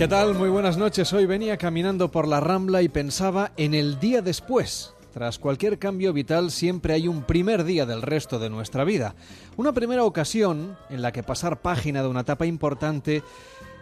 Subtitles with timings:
[0.00, 0.34] ¿Qué tal?
[0.34, 1.12] Muy buenas noches.
[1.12, 4.94] Hoy venía caminando por la Rambla y pensaba en el día después.
[5.12, 9.14] Tras cualquier cambio vital siempre hay un primer día del resto de nuestra vida.
[9.58, 13.22] Una primera ocasión en la que pasar página de una etapa importante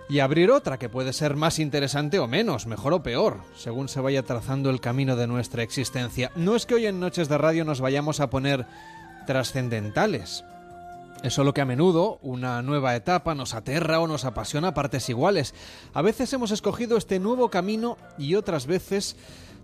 [0.08, 4.00] y abrir otra que puede ser más interesante o menos, mejor o peor, según se
[4.00, 6.32] vaya trazando el camino de nuestra existencia.
[6.34, 8.66] No es que hoy en Noches de Radio nos vayamos a poner
[9.28, 10.42] trascendentales,
[11.22, 15.54] es solo que a menudo una nueva etapa nos aterra o nos apasiona partes iguales.
[15.92, 19.16] A veces hemos escogido este nuevo camino y otras veces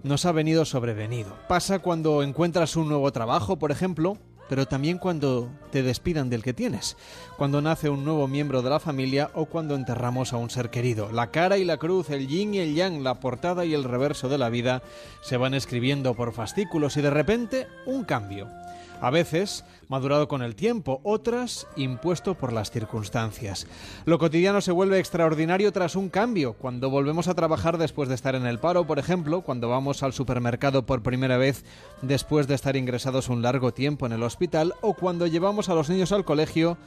[0.03, 1.37] nos ha venido sobrevenido.
[1.49, 6.53] Pasa cuando encuentras un nuevo trabajo, por ejemplo, pero también cuando te despidan del que
[6.53, 6.97] tienes,
[7.37, 11.11] cuando nace un nuevo miembro de la familia o cuando enterramos a un ser querido.
[11.13, 14.29] La cara y la cruz, el yin y el yang, la portada y el reverso
[14.29, 14.83] de la vida
[15.23, 18.49] se van escribiendo por fascículos y de repente un cambio.
[19.05, 23.67] A veces madurado con el tiempo, otras impuesto por las circunstancias.
[24.07, 28.35] Lo cotidiano se vuelve extraordinario tras un cambio, cuando volvemos a trabajar después de estar
[28.35, 31.67] en el paro, por ejemplo, cuando vamos al supermercado por primera vez
[32.01, 35.91] después de estar ingresados un largo tiempo en el hospital o cuando llevamos a los
[35.91, 36.79] niños al colegio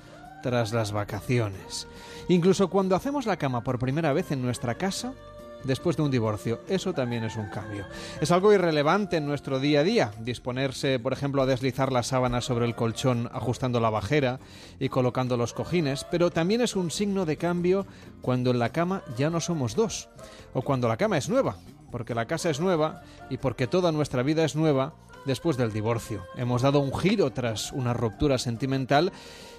[0.41, 1.87] tras las vacaciones.
[2.29, 5.13] Incluso cuando hacemos la cama por primera vez en nuestra casa
[5.63, 6.61] después de un divorcio.
[6.67, 7.85] Eso también es un cambio.
[8.21, 12.45] Es algo irrelevante en nuestro día a día, disponerse, por ejemplo, a deslizar las sábanas
[12.45, 14.39] sobre el colchón ajustando la bajera
[14.79, 17.85] y colocando los cojines, pero también es un signo de cambio
[18.21, 20.09] cuando en la cama ya no somos dos,
[20.53, 21.57] o cuando la cama es nueva,
[21.91, 24.93] porque la casa es nueva y porque toda nuestra vida es nueva
[25.25, 26.23] después del divorcio.
[26.35, 29.11] Hemos dado un giro tras una ruptura sentimental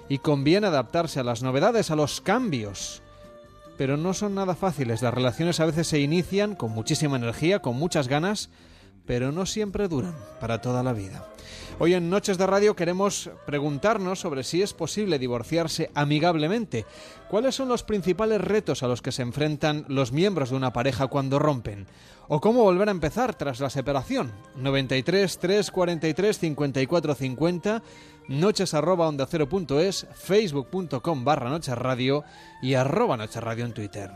[0.09, 3.03] y conviene adaptarse a las novedades, a los cambios
[3.79, 5.01] pero no son nada fáciles.
[5.01, 8.51] Las relaciones a veces se inician con muchísima energía, con muchas ganas,
[9.07, 11.25] pero no siempre duran para toda la vida.
[11.79, 16.85] Hoy en Noches de Radio queremos preguntarnos sobre si es posible divorciarse amigablemente.
[17.31, 21.07] ¿Cuáles son los principales retos a los que se enfrentan los miembros de una pareja
[21.07, 21.87] cuando rompen?
[22.27, 24.33] ¿O cómo volver a empezar tras la separación?
[24.57, 27.83] 93 343 54 50
[28.29, 32.25] noches arroba onda cero punto es, facebook.com barra noches radio
[32.63, 34.11] y arroba noches radio en Twitter.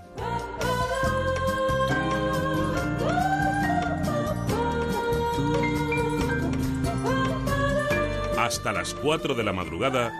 [8.39, 10.13] Hasta las 4 de la madrugada,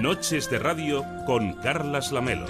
[0.00, 2.46] Noches de Radio con Carlas Lamelo.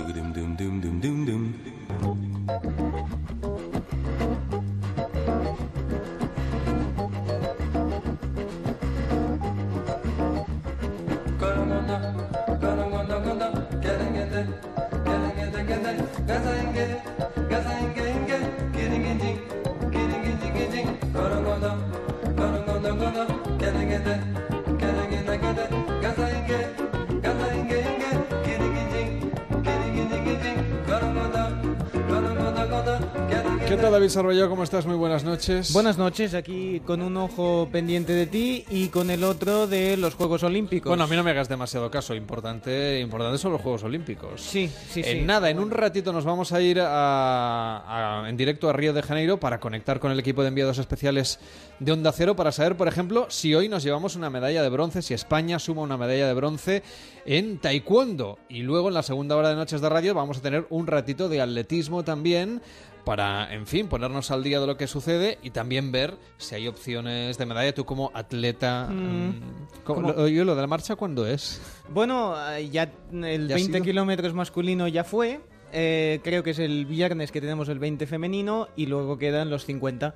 [33.73, 34.51] ¿Qué tal David Sarroyo?
[34.51, 34.85] ¿Cómo estás?
[34.85, 35.73] Muy buenas noches.
[35.73, 40.15] Buenas noches, aquí con un ojo pendiente de ti y con el otro de los
[40.15, 40.91] Juegos Olímpicos.
[40.91, 44.43] Bueno, a mí no me hagas demasiado caso, importante, importante son los Juegos Olímpicos.
[44.43, 45.11] Sí, sí, sí.
[45.11, 48.93] En nada, en un ratito nos vamos a ir a- a- en directo a Río
[48.93, 51.41] de Janeiro para conectar con el equipo de enviados especiales
[51.79, 55.01] de Onda Cero para saber, por ejemplo, si hoy nos llevamos una medalla de bronce,
[55.01, 56.83] si España suma una medalla de bronce
[57.25, 58.39] en taekwondo.
[58.51, 61.31] Y luego en la segunda hora de Noches de Radio vamos a tener un ratito
[61.31, 62.61] de atletismo también
[63.05, 66.69] para, en fin, ponernos al día de lo que sucede y también ver si hay
[66.69, 67.75] opciones de medalla.
[67.75, 68.89] Tú como atleta...
[68.91, 69.41] mm,
[69.85, 70.13] ¿cómo- ¿Cómo?
[70.13, 71.61] lo- de la marcha cuándo es?
[71.93, 73.85] Bueno, eh, ya el ¿Ya ha 20 sido?
[73.85, 75.41] kilómetros masculino ya fue.
[75.73, 79.65] Eh, creo que es el viernes que tenemos el 20 femenino y luego quedan los
[79.65, 80.15] 50.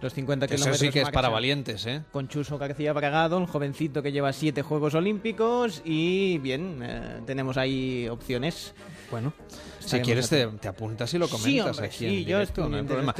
[0.00, 2.02] Los 50 Eso kilómetros sí que es para valientes, ¿eh?
[2.12, 7.56] Con Chuso García Bragado, un jovencito que lleva siete Juegos Olímpicos y bien, eh, tenemos
[7.56, 8.74] ahí opciones.
[9.10, 9.32] Bueno,
[9.80, 12.70] si quieres te, apuntas y lo Sí, comentas hombre, aquí sí, en yo directo, estoy
[12.70, 13.14] no hay problema.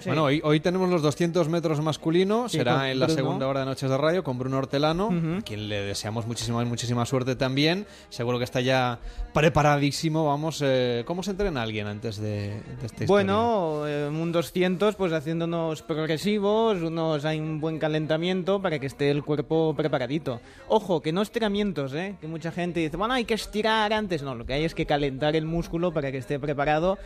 [0.00, 0.08] Sí.
[0.08, 3.16] Bueno, hoy, hoy tenemos los 200 metros masculino, Sí, será en la Bruno.
[3.16, 5.38] segunda hora de Noches de Radio con Bruno Hortelano, Ujú.
[5.38, 7.86] a quien le deseamos muchísima, muchísima suerte también.
[8.08, 8.98] Seguro que está ya
[9.32, 10.60] preparadísimo, vamos.
[10.64, 13.06] eh, ¿Cómo se entrena alguien antes de, de historia?
[13.06, 19.10] Bueno, eh, un 200, pues haciéndonos progresivos, unos hay un buen calentamiento para que esté
[19.10, 20.40] el cuerpo preparadito.
[20.68, 22.16] Ojo, que no estiramientos, ¿eh?
[22.20, 24.22] Que mucha gente dice, bueno, hay que estirar antes.
[24.22, 26.98] No, lo que hay es que calentar el músculo para que esté preparado,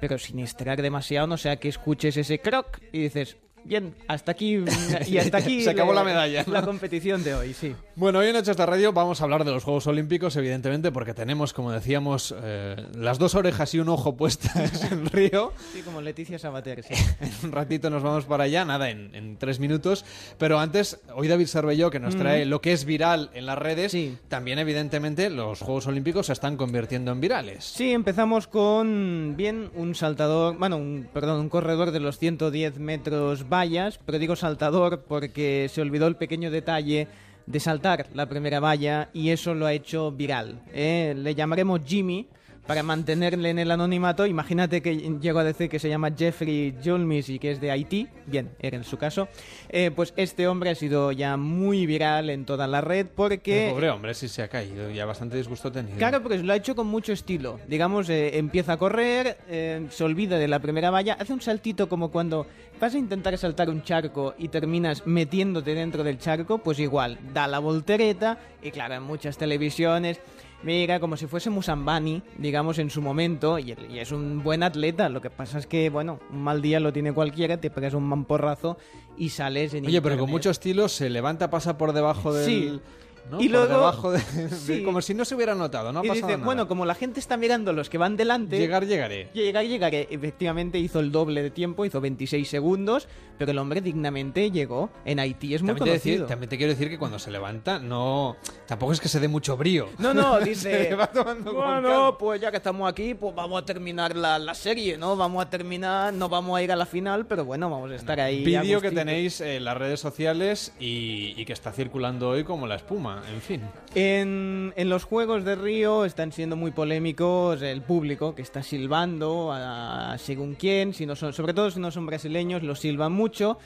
[0.00, 3.36] pero sin estirar demasiado, no sea que escuches ese croc y dices,
[3.68, 4.64] Bien, hasta aquí
[5.06, 6.52] y hasta aquí Se acabó la medalla, ¿no?
[6.54, 7.74] La competición de hoy, sí.
[7.96, 11.12] Bueno, hoy en Noches de Radio vamos a hablar de los Juegos Olímpicos, evidentemente, porque
[11.14, 15.52] tenemos, como decíamos, eh, las dos orejas y un ojo puestas en Río.
[15.74, 16.94] Sí, como Leticia Sabater, sí.
[17.20, 20.04] En un ratito nos vamos para allá, nada, en, en tres minutos.
[20.38, 23.92] Pero antes, hoy David Cervelló, que nos trae lo que es viral en las redes,
[23.92, 24.16] Sí.
[24.28, 27.64] también, evidentemente, los Juegos Olímpicos se están convirtiendo en virales.
[27.64, 33.48] Sí, empezamos con bien un saltador, bueno, un, perdón, un corredor de los 110 metros
[33.58, 37.08] vallas, pero digo saltador porque se olvidó el pequeño detalle
[37.46, 40.60] de saltar la primera valla y eso lo ha hecho viral.
[40.72, 41.14] ¿eh?
[41.16, 42.28] Le llamaremos Jimmy
[42.68, 44.26] para mantenerle en el anonimato.
[44.26, 48.08] Imagínate que llego a decir que se llama Jeffrey Julmis y que es de Haití.
[48.26, 49.26] Bien, era en su caso.
[49.70, 53.68] Eh, pues este hombre ha sido ya muy viral en toda la red porque...
[53.68, 55.96] El pobre hombre, sí se ha caído, ya bastante disgusto tenido.
[55.96, 57.58] Claro, porque lo ha hecho con mucho estilo.
[57.66, 61.88] Digamos, eh, empieza a correr, eh, se olvida de la primera valla, hace un saltito
[61.88, 62.46] como cuando
[62.78, 67.46] vas a intentar saltar un charco y terminas metiéndote dentro del charco, pues igual, da
[67.46, 70.20] la voltereta y claro, en muchas televisiones...
[70.62, 75.08] Mira, como si fuese Musambani, digamos, en su momento, y, y es un buen atleta.
[75.08, 78.04] Lo que pasa es que, bueno, un mal día lo tiene cualquiera, te pegas un
[78.04, 78.76] mamporrazo
[79.16, 82.46] y sales en Oye, pero con mucho estilo se levanta, pasa por debajo del...
[82.46, 82.80] Sí.
[83.30, 83.40] ¿No?
[83.40, 84.82] Y Por luego- debajo de, de- Sí.
[84.82, 86.44] Como si no se hubiera notado, no ha y pasado dice, nada.
[86.46, 88.58] bueno, como la gente está mirando los que van delante...
[88.58, 89.30] Llegar, llegaré.
[89.34, 90.08] Llegar, llegaré.
[90.10, 93.08] Efectivamente hizo el doble de tiempo, hizo 26 segundos,
[93.38, 94.90] pero el hombre dignamente llegó.
[95.04, 96.26] En Haití es muy También te, decir- conocido.
[96.26, 98.36] también te quiero decir que cuando se levanta, no.
[98.66, 99.88] Tampoco es que se dé mucho brío.
[99.98, 100.94] No, no, dice.
[100.94, 102.18] va tomando con bueno, calma".
[102.18, 105.16] pues ya que estamos aquí, pues vamos a terminar la, la serie, ¿no?
[105.16, 108.20] Vamos a terminar, no vamos a ir a la final, pero bueno, vamos a estar
[108.20, 108.44] ahí.
[108.44, 112.76] Vídeo que tenéis en las redes sociales y, y que está circulando hoy como la
[112.76, 113.62] espuma, en fin.
[113.94, 119.50] En, en los Juegos de Río están siendo muy polémicos el público que está silbando
[119.52, 123.58] a, según quién, si no son, sobre todo si no son brasileños, los silban mucho.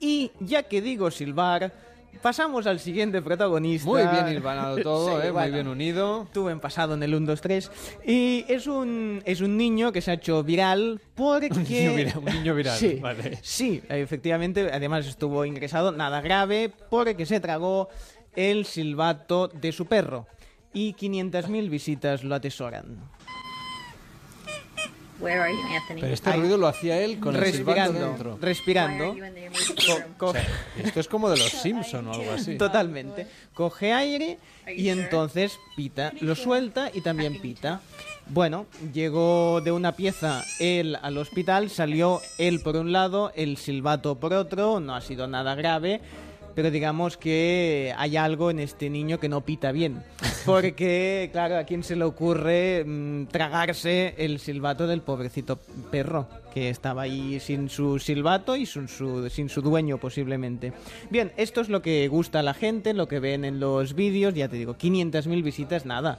[0.00, 1.72] Y ya que digo silbar,
[2.20, 3.88] pasamos al siguiente protagonista.
[3.88, 5.30] Muy bien hilvanado todo, Sí, ¿eh?
[5.30, 5.54] muy bueno.
[5.54, 6.22] bien unido.
[6.24, 7.70] Estuve en pasado en el 1, 2, 3.
[8.06, 11.48] Y es un, es un niño que se ha hecho viral porque...
[11.52, 13.38] Un niño viral, un niño viral, Sí, vale.
[13.42, 14.70] sí, efectivamente.
[14.72, 17.88] Además estuvo ingresado, nada grave, porque se tragó
[18.34, 20.26] el silbato de su perro.
[20.74, 22.96] Y 500.000 visitas lo atesoran.
[25.20, 26.00] Where are you, Anthony?
[26.00, 26.40] Pero este Ahí.
[26.40, 28.34] ruido lo hacía él con el silbato respirando, dentro.
[28.34, 29.04] Why respirando.
[29.14, 29.14] Co-
[29.98, 30.02] room?
[30.18, 30.46] co- O sea,
[30.82, 32.56] esto es como de los Simpson o algo así.
[32.58, 33.28] Totalmente.
[33.54, 34.38] Coge aire
[34.76, 37.80] y entonces pita, lo suelta y también pita.
[38.26, 44.18] Bueno, llegó de una pieza él al hospital, salió él por un lado, el silbato
[44.18, 46.00] por otro, no ha sido nada grave,
[46.54, 50.02] pero digamos que hay algo en este niño que no pita bien.
[50.44, 55.58] Porque, claro, a quién se le ocurre mm, tragarse el silbato del pobrecito
[55.90, 60.72] perro, que estaba ahí sin su silbato y sin su, sin su dueño posiblemente.
[61.10, 64.34] Bien, esto es lo que gusta a la gente, lo que ven en los vídeos,
[64.34, 66.18] ya te digo, 500.000 visitas, nada,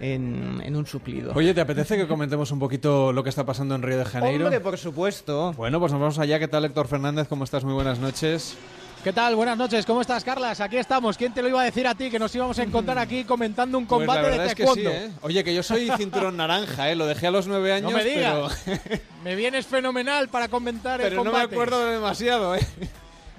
[0.00, 1.32] en, en un suplido.
[1.34, 4.46] Oye, ¿te apetece que comentemos un poquito lo que está pasando en Río de Janeiro?
[4.46, 5.52] Hombre, por supuesto.
[5.56, 6.38] Bueno, pues nos vamos allá.
[6.38, 7.28] ¿Qué tal, Héctor Fernández?
[7.28, 7.64] ¿Cómo estás?
[7.64, 8.56] Muy buenas noches.
[9.04, 9.36] ¿Qué tal?
[9.36, 10.62] Buenas noches, ¿cómo estás, Carlas?
[10.62, 11.18] Aquí estamos.
[11.18, 13.76] ¿Quién te lo iba a decir a ti que nos íbamos a encontrar aquí comentando
[13.76, 14.90] un Pues combate verdad de es que sí, taekwondo?
[14.90, 15.10] ¿eh?
[15.20, 16.96] Oye, que yo soy cinturón naranja, ¿eh?
[16.96, 18.64] Lo dejé a los nueve años, no me pero, digas.
[19.22, 21.54] me vienes fenomenal para comentar el pero no me combate.
[21.54, 22.66] acuerdo de demasiado, ¿eh?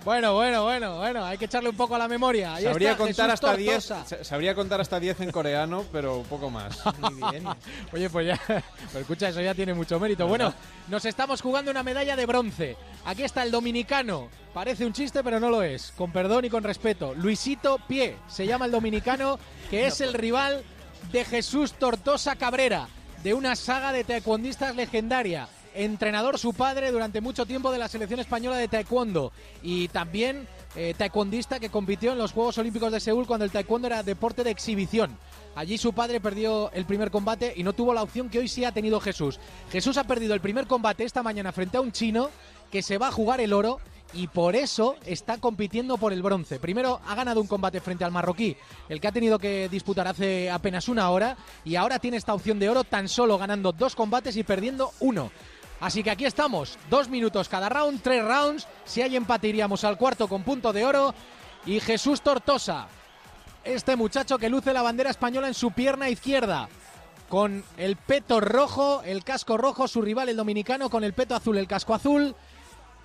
[0.05, 2.53] Bueno, bueno, bueno, bueno, hay que echarle un poco a la memoria.
[2.55, 4.05] Ahí Sabría está contar Jesús hasta 10, Tortosa.
[4.17, 6.77] sa- sabría contar hasta 10 en coreano, pero poco más.
[6.99, 7.43] Muy bien.
[7.91, 8.63] Oye, pues ya,
[8.99, 10.27] escucha, eso ya tiene mucho mérito.
[10.27, 10.53] Bueno,
[10.89, 12.77] nos estamos jugando una medalla de bronce.
[13.05, 14.29] Aquí está el dominicano.
[14.53, 15.91] Parece un chiste, pero no lo es.
[15.97, 17.15] Con perdón y con respeto.
[17.15, 19.39] Luisito Pie, se llama el dominicano,
[19.71, 20.63] que es el rival
[21.11, 22.87] de Jesús Tortosa Cabrera,
[23.23, 25.47] de una saga de taekwondistas legendaria.
[25.75, 30.93] Entrenador su padre durante mucho tiempo de la selección española de taekwondo y también eh,
[30.97, 34.51] taekwondista que compitió en los Juegos Olímpicos de Seúl cuando el taekwondo era deporte de
[34.51, 35.17] exhibición.
[35.53, 38.63] Allí su padre perdió el primer combate y no tuvo la opción que hoy sí
[38.63, 39.37] ha tenido Jesús.
[39.69, 42.29] Jesús ha perdido el primer combate esta mañana frente a un chino
[42.71, 43.79] que se va a jugar el oro
[44.13, 46.59] y por eso está compitiendo por el bronce.
[46.59, 48.55] Primero ha ganado un combate frente al marroquí,
[48.87, 52.59] el que ha tenido que disputar hace apenas una hora y ahora tiene esta opción
[52.59, 55.31] de oro tan solo ganando dos combates y perdiendo uno.
[55.79, 58.67] Así que aquí estamos, dos minutos cada round, tres rounds.
[58.85, 61.13] Si hay empate iríamos al cuarto con punto de oro.
[61.65, 62.87] Y Jesús Tortosa,
[63.63, 66.69] este muchacho que luce la bandera española en su pierna izquierda,
[67.27, 71.57] con el peto rojo, el casco rojo, su rival el dominicano con el peto azul,
[71.57, 72.35] el casco azul.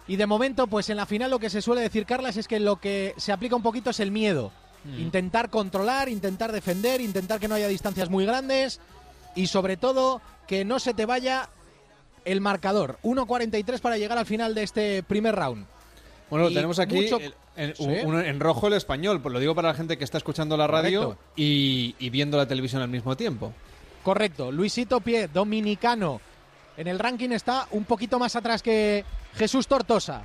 [0.06, 2.60] Y de momento, pues en la final lo que se suele decir, Carlas, es que
[2.60, 4.52] lo que se aplica un poquito es el miedo.
[4.98, 8.80] Intentar controlar, intentar defender, intentar que no haya distancias muy grandes
[9.34, 11.50] y sobre todo que no se te vaya
[12.30, 12.98] el marcador.
[13.02, 15.66] 1.43 para llegar al final de este primer round.
[16.30, 17.84] Bueno, lo tenemos aquí mucho- el- en, Sí.
[17.84, 20.56] un- un- en rojo el español, pues lo digo para la gente que está escuchando
[20.56, 23.52] la radio y viendo la televisión al mismo tiempo.
[24.02, 24.50] Correcto.
[24.52, 26.20] Luisito Pie, dominicano.
[26.76, 30.22] En el ranking está un poquito más atrás que Jesús Tortosa,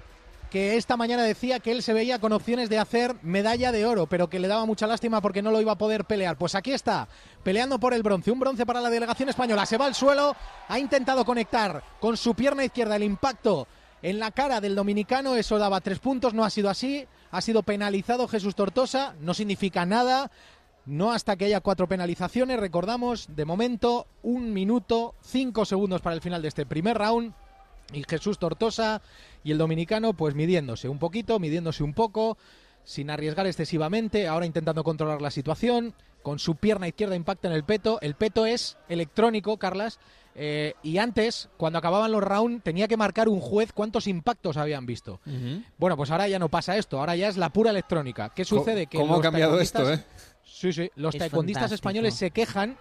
[0.49, 4.05] que esta mañana decía que él se veía con opciones de hacer medalla de oro,
[4.05, 6.37] pero que le daba mucha lástima porque no lo iba a poder pelear.
[6.37, 7.09] Pues aquí está,
[7.45, 8.31] peleando por el bronce.
[8.31, 9.67] Un bronce para la delegación española.
[9.67, 10.35] Se va al suelo,
[10.67, 13.67] ha intentado conectar con su pierna izquierda el impacto
[14.01, 15.35] en la cara del dominicano.
[15.35, 17.05] Eso daba tres puntos, no ha sido así.
[17.29, 20.31] Ha sido penalizado Jesús Tortosa, no significa nada.
[20.87, 22.59] No hasta que haya cuatro penalizaciones.
[22.59, 27.31] Recordamos, de momento, un minuto, cinco segundos para el final de este primer round.
[27.93, 29.03] Y Jesús Tortosa
[29.43, 32.39] y el dominicano, pues midiéndose un poquito, midiéndose un poco,
[32.83, 34.27] sin arriesgar excesivamente.
[34.27, 35.93] Ahora intentando controlar la situación.
[36.25, 37.99] Con su pierna izquierda impacta en el peto.
[38.01, 39.99] El peto es electrónico, Carlas.
[40.33, 44.87] eh, y antes, cuando acababan los rounds, tenía que marcar un juez cuántos impactos habían
[44.87, 45.21] visto.
[45.77, 46.99] Bueno, pues ahora ya no pasa esto.
[46.99, 48.29] Ahora ya es la pura electrónica.
[48.35, 48.87] ¿Qué sucede?
[48.87, 50.03] Que ¿Cómo ha los cambiado esto, taekwondistas- eh?
[50.43, 50.89] Sí, sí.
[50.95, 51.75] Los Es taekwondistas fantástico.
[51.75, 52.75] españoles se quejan.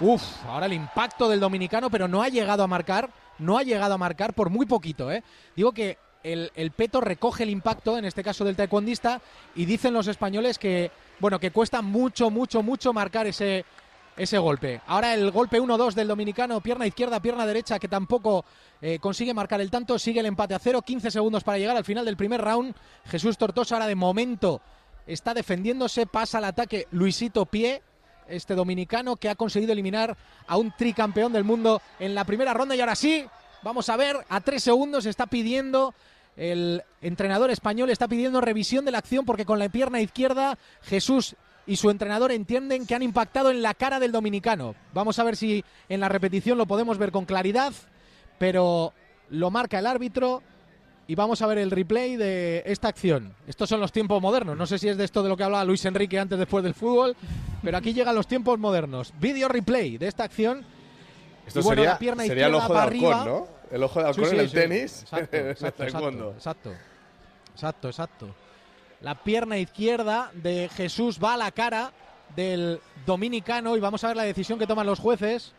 [0.00, 3.10] Uf, ahora el impacto del dominicano, pero no ha llegado a marcar.
[3.38, 5.22] No ha llegado a marcar por muy poquito, ¿eh?
[5.54, 9.20] Digo que el, peto recoge el impacto, en este caso del taekwondista,
[9.54, 13.64] y dicen los españoles que, bueno, que cuesta mucho, mucho, mucho marcar ese,
[14.16, 14.80] ese golpe.
[14.86, 18.44] Ahora el golpe 1-2 del dominicano, pierna izquierda, pierna derecha, que tampoco
[18.82, 21.84] eh, consigue marcar el tanto, sigue el empate a cero, 15 segundos para llegar al
[21.84, 22.74] final del primer round.
[23.06, 24.60] Jesús Tortosa ahora de momento
[25.06, 27.82] está defendiéndose, pasa al ataque Luisito Pie,
[28.28, 32.76] este dominicano que ha conseguido eliminar a un tricampeón del mundo en la primera ronda
[32.76, 33.26] y ahora sí,
[33.62, 35.94] vamos a ver, a tres segundos está pidiendo
[36.36, 41.36] el entrenador español está pidiendo revisión de la acción porque con la pierna izquierda Jesús
[41.66, 44.74] y su entrenador entienden que han impactado en la cara del dominicano.
[44.94, 47.72] Vamos a ver si en la repetición lo podemos ver con claridad,
[48.38, 48.92] pero
[49.28, 50.42] lo marca el árbitro
[51.06, 53.34] y vamos a ver el replay de esta acción.
[53.46, 54.56] Estos son los tiempos modernos.
[54.56, 56.74] No sé si es de esto de lo que hablaba Luis Enrique antes después del
[56.74, 57.16] fútbol,
[57.62, 59.12] pero aquí llegan los tiempos modernos.
[59.20, 60.64] Video replay de esta acción.
[61.50, 63.24] Esto Y bueno, sería, la pierna sería el izquierda ojo de arriba.
[63.24, 63.48] ¿no?
[63.70, 64.54] El ojo de halcón Sí, en el sí.
[64.54, 66.72] tenis, Exacto, exacto, exacto,
[67.52, 68.34] exacto, exacto.
[69.00, 71.92] La pierna izquierda de Jesús va a la cara
[72.36, 75.52] del dominicano y vamos a ver la decisión que toman los jueces.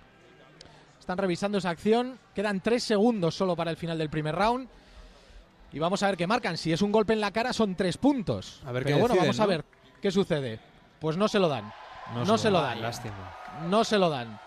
[0.99, 2.19] Están revisando esa acción.
[2.35, 4.69] Quedan tres segundos solo para el final del primer round.
[5.73, 6.57] Y vamos a ver qué marcan.
[6.57, 8.61] Si es un golpe en la cara, son tres puntos.
[8.65, 9.65] A ver Pero qué bueno, deciden, vamos a ver
[10.01, 10.59] qué sucede.
[10.99, 11.73] Pues no se lo dan.
[12.13, 12.81] No, se, lo dan.
[12.81, 13.33] Lástima.
[13.69, 14.39] No se lo dan.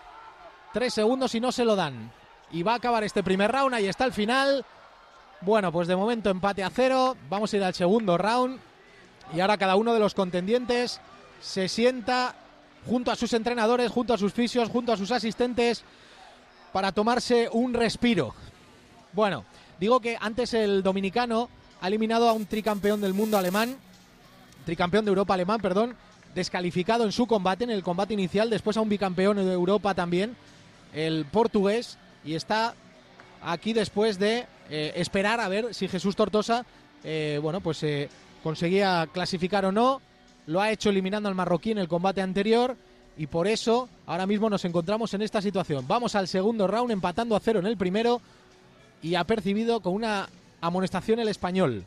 [0.75, 2.11] Tres segundos y no se lo dan.
[2.51, 3.73] Y va a acabar este primer round.
[3.73, 4.65] Ahí está el final.
[5.39, 7.15] Bueno, pues de momento empate a cero.
[7.29, 8.59] Vamos a ir al segundo round.
[9.33, 10.99] Y ahora cada uno de los contendientes
[11.39, 12.35] se sienta
[12.85, 15.85] junto a sus entrenadores, junto a sus fisios, junto a sus asistentes
[16.73, 18.35] para tomarse un respiro.
[19.13, 19.45] Bueno,
[19.79, 21.47] digo que antes el dominicano
[21.79, 23.77] ha eliminado a un tricampeón del mundo alemán,
[24.65, 25.95] tricampeón de Europa alemán, perdón,
[26.33, 30.35] descalificado en su combate, en el combate inicial, después a un bicampeón de Europa también,
[30.95, 32.73] el portugués, y está
[33.43, 36.65] aquí después de eh, esperar a ver si Jesús Tortosa,
[37.03, 38.09] eh, bueno, pues eh,
[38.41, 40.01] conseguía clasificar o no.
[40.47, 42.75] Lo ha hecho eliminando al marroquí en el combate anterior
[43.17, 45.85] y por eso ahora mismo nos encontramos en esta situación.
[45.87, 48.21] Vamos al segundo round empatando a cero en el primero
[49.01, 50.27] y ha percibido con una
[50.61, 51.83] amonestación el español.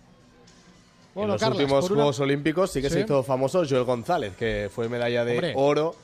[1.15, 2.95] en los últimos una- Juegos Olímpicos sí que Sí.
[2.95, 5.97] se hizo famoso Joel González, que fue medalla de Hombre, oro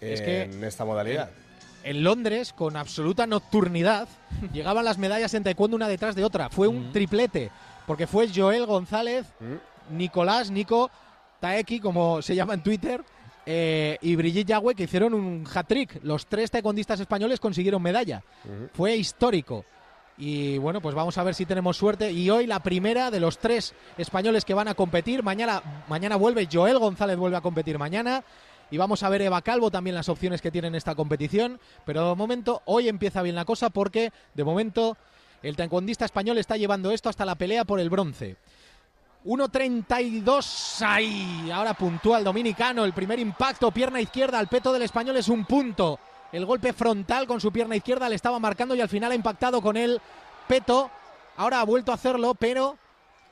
[0.00, 1.30] es que- en esta modalidad.
[1.82, 4.08] En Londres, con absoluta nocturnidad,
[4.52, 6.50] llegaban las medallas en taekwondo una detrás de otra.
[6.50, 7.50] Fue un triplete,
[7.86, 9.26] porque fue Joel González,
[9.90, 10.90] Nicolás, Nico,
[11.40, 13.02] Taeki, como se llama en Twitter,
[13.46, 16.00] eh, y Brigitte Yagüe, que hicieron un hat-trick.
[16.02, 18.22] Los tres taekwondistas españoles consiguieron medalla.
[18.74, 19.64] Fue histórico.
[20.18, 22.10] Y bueno, pues vamos a ver si tenemos suerte.
[22.10, 25.22] Y hoy la primera de los tres españoles que van a competir.
[25.22, 28.22] Mañana, mañana vuelve Joel González, vuelve a competir mañana.
[28.70, 31.58] Y vamos a ver Eva Calvo también las opciones que tiene en esta competición.
[31.84, 34.96] Pero de momento, hoy empieza bien la cosa porque de momento
[35.42, 38.36] el taekwondista español está llevando esto hasta la pelea por el bronce.
[39.24, 41.50] 1.32 ahí.
[41.52, 42.84] Ahora puntúa el dominicano.
[42.84, 45.98] El primer impacto, pierna izquierda al peto del español es un punto.
[46.32, 49.62] El golpe frontal con su pierna izquierda le estaba marcando y al final ha impactado
[49.62, 50.00] con el
[50.46, 50.90] peto.
[51.36, 52.76] Ahora ha vuelto a hacerlo, pero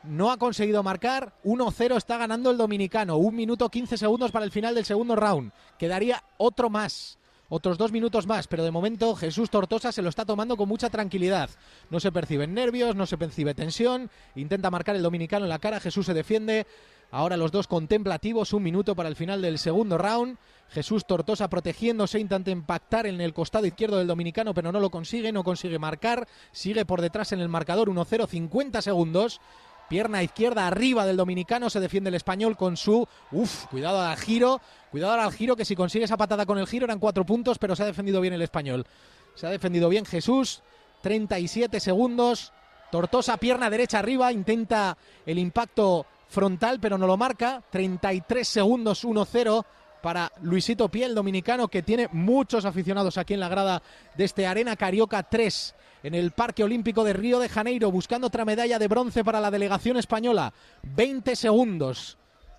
[0.07, 1.35] no ha conseguido marcar.
[1.45, 3.17] 1-0 está ganando el dominicano.
[3.17, 5.53] Un minuto 15 segundos para el final del segundo round.
[5.79, 7.19] Quedaría otro más.
[7.49, 10.91] Otros dos minutos más, pero de momento Jesús Tortosa se lo está tomando con mucha
[10.91, 11.49] tranquilidad.
[11.91, 14.11] No se perciben nervios, no se percibe tensión.
[14.35, 15.79] Intenta marcar el dominicano en la cara.
[15.79, 16.67] Jesús se defiende.
[17.13, 18.53] Ahora los dos contemplativos.
[18.53, 20.39] Un minuto para el final del segundo round.
[20.71, 25.31] Jesús Tortosa protegiéndose, intenta impactar en el costado izquierdo del dominicano, pero no lo consigue,
[25.31, 26.27] no consigue marcar.
[26.51, 29.41] Sigue por detrás en el marcador 1-0, 50 segundos.
[29.89, 33.07] Pierna izquierda arriba del dominicano, se defiende el español con su...
[33.31, 36.85] Uf, cuidado al giro, cuidado al giro, que si consigue esa patada con el giro
[36.87, 38.87] eran cuatro puntos, pero se ha defendido bien el español.
[39.35, 40.63] Se ha defendido bien Jesús,
[41.03, 42.53] 37 segundos,
[42.91, 49.65] Tortosa pierna derecha arriba, intenta el impacto frontal, pero no lo marca, 33 segundos, 1-0
[50.03, 53.83] para Luisito Piel, dominicano, que tiene muchos aficionados aquí en la grada
[54.17, 55.75] de este Arena Carioca 3
[56.07, 59.51] en el Parque Olímpico de Río de Janeiro, buscando otra medalla de bronce para la
[59.51, 60.53] delegación española.
[60.85, 62.17] 20 segundos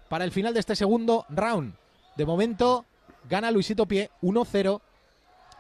[0.10, 1.74] para el final de este segundo round.
[2.18, 2.84] De momento
[3.30, 4.82] gana Luisito Pie 1-0.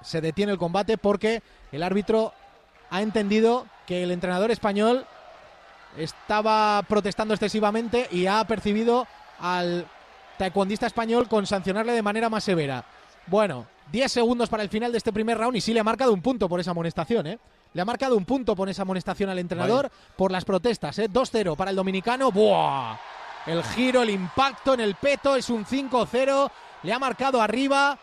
[0.01, 1.41] Se detiene el combate porque
[1.72, 2.34] el árbitro
[2.89, 5.06] ha entendido que el entrenador español
[5.98, 9.08] estaba protestando excesivamente y ha percibido
[9.39, 9.88] al
[10.38, 12.84] taekwondista español con sancionarle de manera más severa.
[13.27, 16.12] Bueno, 10 segundos para el final de este primer round y sí le ha marcado
[16.12, 17.39] un punto por esa amonestación, ¿eh?
[17.77, 21.07] Le ha marcado un punto por esa amonestación al entrenador por las protestas, ¿eh?
[21.07, 22.31] 2-0 para el dominicano.
[22.31, 22.98] ¡Buah!
[23.46, 26.50] El giro, el impacto en el peto es un 5-0.
[26.81, 27.96] Le ha marcado arriba.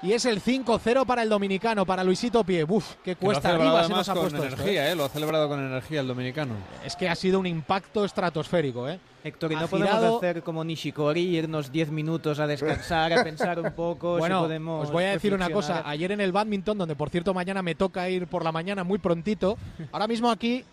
[0.00, 2.64] Y es el 5-0 para el dominicano, para Luisito Pie.
[2.68, 4.92] Uf, qué cuesta arriba se nos ha con puesto esto, energía, ¿eh?
[4.92, 4.94] ¿eh?
[4.94, 6.54] Lo ha celebrado con energía el dominicano.
[6.84, 9.00] Es que ha sido un impacto estratosférico, ¿eh?
[9.24, 13.24] Héctor, ¿y Ha no podemos girado- hacer como Nishikori, irnos 10 minutos a descansar, a
[13.24, 14.14] pensar un poco?
[14.14, 15.82] si Bueno, podemos os voy a decir una cosa.
[15.84, 18.98] Ayer en el badminton, donde por cierto mañana me toca ir por la mañana muy
[19.00, 19.58] prontito,
[19.90, 20.64] ahora mismo aquí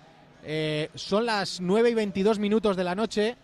[0.43, 3.35] eh, son las 9 y 22 minutos de la noche,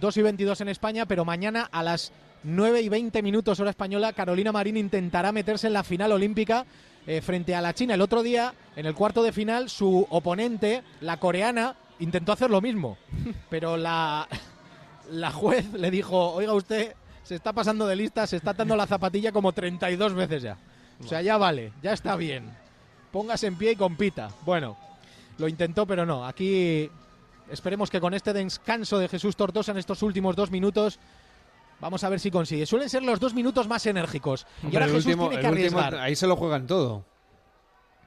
[0.00, 2.12] 2 y 22 en España, pero mañana a las
[2.44, 6.66] 9 y 20 minutos hora española, Carolina Marín intentará meterse en la final olímpica
[7.06, 7.94] eh, frente a la China.
[7.94, 12.60] El otro día, en el cuarto de final, su oponente, la coreana, intentó hacer lo
[12.60, 12.98] mismo,
[13.50, 14.28] pero la,
[15.10, 18.86] la juez le dijo, oiga usted, se está pasando de lista, se está dando la
[18.86, 20.58] zapatilla como 32 veces ya.
[21.02, 22.44] O sea, ya vale, ya está bien.
[23.10, 24.30] Póngase en pie y compita.
[24.44, 24.76] Bueno,
[25.38, 26.26] lo intentó, pero no.
[26.26, 26.90] Aquí
[27.50, 30.98] esperemos que con este descanso de Jesús Tortosa en estos últimos dos minutos,
[31.84, 32.64] vamos a ver si consigue.
[32.64, 34.46] Suelen ser los dos minutos más enérgicos.
[34.62, 36.02] Y ahora Jesús último- tiene que último- arriesgar.
[36.02, 37.04] ahí se lo juegan todo.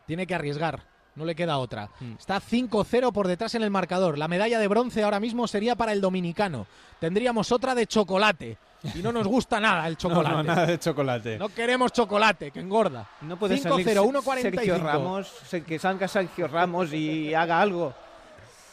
[0.08, 0.84] Tiene que arriesgar.
[1.16, 1.90] No le queda otra.
[2.00, 2.14] Mm.
[2.20, 4.18] Está 5-0 por detrás en el marcador.
[4.18, 6.66] La medalla de bronce ahora mismo sería para el dominicano.
[7.00, 8.58] Tendríamos otra de chocolate.
[8.96, 10.36] Y no nos gusta nada el No, chocolate.
[10.36, 11.38] no, nada de chocolate.
[11.38, 13.08] No queremos chocolate, que engorda.
[13.22, 14.42] No puede 5-0, salir 1-45.
[14.42, 15.32] Sergio Ramos,
[15.68, 17.94] que salga Sergio Ramos y haga algo.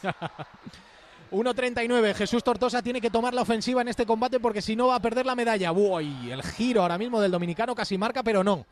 [1.31, 2.13] 1.39.
[2.13, 5.01] Jesús Tortosa tiene que tomar la ofensiva en este combate porque si no va a
[5.01, 5.71] perder la medalla.
[5.71, 8.65] Uy, el giro ahora mismo del dominicano casi marca, pero no.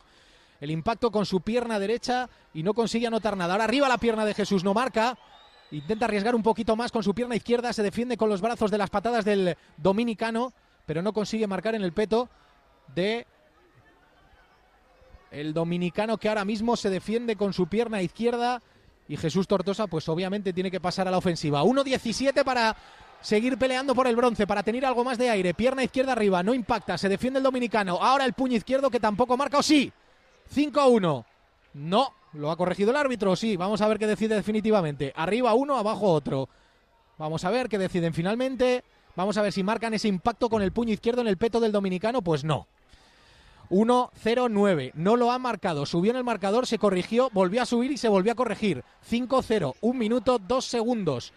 [0.62, 3.54] El impacto con su pierna derecha y no consigue anotar nada.
[3.54, 5.18] Ahora arriba la pierna de Jesús, no marca.
[5.72, 7.74] Intenta arriesgar un poquito más con su pierna izquierda.
[7.74, 10.54] Se defiende con los brazos de las patadas del dominicano,
[10.86, 12.30] pero no consigue marcar en el peto
[12.96, 13.26] de
[15.32, 18.62] el dominicano que ahora mismo se defiende con su pierna izquierda
[19.08, 21.64] y Jesús Tortosa pues obviamente tiene que pasar a la ofensiva.
[21.64, 22.76] 1-17 para
[23.22, 25.54] seguir peleando por el bronce, para tener algo más de aire.
[25.54, 27.98] Pierna izquierda arriba, no impacta, se defiende el dominicano.
[28.02, 29.92] Ahora el puño izquierdo que tampoco marca, o sí.
[30.54, 31.26] 5-1.
[31.76, 33.58] No, lo ha corregido el árbitro, sí.
[33.58, 35.14] Vamos a ver qué decide definitivamente.
[35.16, 36.50] Arriba uno, abajo otro.
[37.18, 38.84] Vamos a ver qué deciden finalmente.
[39.16, 41.72] Vamos a ver si marcan ese impacto con el puño izquierdo en el peto del
[41.72, 42.22] dominicano.
[42.22, 42.68] Pues no.
[43.70, 44.92] 1-0-9.
[44.96, 45.86] No lo ha marcado.
[45.86, 48.84] Subió en el marcador, se corrigió, volvió a subir y se volvió a corregir.
[49.10, 49.76] 5-0.
[49.82, 51.34] Un minuto, dos segundos.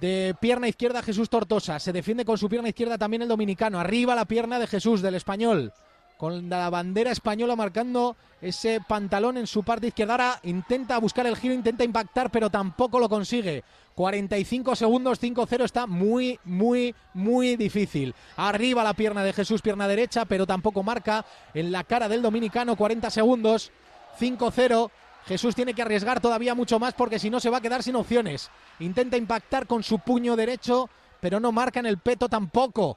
[0.00, 1.78] De pierna izquierda Jesús Tortosa.
[1.78, 3.78] Se defiende con su pierna izquierda también el dominicano.
[3.78, 5.72] Arriba la pierna de Jesús, del español.
[6.16, 10.40] Con la bandera española marcando ese pantalón en su parte izquierda.
[10.42, 13.64] Intenta buscar el giro, intenta impactar, pero tampoco lo consigue.
[13.94, 18.14] 45 segundos, 5-0 está muy, muy, muy difícil.
[18.36, 21.24] Arriba la pierna de Jesús, pierna derecha, pero tampoco marca.
[21.54, 23.72] En la cara del dominicano, 40 segundos,
[24.18, 24.90] 5-0.
[25.26, 27.96] Jesús tiene que arriesgar todavía mucho más porque si no se va a quedar sin
[27.96, 28.50] opciones.
[28.78, 30.88] Intenta impactar con su puño derecho,
[31.20, 32.96] pero no marca en el peto tampoco.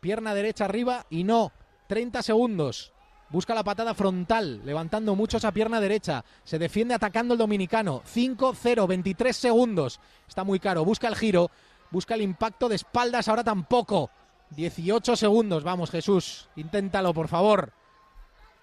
[0.00, 1.52] Pierna derecha arriba y no.
[1.88, 2.92] 30 segundos.
[3.28, 6.24] Busca la patada frontal, levantando mucho esa pierna derecha.
[6.44, 8.02] Se defiende atacando el dominicano.
[8.02, 10.00] 5-0, 23 segundos.
[10.28, 10.84] Está muy caro.
[10.84, 11.50] Busca el giro.
[11.90, 13.26] Busca el impacto de espaldas.
[13.26, 14.10] Ahora tampoco.
[14.50, 15.64] 18 segundos.
[15.64, 16.48] Vamos, Jesús.
[16.54, 17.72] Inténtalo, por favor.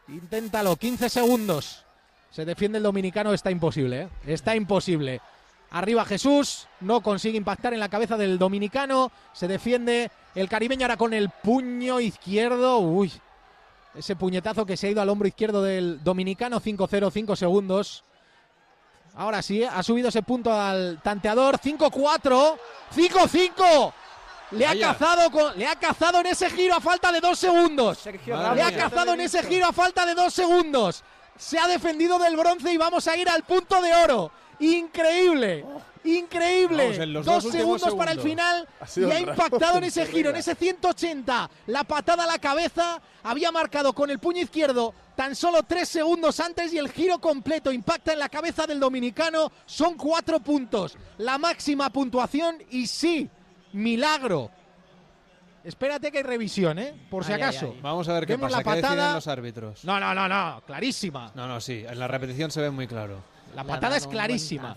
[0.08, 0.78] Inténtalo.
[0.78, 1.84] 15 segundos.
[2.32, 3.34] Se defiende el dominicano.
[3.34, 4.10] Está imposible, ¿eh?
[4.26, 5.20] Está imposible.
[5.72, 6.70] Arriba Jesús.
[6.80, 9.12] No consigue impactar en la cabeza del dominicano.
[9.34, 12.80] Se defiende el caribeño ahora con el puño izquierdo.
[12.80, 13.12] Uy.
[13.96, 16.60] Ese puñetazo que se ha ido al hombro izquierdo del dominicano.
[16.60, 18.04] 5-0, 5 segundos.
[19.16, 21.60] Ahora sí, ha subido ese punto al tanteador.
[21.60, 22.58] 5-4.
[22.96, 23.94] 5-5.
[24.52, 28.00] Le ha cazado con, le ha cazado en ese giro a falta de dos segundos.
[28.00, 28.54] Sergio.
[28.54, 31.04] Le ha cazado en ese giro a falta de dos segundos.
[31.38, 34.32] Se ha defendido del bronce y vamos a ir al punto de oro.
[34.60, 35.66] Increíble.
[36.06, 36.84] Increíble.
[36.84, 40.18] Vamos, en los dos, segundos, para el final Ha y ha impactado en ese terrible.
[40.18, 41.50] giro, en ese 180.
[41.68, 46.40] La patada a la cabeza había marcado con el puño izquierdo tan solo tres segundos
[46.40, 49.52] antes y el giro completo impacta en la cabeza del dominicano.
[49.66, 50.98] Son cuatro puntos.
[51.20, 53.30] La máxima puntuación y sí,
[53.72, 54.50] milagro.
[55.64, 56.94] Espérate que hay revisión, ¿eh?
[57.10, 57.72] Por si Ay, acaso.
[57.74, 57.80] ay.
[57.82, 58.58] Vamos a ver qué Vemos pasa.
[58.58, 59.14] la ¿Qué deciden patada.
[59.16, 59.86] los árbitros?
[59.86, 60.62] No, no, no, no.
[60.68, 61.32] Clarísima.
[61.36, 61.86] No, no, sí.
[61.88, 63.24] En la repetición se ve muy claro.
[63.56, 64.76] La patada es clarísima.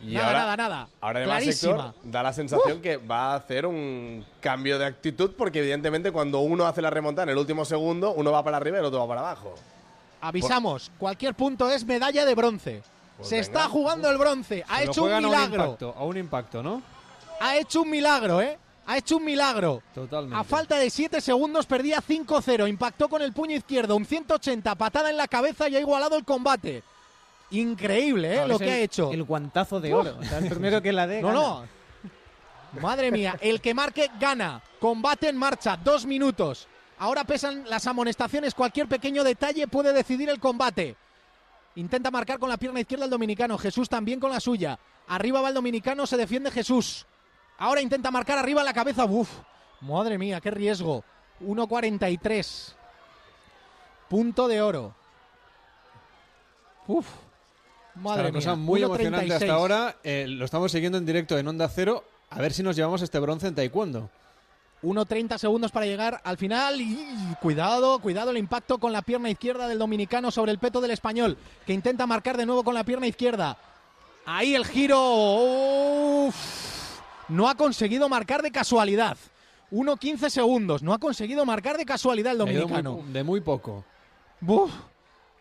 [0.00, 0.88] Y nada, ahora, nada, nada.
[1.00, 1.46] Ahora además.
[1.46, 6.40] Héctor da la sensación que va a hacer un cambio de actitud porque evidentemente cuando
[6.40, 9.00] uno hace la remontada en el último segundo, uno va para arriba y el otro
[9.00, 9.54] va para abajo.
[10.20, 12.82] Avisamos, cualquier punto es medalla de bronce.
[13.16, 13.46] Pues Se venga.
[13.46, 14.64] está jugando el bronce.
[14.68, 15.64] Ha hecho un juegan a un milagro.
[15.64, 16.82] impacto, a un impacto, ¿no?
[17.40, 18.58] Ha hecho un milagro, ¿eh?
[18.86, 19.82] Ha hecho un milagro.
[19.94, 20.36] Totalmente.
[20.36, 22.68] A falta de 7 segundos perdía 5-0.
[22.68, 23.94] Impactó con el puño izquierdo.
[23.96, 26.82] Un 180, patada en la cabeza y ha igualado el combate.
[27.50, 28.46] Increíble, ¿eh?
[28.46, 29.12] Lo que el- ha hecho.
[29.12, 30.16] El guantazo de oro.
[30.18, 31.22] O sea, el primero que la dé.
[31.22, 31.40] No, gana.
[31.40, 31.78] no.
[32.82, 34.62] Madre mía, el que marque gana.
[34.78, 36.68] Combate en marcha, dos minutos.
[36.98, 38.54] Ahora pesan las amonestaciones.
[38.54, 40.96] Cualquier pequeño detalle puede decidir el combate.
[41.76, 43.56] Intenta marcar con la pierna izquierda el dominicano.
[43.56, 44.78] Jesús también con la suya.
[45.06, 47.06] Arriba va el dominicano, se defiende Jesús.
[47.56, 49.04] Ahora intenta marcar arriba la cabeza.
[49.06, 49.30] Uf,
[49.80, 51.04] madre mía, qué riesgo.
[51.40, 52.74] 1.43.
[54.08, 54.94] Punto de oro.
[56.86, 57.06] Uf.
[58.00, 58.32] Madre mía.
[58.32, 59.32] cosa muy emocionante 1.36.
[59.34, 59.96] hasta ahora.
[60.04, 62.04] Eh, lo estamos siguiendo en directo en Onda Cero.
[62.30, 64.10] A ver si nos llevamos este bronce en taekwondo.
[64.82, 67.08] 1.30 segundos para llegar al final y
[67.42, 71.36] cuidado, cuidado el impacto con la pierna izquierda del dominicano sobre el peto del español,
[71.66, 73.56] que intenta marcar de nuevo con la pierna izquierda.
[74.24, 75.00] Ahí el giro.
[76.26, 76.36] Uf.
[77.28, 79.16] no ha conseguido marcar de casualidad.
[79.72, 82.94] 1.15 segundos, no ha conseguido marcar de casualidad el dominicano.
[82.96, 83.84] muy- de muy poco.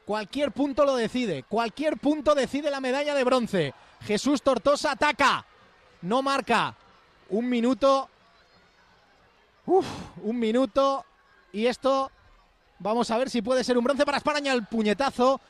[0.08, 1.44] Cualquier punto lo decide.
[1.44, 3.74] Cualquier punto decide la medalla de bronce.
[4.04, 5.46] Jesús Tortosa ataca.
[6.02, 6.78] No marca.
[7.30, 8.10] Un minuto.
[9.66, 11.04] Un minuto.
[11.52, 12.10] Y esto.
[12.80, 14.54] Vamos a ver si puede ser un bronce para España.
[14.54, 15.42] El puñetazo.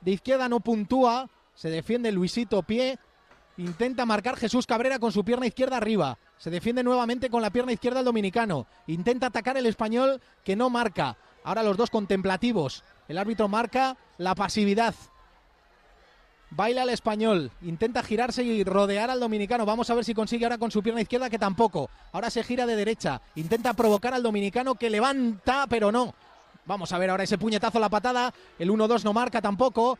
[0.00, 1.28] De izquierda no puntúa.
[1.54, 2.98] Se defiende Luisito Pie.
[3.58, 6.16] Intenta marcar Jesús Cabrera con su pierna izquierda arriba.
[6.38, 8.66] Se defiende nuevamente con la pierna izquierda el dominicano.
[8.86, 11.18] Intenta atacar el español que no marca.
[11.44, 12.82] Ahora los dos contemplativos.
[13.08, 14.94] El árbitro marca la pasividad.
[16.50, 17.50] Baila el español.
[17.62, 19.66] Intenta girarse y rodear al dominicano.
[19.66, 21.90] Vamos a ver si consigue ahora con su pierna izquierda que tampoco.
[22.12, 23.20] Ahora se gira de derecha.
[23.34, 26.14] Intenta provocar al dominicano que levanta, pero no.
[26.64, 28.32] Vamos a ver ahora ese puñetazo, la patada.
[28.58, 29.98] El 1-2 no marca tampoco.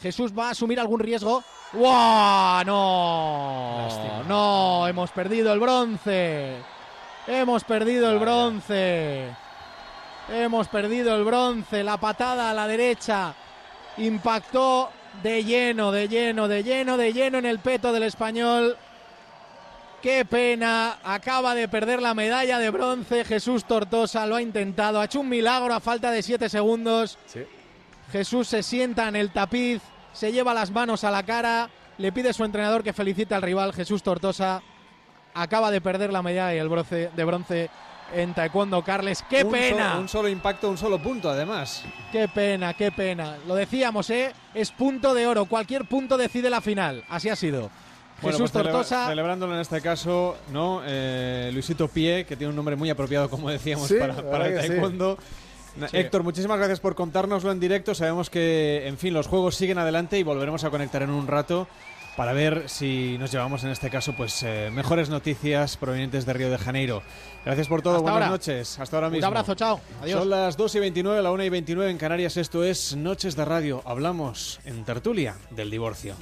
[0.00, 1.42] Jesús va a asumir algún riesgo.
[1.72, 2.64] ¡Wow!
[2.66, 3.76] No.
[3.78, 4.24] Lástima.
[4.28, 6.56] No, hemos perdido el bronce.
[7.26, 9.43] Hemos perdido el bronce.
[10.28, 11.84] Hemos perdido el bronce.
[11.84, 13.34] La patada a la derecha
[13.98, 14.90] impactó
[15.22, 18.76] de lleno, de lleno, de lleno, de lleno en el peto del español.
[20.00, 23.24] Qué pena, acaba de perder la medalla de bronce.
[23.24, 27.18] Jesús Tortosa lo ha intentado, ha hecho un milagro a falta de 7 segundos.
[27.26, 27.40] Sí.
[28.12, 29.80] Jesús se sienta en el tapiz,
[30.12, 33.42] se lleva las manos a la cara, le pide a su entrenador que felicite al
[33.42, 34.62] rival Jesús Tortosa.
[35.32, 37.70] Acaba de perder la medalla y el bronce, de bronce
[38.12, 39.24] en Taekwondo Carles.
[39.28, 39.88] ¡Qué Un pena!
[39.90, 41.84] solo- un solo impacto, un solo punto, además.
[42.12, 43.36] Qué pena, qué pena.
[43.46, 44.32] Lo decíamos, ¿eh?
[44.54, 45.46] Es punto de oro.
[45.46, 47.04] Cualquier punto decide la final.
[47.08, 47.70] Así ha sido.
[48.22, 49.06] Bueno, Jesús pues celebra- Tortosa.
[49.08, 50.82] celebrándolo en este caso, ¿no?
[50.86, 54.60] Eh, Luisito Pie, que tiene un nombre muy apropiado, como decíamos, Sí, para, para el
[54.62, 54.68] sí.
[54.68, 55.18] taekwondo.
[55.76, 57.94] Na- Héctor, muchísimas gracias por contárnoslo en directo.
[57.96, 61.66] Sabemos que, en fin, los juegos siguen adelante y volveremos a conectar en un rato
[62.16, 66.50] para ver si nos llevamos en este caso pues eh, mejores noticias provenientes de Río
[66.50, 67.02] de Janeiro.
[67.44, 68.30] Gracias por todo, Hasta buenas ahora.
[68.30, 68.78] noches.
[68.78, 69.26] Hasta ahora Un mismo.
[69.26, 69.80] abrazo, chao.
[70.02, 70.20] Adiós.
[70.20, 72.36] Son las 2 y 29, la 1 y 29 en Canarias.
[72.36, 73.82] Esto es Noches de Radio.
[73.84, 76.14] Hablamos en tertulia del divorcio.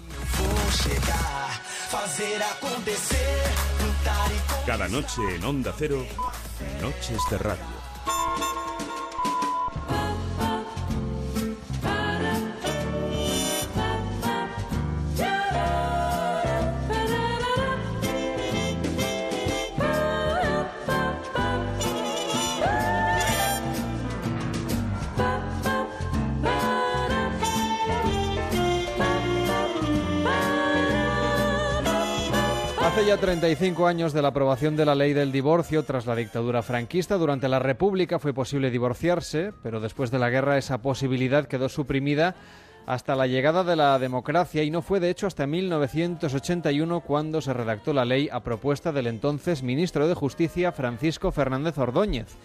[4.67, 6.05] Cada noche en Onda Cero,
[6.81, 7.65] Noches de Radio.
[32.93, 36.63] Hace ya 35 años de la aprobación de la ley del divorcio tras la dictadura
[36.63, 41.71] franquista, durante la República fue posible divorciarse, pero después de la guerra esa posibilidad quedó
[41.71, 42.35] suprimida
[42.85, 47.55] hasta la llegada de la democracia y no fue de hecho hasta 1981 cuando se
[47.55, 52.37] redactó la ley a propuesta del entonces ministro de Justicia Francisco Fernández Ordóñez.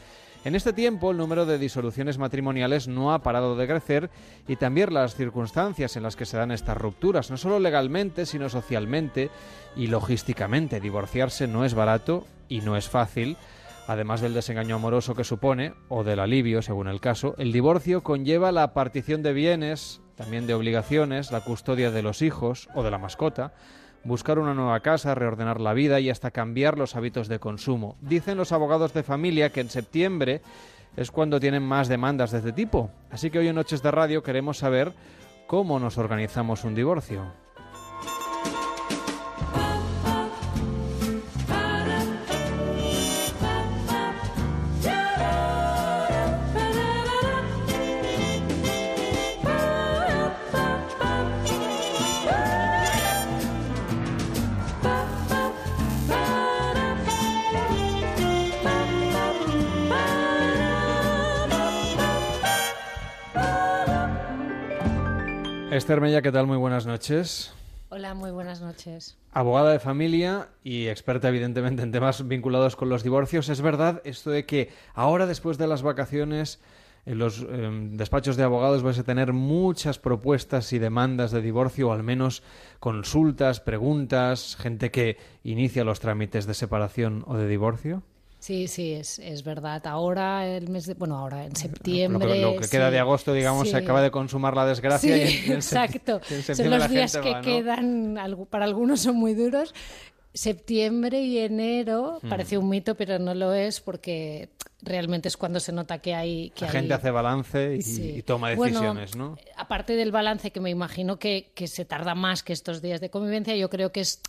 [0.46, 4.10] En este tiempo el número de disoluciones matrimoniales no ha parado de crecer
[4.48, 8.48] y también las circunstancias en las que se dan estas rupturas, no solo legalmente, sino
[8.48, 9.30] socialmente
[9.76, 10.80] y logísticamente.
[10.80, 13.36] Divorciarse no es barato y no es fácil.
[13.88, 18.52] Además del desengaño amoroso que supone, o del alivio, según el caso, el divorcio conlleva
[18.52, 22.98] la partición de bienes, también de obligaciones, la custodia de los hijos o de la
[22.98, 23.54] mascota,
[24.04, 27.98] buscar una nueva casa, reordenar la vida y hasta cambiar los hábitos de consumo.
[28.02, 30.42] Dicen los abogados de familia que en septiembre
[30.96, 32.90] es cuando tienen más demandas de este tipo.
[33.12, 34.94] Así que hoy en Noches de Radio queremos saber
[35.46, 37.47] cómo nos organizamos un divorcio.
[65.78, 66.48] Esther Mella, ¿qué tal?
[66.48, 67.54] Muy buenas noches.
[67.90, 69.16] Hola, muy buenas noches.
[69.32, 73.48] Abogada de familia y experta evidentemente en temas vinculados con los divorcios.
[73.48, 76.60] ¿Es verdad esto de que ahora después de las vacaciones
[77.06, 81.90] en los em, despachos de abogados vais a tener muchas propuestas y demandas de divorcio
[81.90, 82.42] o al menos
[82.80, 88.02] consultas, preguntas, gente que inicia los trámites de separación o de divorcio?
[88.40, 89.86] Sí, sí, es, es verdad.
[89.88, 92.28] Ahora, el mes de, bueno, ahora en septiembre.
[92.28, 93.72] Lo que, lo que queda sí, de agosto, digamos, sí.
[93.72, 95.16] se acaba de consumar la desgracia.
[95.28, 96.22] Sí, y en- exacto.
[96.30, 97.44] en Son los días que va, ¿no?
[97.44, 98.18] quedan,
[98.50, 99.74] para algunos son muy duros.
[100.34, 102.30] Septiembre y enero Hmm.
[102.30, 104.50] parece un mito, pero no lo es porque
[104.84, 106.52] realmente es cuando se nota que hay.
[106.52, 108.14] Que La hay- gente hace balance y, Sí.
[108.18, 109.36] y toma Bueno, decisiones, ¿no?
[109.56, 113.10] Aparte del balance, que me imagino que, que se tarda más que estos días de
[113.10, 114.22] convivencia, yo creo que es,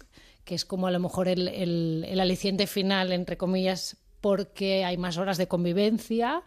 [0.48, 4.96] que es como a lo mejor el, el- el aliciente final, entre comillas, porque hay
[4.96, 6.42] más horas de convivencia,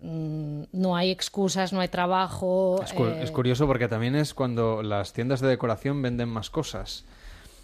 [0.00, 2.80] mm, no hay excusas, no hay trabajo.
[2.84, 6.48] Es, cu- eh, es curioso porque también es cuando las tiendas de decoración venden más
[6.48, 7.04] cosas.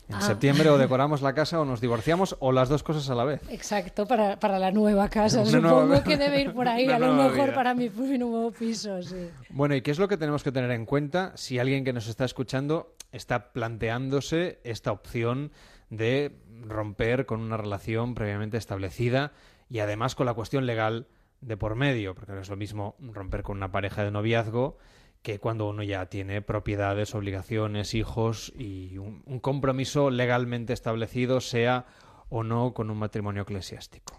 [0.08, 0.22] En Ah.
[0.22, 3.40] septiembre o decoramos la casa o nos divorciamos o las dos cosas a la vez.
[3.48, 5.42] Exacto, para, para la nueva casa.
[5.42, 7.54] Una Supongo nueva- que debe ir por ahí, una a lo mejor vida.
[7.54, 9.28] para mi, mi nuevo piso, sí.
[9.50, 12.08] Bueno, ¿y qué es lo que tenemos que tener en cuenta si alguien que nos
[12.08, 15.52] está escuchando está planteándose esta opción
[15.88, 19.32] de romper con una relación previamente establecida
[19.68, 21.06] y además con la cuestión legal
[21.40, 22.14] de por medio?
[22.14, 24.78] Porque no es lo mismo romper con una pareja de noviazgo
[25.22, 31.86] que cuando uno ya tiene propiedades, obligaciones, hijos y un, compromiso legalmente establecido, sea
[32.30, 34.14] o no con un matrimonio eclesiástico.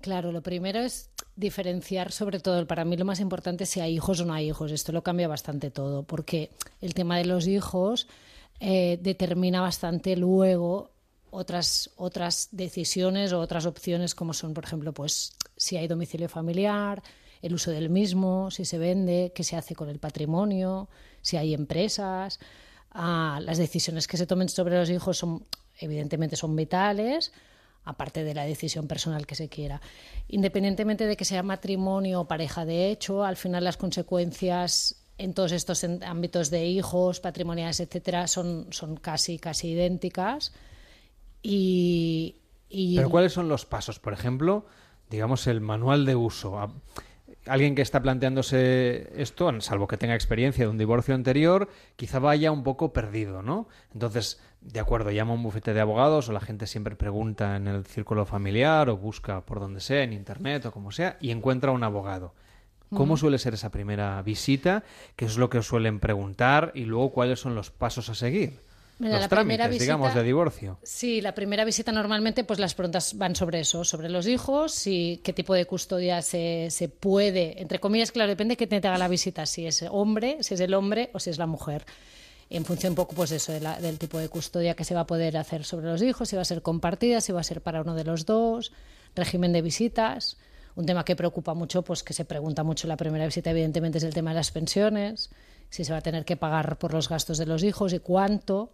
[0.00, 3.94] Claro, lo primero es diferenciar, sobre todo, para mí lo más importante es si hay
[3.94, 4.72] hijos o no hay hijos.
[4.72, 6.50] Esto lo cambia bastante todo, porque
[6.80, 8.08] el tema de los hijos
[8.64, 10.92] eh, determina bastante luego
[11.30, 17.02] otras, otras decisiones o otras opciones, como son, por ejemplo, pues si hay domicilio familiar,
[17.40, 20.88] el uso del mismo, si se vende, qué se hace con el patrimonio,
[21.22, 22.38] si hay empresas.
[22.92, 25.44] Ah, las decisiones que se tomen sobre los hijos son,
[25.80, 27.32] evidentemente, son vitales,
[27.82, 29.80] aparte de la decisión personal que se quiera.
[30.28, 35.52] Independientemente de que sea matrimonio o pareja de hecho, al final las consecuencias en todos
[35.52, 40.52] estos ámbitos de hijos, patrimoniales, etcétera, son, son casi, casi idénticas.
[41.42, 42.36] Y,
[42.68, 43.98] y Pero ¿cuáles son los pasos?
[43.98, 44.66] Por ejemplo,
[45.10, 46.58] digamos el manual de uso.
[46.58, 46.72] A-
[47.46, 52.52] Alguien que está planteándose esto, salvo que tenga experiencia de un divorcio anterior, quizá vaya
[52.52, 53.66] un poco perdido, ¿no?
[53.92, 57.66] Entonces, de acuerdo, llama a un bufete de abogados o la gente siempre pregunta en
[57.66, 61.72] el círculo familiar o busca por donde sea, en internet o como sea, y encuentra
[61.72, 62.32] un abogado.
[62.94, 64.84] ¿Cómo suele ser esa primera visita?
[65.16, 66.72] ¿Qué es lo que os suelen preguntar?
[66.74, 68.60] Y luego, ¿cuáles son los pasos a seguir?
[68.98, 70.78] Mira, los la primera trámites, digamos, de divorcio.
[70.84, 75.20] Sí, la primera visita normalmente pues las preguntas van sobre eso, sobre los hijos, si,
[75.24, 78.98] qué tipo de custodia se, se puede, entre comillas, claro, depende de que te haga
[78.98, 81.84] la visita, si es hombre, si es el hombre o si es la mujer.
[82.50, 85.00] En función un poco pues eso, de la- del tipo de custodia que se va
[85.00, 87.60] a poder hacer sobre los hijos, si va a ser compartida, si va a ser
[87.62, 88.72] para uno de los dos,
[89.16, 90.36] régimen de visitas.
[90.74, 93.98] Un tema que preocupa mucho, pues que se pregunta mucho en la primera visita, evidentemente,
[93.98, 95.30] es el tema de las pensiones,
[95.68, 98.72] si se va a tener que pagar por los gastos de los hijos y cuánto.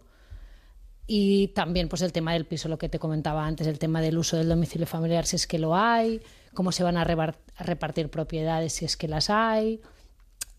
[1.11, 4.17] Y también pues el tema del piso, lo que te comentaba antes, el tema del
[4.17, 6.21] uso del domicilio familiar, si es que lo hay,
[6.53, 9.81] cómo se van a, repartir propiedades, si es que las hay.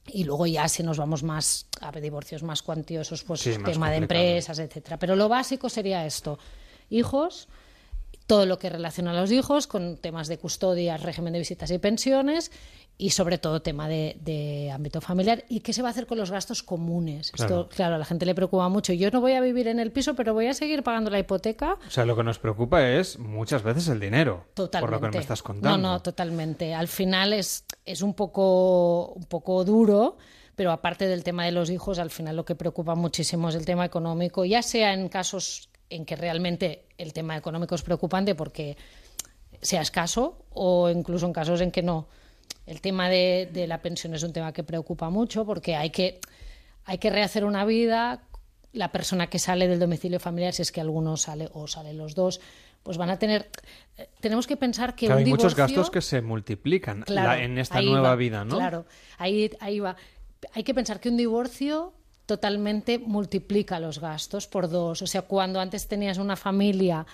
[0.08, 3.98] Y luego ya si nos vamos más a divorcios más cuantiosos, pues Sí, tema de
[3.98, 4.98] empresas, etcétera.
[4.98, 6.36] Pero lo básico sería esto:
[6.88, 7.46] hijos,
[8.30, 11.78] todo lo que relaciona a los hijos con temas de custodia, régimen de visitas y
[11.78, 12.52] pensiones
[12.96, 16.16] y sobre todo tema de, de ámbito familiar y qué se va a hacer con
[16.16, 17.32] los gastos comunes.
[17.32, 17.62] Claro.
[17.62, 18.92] Esto, claro, a la gente le preocupa mucho.
[18.92, 21.76] Yo no voy a vivir en el piso, pero voy a seguir pagando la hipoteca.
[21.88, 24.44] O sea, lo que nos preocupa es muchas veces el dinero.
[24.54, 24.92] Totalmente.
[24.92, 25.76] Por lo que me estás contando.
[25.76, 26.72] No, no, totalmente.
[26.72, 30.18] Al final es, es un, poco, un poco duro,
[30.54, 33.64] pero aparte del tema de los hijos, al final lo que preocupa muchísimo es el
[33.64, 38.76] tema económico, ya sea en casos en que realmente el tema económico es preocupante porque
[39.60, 42.08] sea escaso o incluso en casos en que no.
[42.66, 46.20] El tema de, de la pensión es un tema que preocupa mucho porque hay que,
[46.84, 48.22] hay que rehacer una vida.
[48.72, 52.14] La persona que sale del domicilio familiar, si es que alguno sale o salen los
[52.14, 52.40] dos,
[52.84, 53.50] pues van a tener.
[53.98, 57.30] eh, Tenemos que pensar que Claro, un hay muchos divorcio- gastos que se multiplican Claro,
[57.30, 58.56] la- en esta nueva va, vida, ¿no?
[58.56, 58.86] Claro,
[59.18, 59.96] ahí, ahí va.
[60.54, 61.92] Hay que pensar que un divorcio
[62.30, 65.02] totalmente multiplica los gastos por dos.
[65.02, 67.04] O sea, cuando antes tenías una familia,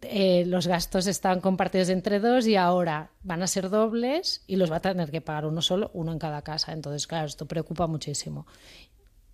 [0.00, 4.72] eh, los gastos estaban compartidos entre dos y ahora van a ser dobles y los
[4.72, 6.72] va a tener que pagar uno solo, uno en cada casa.
[6.72, 8.46] Entonces, claro, esto preocupa muchísimo.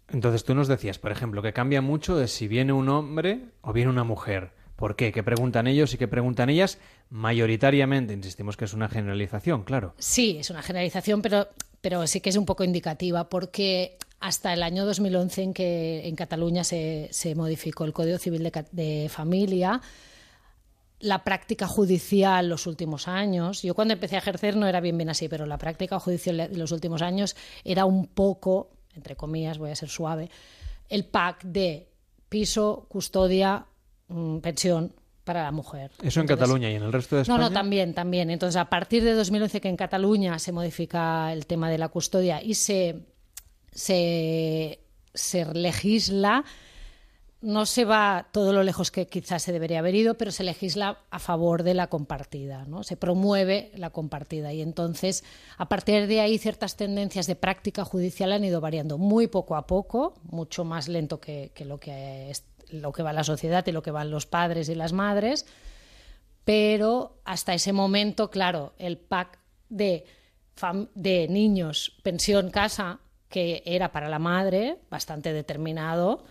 [0.09, 3.73] Entonces tú nos decías, por ejemplo, que cambia mucho de si viene un hombre o
[3.73, 4.51] viene una mujer.
[4.75, 5.13] ¿Por qué?
[5.13, 6.79] ¿Qué preguntan ellos y qué preguntan ellas?
[7.11, 9.95] Mayoritariamente, insistimos que es una generalización, claro.
[9.99, 11.47] Sí, es una generalización, pero,
[11.81, 16.15] pero sí que es un poco indicativa, porque hasta el año 2011 en que en
[16.15, 19.81] Cataluña se, se modificó el Código Civil de, de Familia,
[21.01, 25.09] la práctica judicial los últimos años, yo cuando empecé a ejercer no era bien bien
[25.09, 29.71] así, pero la práctica judicial de los últimos años era un poco, entre comillas, voy
[29.71, 30.29] a ser suave,
[30.91, 31.89] el pack de
[32.29, 33.67] piso, custodia,
[34.09, 35.93] mm, pensión para la mujer.
[36.03, 37.39] Eso en Entonces, Cataluña y en el resto de no, España.
[37.39, 38.31] no, también, también.
[38.31, 42.43] Entonces, a partir de 2011 que en Cataluña se modifica el tema de la custodia
[42.43, 43.07] y se,
[43.73, 44.81] se,
[45.55, 46.45] legisla,
[47.41, 50.99] no se va todo lo lejos que quizás se debería haber ido, pero se legisla
[51.11, 52.83] a favor de la compartida, ¿no?
[52.83, 55.25] Se promueve la compartida y entonces
[55.57, 59.67] a partir de ahí ciertas tendencias de práctica judicial han ido variando muy poco a
[59.67, 63.73] poco, mucho más lento que, que lo que es- lo que va la sociedad y
[63.73, 65.45] lo que van los padres y las madres,
[66.45, 70.05] pero hasta ese momento, claro, el pack de,
[70.95, 73.01] de niños, pensión, casa,
[73.31, 76.25] que era para la madre, bastante determinado,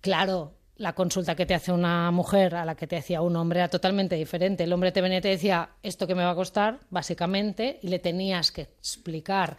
[0.00, 3.60] claro, la consulta que te hace una mujer a la que te hacía un hombre
[3.60, 4.64] era totalmente diferente.
[4.64, 7.88] El hombre te venía y te decía, esto que me va a costar, básicamente, y
[7.88, 9.56] le tenías que explicar,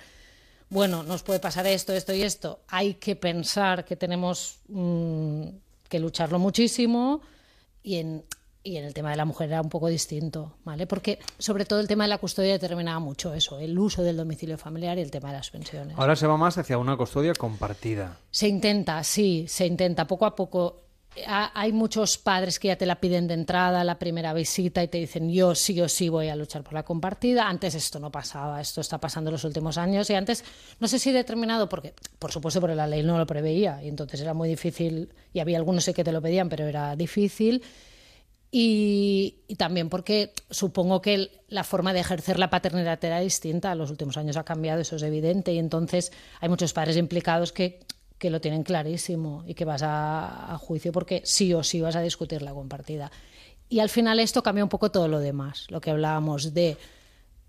[0.69, 2.61] bueno, nos puede pasar esto, esto y esto.
[2.67, 5.47] Hay que pensar que tenemos mm,
[5.89, 7.21] que lucharlo muchísimo
[7.81, 8.23] y en,
[8.67, 10.85] y en el tema de la mujer era un poco distinto, ¿vale?
[10.87, 14.57] Porque sobre todo el tema de la custodia determinaba mucho eso, el uso del domicilio
[14.57, 15.97] familiar y el tema de las pensiones.
[15.97, 18.17] Ahora se va más hacia una custodia compartida.
[18.29, 20.83] Se intenta, sí, se intenta poco a poco.
[21.25, 24.87] Ha- Hay muchos padres que ya te la piden de entrada, la primera visita, y
[24.87, 27.47] te dicen yo sí o sí voy a luchar por la compartida.
[27.47, 30.43] Antes esto no pasaba, esto está pasando en los últimos años, y antes
[30.79, 34.21] no sé si determinado, porque por supuesto porque la ley no lo preveía, y entonces
[34.21, 37.63] era muy difícil, y había algunos que te lo pedían, pero era difícil.
[38.59, 43.75] Y, también porque supongo que la forma de ejercer la paternidad era distinta.
[43.75, 45.53] Los últimos años ha cambiado, eso es evidente.
[45.53, 47.81] Y entonces hay muchos padres implicados que,
[48.17, 52.01] que lo tienen clarísimo y que vas a, juicio porque sí o sí vas a
[52.01, 53.11] discutir la compartida.
[53.69, 55.67] Y al final esto cambia un poco todo lo demás.
[55.69, 56.77] Lo que hablábamos de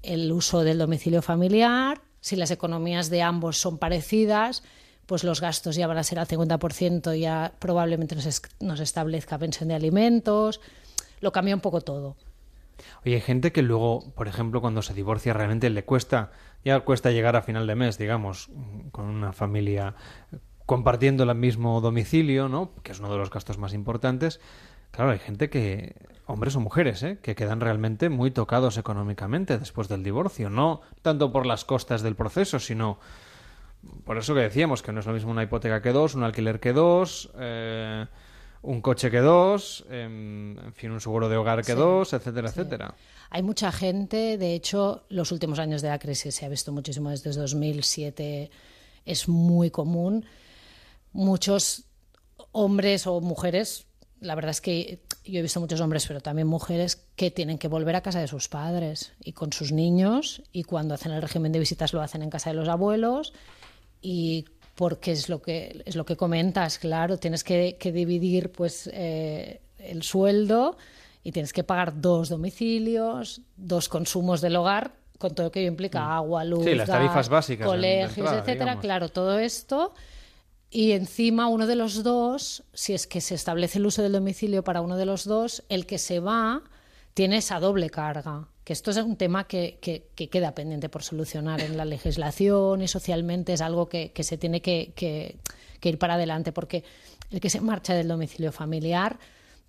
[0.03, 4.63] el uso del domicilio familiar, si las economías de ambos son parecidas,
[5.07, 8.15] pues los gastos ya van a ser al 50%, ya probablemente
[8.61, 10.61] nos establezca pensión de alimentos,
[11.21, 12.17] lo cambia un poco todo.
[13.05, 16.31] Oye, hay gente que luego, por ejemplo, cuando se divorcia realmente le cuesta,
[16.65, 18.51] ya cuesta llegar a final de mes, digamos,
[18.93, 19.95] con una familia
[20.67, 22.73] compartiendo el mismo domicilio, ¿no?
[22.83, 24.41] Que es uno de los gastos más importantes.
[24.91, 27.19] Claro, hay gente que, hombres o mujeres, ¿eh?
[27.23, 32.17] que quedan realmente muy tocados económicamente después del divorcio, no tanto por las costas del
[32.17, 32.99] proceso, sino
[34.05, 36.61] por eso que decíamos que no es lo mismo una hipoteca que dos, un alquiler
[36.61, 38.07] que dos, eh,
[38.69, 42.49] un coche que dos, em, en fin, un seguro de hogar que Sí, dos, etcétera,
[42.49, 42.61] sí.
[42.61, 42.95] etcétera.
[43.31, 47.09] Hay mucha gente, de hecho, los últimos años de la crisis se ha visto muchísimo
[47.09, 48.51] desde 2007,
[49.07, 50.27] es muy común.
[51.13, 51.85] Muchos
[52.53, 53.87] hombres o mujeres,
[54.21, 57.69] la verdad es que yo he visto muchos hombres, pero también mujeres, que tienen que
[57.69, 61.53] volver a casa de sus padres y con sus niños, y cuando hacen el régimen
[61.53, 63.33] de visitas lo hacen en casa de los abuelos,
[64.03, 64.45] y
[64.79, 69.61] porque es lo que es lo que comentas, claro, tienes que, que dividir pues eh,
[69.79, 70.77] el sueldo
[71.25, 75.69] y tienes que pagar dos domicilios, dos consumos del hogar, con todo lo que ello
[75.69, 76.69] implica agua, luz, Mm.
[76.69, 78.83] Sí, las gas, tarifas básicas de- de colegios, entrada, etcétera, digamos.
[78.83, 79.95] claro, todo esto
[80.71, 84.63] y encima uno de los dos, si es que se establece el uso del domicilio
[84.63, 86.63] para uno de los dos, el que se va
[87.15, 88.47] tiene esa doble carga.
[88.69, 92.83] Que esto es un tema que, que- que queda pendiente por solucionar en la legislación
[92.83, 95.39] y socialmente es algo que, que se tiene que
[95.83, 96.85] ir para adelante, porque
[97.31, 99.19] el que se marcha del domicilio familiar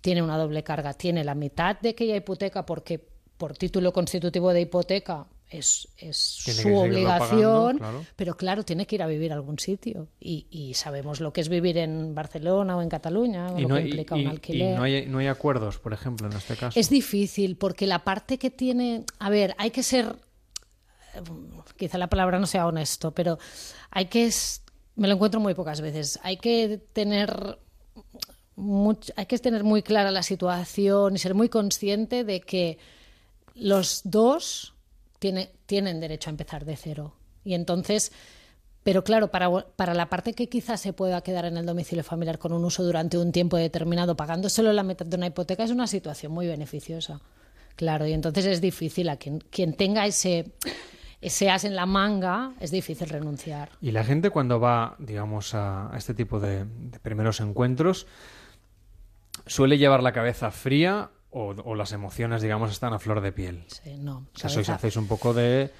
[0.02, 0.92] tiene una doble carga.
[0.92, 3.00] Tiene la mitad de aquella hipoteca porque
[3.38, 8.06] por título constitutivo de hipoteca es, es su obligación, pagando, claro.
[8.16, 10.06] pero claro, tiene que ir a vivir a algún sitio.
[10.20, 13.74] Y, y sabemos lo que es vivir en Barcelona o en Cataluña, Y lo no,
[13.74, 14.76] que hay, implica y- un y alquiler.
[14.76, 16.78] no hay, no hay acuerdos, por ejemplo, en este caso.
[16.78, 20.14] Es difícil porque la parte que tiene, a ver, hay que ser,
[21.14, 21.20] eh,
[21.76, 23.38] quizá la palabra no sea honesto, pero
[23.90, 24.62] hay que, es-
[24.94, 27.58] me lo encuentro muy pocas veces, hay que tener,
[29.16, 32.78] hay que tener muy clara la situación y ser muy consciente de que
[33.54, 34.74] los dos
[35.20, 37.14] tiene- tienen derecho a empezar de cero.
[37.44, 38.10] Y entonces,
[38.82, 42.38] pero claro, para, para la parte que quizás se pueda quedar en el domicilio familiar
[42.38, 45.70] con un uso durante un tiempo determinado, pagando solo la mitad de una hipoteca, es
[45.70, 47.20] una situación muy beneficiosa.
[47.76, 50.52] Claro, y entonces es difícil a quien, quien tenga ese,
[51.20, 53.70] ese as en la manga, es difícil renunciar.
[53.80, 56.66] Y la gente cuando va, digamos, a, este tipo de
[57.02, 58.06] primeros encuentros,
[59.46, 63.64] suele llevar la cabeza fría o, o las emociones, digamos, están a flor de piel.
[63.68, 65.70] Sí, no, O sea, sois, hacéis un poco de,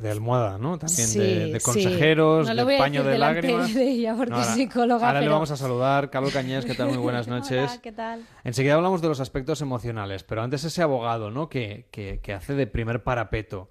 [0.00, 0.78] de almohada, ¿no?
[0.78, 1.64] También Sí, de, de sí.
[1.64, 3.72] consejeros, No de paño de lágrimas.
[3.74, 6.10] de ella porque ahora, psicóloga, Ahora le vamos a saludar.
[6.10, 6.88] Carlos Cañés, ¿qué tal?
[6.88, 7.70] Muy buenas noches.
[7.70, 8.24] Hola, ¿qué tal?
[8.44, 11.48] Enseguida hablamos de los aspectos emocionales, pero antes ese abogado, ¿no?
[11.48, 13.68] Que, que, que hace de primer parapeto,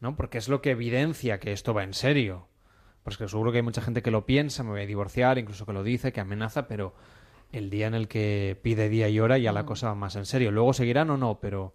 [0.00, 0.16] ¿no?
[0.16, 2.46] Porque es lo que evidencia que esto va en serio.
[3.02, 5.64] Pues que seguro que hay mucha gente que lo piensa, me voy a divorciar, incluso
[5.66, 6.94] que lo dice, que amenaza, pero
[7.52, 10.26] el día en el que pide día y hora ya la cosa va más en
[10.26, 10.50] serio.
[10.50, 11.74] Luego seguirán o no, pero...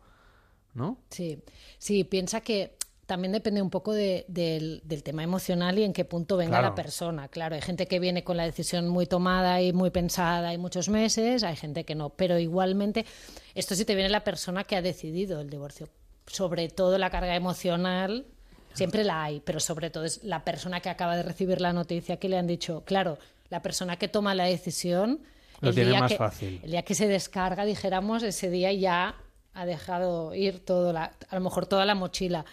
[0.74, 0.98] ¿No?
[1.10, 1.40] Sí,
[1.78, 6.04] sí, piensa que también depende un poco de- del, del tema emocional y en qué
[6.04, 6.68] punto venga Claro.
[6.70, 7.28] la persona.
[7.30, 10.90] Claro, hay gente que viene con la decisión muy tomada y muy pensada y muchos
[10.90, 12.10] meses, hay gente que no.
[12.10, 13.06] Pero igualmente,
[13.54, 15.88] esto sí te viene la persona que ha decidido el divorcio.
[16.28, 18.26] Sobre todo la carga emocional,
[18.74, 22.18] siempre la hay, pero sobre todo es la persona que acaba de recibir la noticia
[22.18, 23.18] que le han dicho, claro,
[23.50, 25.22] la persona que toma la decisión.
[25.62, 26.60] Lo el tiene día más que- fácil.
[26.64, 29.16] el día que se descarga, dijéramos, ese día ya
[29.54, 32.46] ha dejado ir todo la, a lo mejor toda la mochila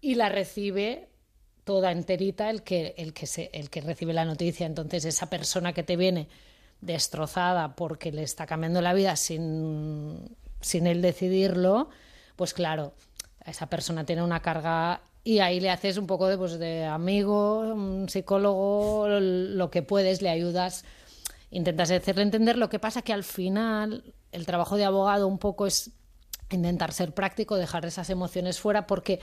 [0.00, 1.08] y la recibe
[1.64, 4.66] toda enterita el que, el que se, el que recibe la noticia.
[4.66, 6.28] Entonces, esa persona que te viene
[6.80, 11.88] destrozada porque le está cambiando la vida sin, sin él decidirlo,
[12.36, 12.94] pues claro,
[13.46, 17.60] esa persona tiene una carga y ahí le haces un poco de, pues, de amigo,
[17.60, 20.84] un psicólogo, lo que puedes, le ayudas
[21.52, 25.66] intentas hacerle entender lo que pasa que al final el trabajo de abogado un poco
[25.66, 25.92] es
[26.50, 29.20] intentar ser práctico, dejar esas emociones fuera porque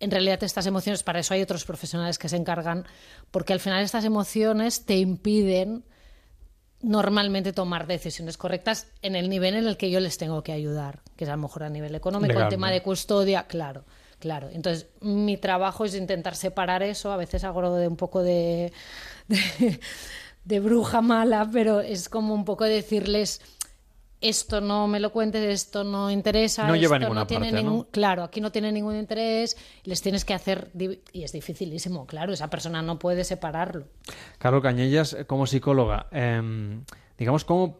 [0.00, 2.86] en realidad estas emociones, para eso hay otros profesionales que se encargan,
[3.30, 5.84] porque al final estas emociones te impiden
[6.82, 11.00] normalmente tomar decisiones correctas en el nivel en el que yo les tengo que ayudar,
[11.16, 13.84] que es a lo mejor a nivel económico, el tema de custodia, claro,
[14.18, 14.50] claro.
[14.52, 18.72] Entonces, mi trabajo es intentar separar eso, a veces hago de un poco de,
[19.28, 19.80] de,
[20.44, 23.40] de bruja mala, pero es como un poco decirles
[24.20, 27.46] esto no me lo cuentes, esto no interesa, No lleva a esto ninguna no tiene
[27.50, 27.70] parte, ¿no?
[27.70, 30.70] ningún- Claro, aquí no tiene ningún interés, les tienes que hacer,
[31.12, 33.86] y es dificilísimo, claro, esa persona no puede separarlo.
[34.38, 36.84] Carlos Cañellas, eh, como psicóloga, em,
[37.18, 37.78] digamos, ¿cómo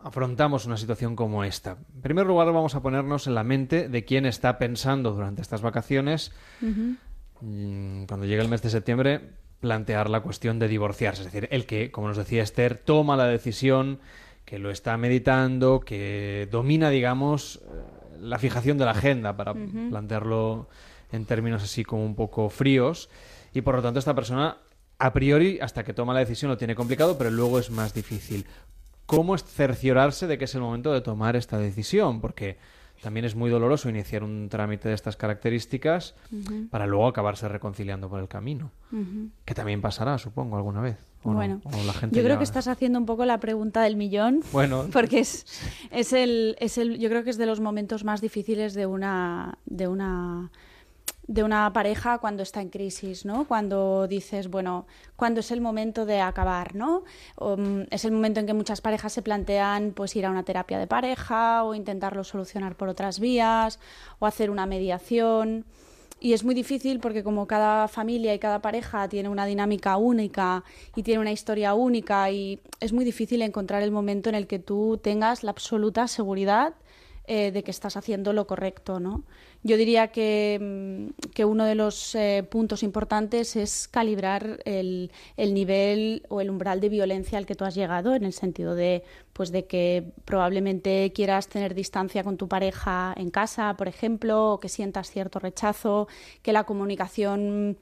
[0.00, 1.78] afrontamos una situación como esta?
[1.94, 5.62] En primer lugar, vamos a ponernos en la mente de quien está pensando durante estas
[5.62, 6.32] vacaciones,
[7.40, 9.30] mm, cuando llegue el mes de septiembre,
[9.60, 11.22] plantear la cuestión de divorciarse.
[11.22, 13.98] Es decir, el que, como nos decía Esther, toma la decisión,
[14.44, 20.68] que lo está meditando, que domina, digamos, eh, la fijación de la agenda, para plantearlo
[21.12, 23.10] en términos así como un poco fríos.
[23.52, 24.58] Y por lo tanto, esta persona,
[24.98, 28.46] a priori, hasta que toma la decisión, lo tiene complicado, pero luego es más difícil.
[29.06, 32.20] ¿Cómo es cerciorarse de que es el momento de tomar esta decisión?
[32.20, 32.58] Porque
[33.02, 36.14] también es muy doloroso iniciar un trámite de estas características
[36.70, 38.70] para luego acabarse reconciliando por el camino.
[39.44, 40.96] Que también pasará, supongo, alguna vez.
[41.24, 41.36] ¿o no?
[41.36, 43.96] Bueno, O la gente yo creo ya- que estás haciendo un poco la pregunta del
[43.96, 44.40] millón.
[44.52, 44.86] Bueno.
[44.92, 45.46] Porque es,
[45.90, 49.58] es el, es el, yo creo que es de los momentos más difíciles de una,
[49.66, 50.50] de una,
[51.28, 53.46] de una pareja cuando está en crisis, ¿no?
[53.46, 57.04] Cuando dices, bueno, cuando es el momento de acabar, ¿no?
[57.38, 60.78] Um, es el momento en que muchas parejas se plantean, pues, ir a una terapia
[60.78, 63.78] de pareja o intentarlo solucionar por otras vías
[64.18, 65.66] o hacer una mediación.
[66.18, 70.64] Y es muy difícil porque como cada familia y cada pareja tiene una dinámica única
[70.96, 74.58] y tiene una historia única y es muy difícil encontrar el momento en el que
[74.58, 76.74] tú tengas la absoluta seguridad
[77.26, 79.22] eh, de que estás haciendo lo correcto, ¿no?
[79.64, 85.52] Yo diría que, mm, que uno de los eh, puntos importantes es calibrar el, el,
[85.52, 89.02] nivel o el umbral de violencia al que tú has llegado, en el sentido de,
[89.32, 94.60] pues, de que probablemente quieras tener distancia con tu pareja en casa, por ejemplo, o
[94.60, 96.08] que sientas cierto rechazo,
[96.42, 97.78] que la comunicación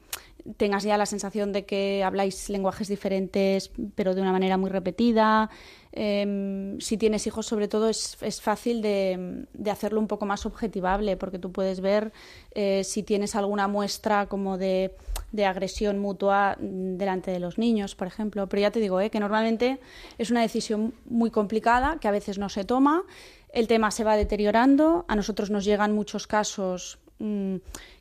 [0.57, 5.51] tengas ya la sensación de que habláis lenguajes diferentes, pero de una manera muy repetida.
[5.99, 10.45] Eh, si tienes hijos, sobre todo, es, es fácil de, de, hacerlo un poco más
[10.45, 12.13] objetivable, porque tú puedes ver
[12.55, 14.95] eh, si tienes alguna muestra como de,
[15.33, 18.47] de, agresión mutua delante de los niños, por ejemplo.
[18.47, 19.81] Pero ya te digo, eh, que normalmente
[20.19, 23.03] es una decisión muy complicada, que a veces no se toma,
[23.49, 27.57] el tema se va deteriorando, a nosotros nos llegan muchos casos mmm,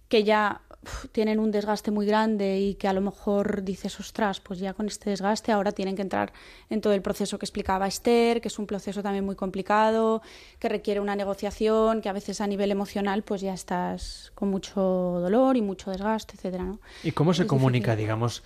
[0.10, 0.64] que ya
[1.11, 4.88] tienen un desgaste muy grande y que a lo mejor dices, ostras, pues ya con
[4.88, 6.33] este desgaste ahora tienen que entrar
[6.69, 10.21] en todo el proceso que explicaba Esther, que es un proceso también muy complicado,
[10.59, 14.81] que requiere una negociación, que a veces a nivel emocional pues ya estás con mucho
[14.81, 16.79] dolor y mucho desgaste, etcétera, ¿no?
[17.03, 18.05] ¿Y cómo se es comunica, difícil.
[18.05, 18.43] digamos,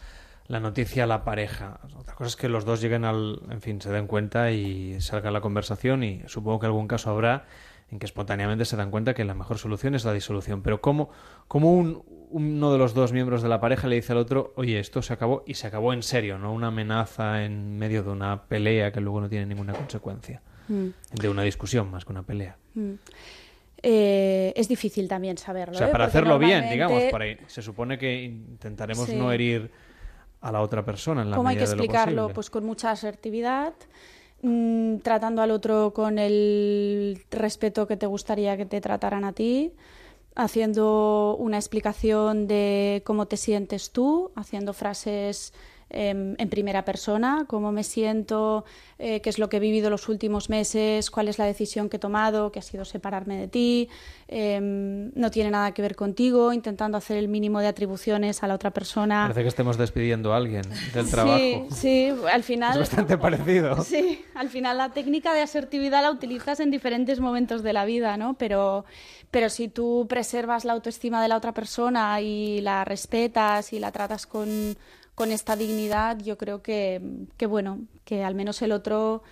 [0.47, 1.79] la noticia a la pareja?
[1.97, 5.31] Otra cosa es que los dos lleguen al, en fin, se den cuenta y salga
[5.31, 7.45] la conversación y supongo que algún caso habrá
[7.91, 10.61] en que espontáneamente se dan cuenta que la mejor solución es la disolución.
[10.61, 11.09] Pero ¿cómo,
[11.47, 14.80] cómo un, uno de los dos miembros de la pareja le dice al otro, oye,
[14.80, 18.43] esto se acabó y se acabó en serio, no una amenaza en medio de una
[18.43, 20.41] pelea que luego no tiene ninguna consecuencia?
[20.67, 20.88] Mm.
[21.13, 22.57] De una discusión más que una pelea.
[22.75, 22.93] Mm.
[23.82, 25.75] Eh, es difícil también saberlo.
[25.75, 25.91] O sea, ¿eh?
[25.91, 29.15] para Porque hacerlo bien, digamos, para, se supone que intentaremos Sí.
[29.15, 29.71] no herir
[30.41, 32.30] a la otra persona en la ¿Cómo hay que explicarlo?
[32.30, 33.73] Pues con mucha asertividad,
[34.41, 39.73] mm, tratando al otro con el respeto que te gustaría que te trataran a ti,
[40.39, 45.53] haciendo una explicación de cómo te sientes tú, haciendo frases
[45.89, 48.63] em, en primera persona, cómo me siento,
[48.99, 51.97] eh, qué es lo que he vivido los últimos meses, cuál es la decisión que
[51.97, 53.89] he tomado, que ha sido separarme de ti,
[54.27, 58.53] em, no tiene nada que ver contigo, intentando hacer el mínimo de atribuciones a la
[58.53, 59.23] otra persona.
[59.23, 60.63] Parece que estemos despidiendo a alguien
[60.93, 61.37] del trabajo.
[61.37, 62.73] Sí, sí, al final.
[62.73, 63.83] Es bastante parecido.
[63.89, 68.17] Sí, al final la técnica de asertividad la utilizas en diferentes momentos de la vida,
[68.17, 68.35] ¿no?
[68.35, 68.85] Pero,
[69.32, 73.91] pero si tú preservas la autoestima de la otra persona y la respetas y la
[73.91, 74.75] tratas con,
[75.15, 77.01] con esta dignidad, yo creo que,
[77.38, 79.23] que, bueno, que al menos el otro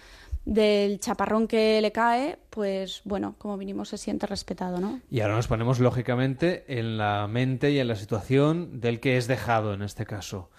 [0.46, 5.02] del chaparrón que le cae, pues bueno, como vinimos se siente respetado, ¿no?
[5.12, 9.28] Y ahora nos ponemos lógicamente en la mente y en la situación del que es
[9.28, 10.50] dejado en este caso.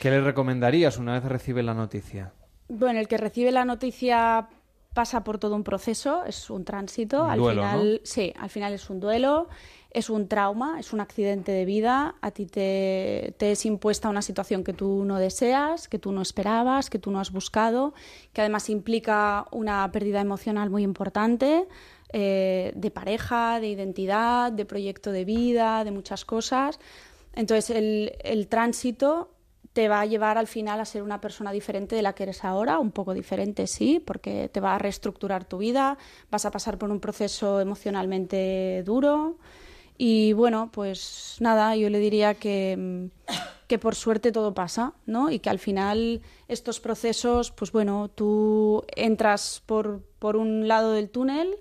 [0.00, 2.32] ¿Qué le recomendarías una vez recibe la noticia?
[2.68, 4.48] Bueno, el que recibe la noticia
[4.94, 7.24] pasa por todo un proceso, es un tránsito.
[7.24, 8.00] Un al duelo, final, ¿no?
[8.02, 9.48] sí, al final es un duelo,
[9.90, 12.16] es un trauma, es un accidente de vida.
[12.20, 16.20] A ti te, te es impuesta una situación que tú no deseas, que tú no
[16.22, 17.94] esperabas, que tú no has buscado,
[18.32, 21.66] que además implica una pérdida emocional muy importante.
[22.12, 26.80] eh, de pareja, de identidad, de proyecto de vida, de muchas cosas.
[27.34, 29.28] Entonces, el, el tránsito
[29.78, 32.44] te va a llevar al final a ser una persona diferente de la que eres
[32.44, 35.98] ahora, un poco diferente, sí, porque te va a reestructurar tu vida,
[36.32, 39.38] vas a pasar por un proceso emocionalmente duro
[39.96, 43.08] y bueno, pues nada, yo le diría que,
[43.68, 45.30] que por suerte todo pasa, ¿no?
[45.30, 51.08] Y que al final estos procesos, pues bueno, tú entras por, por un lado del
[51.08, 51.56] túnel,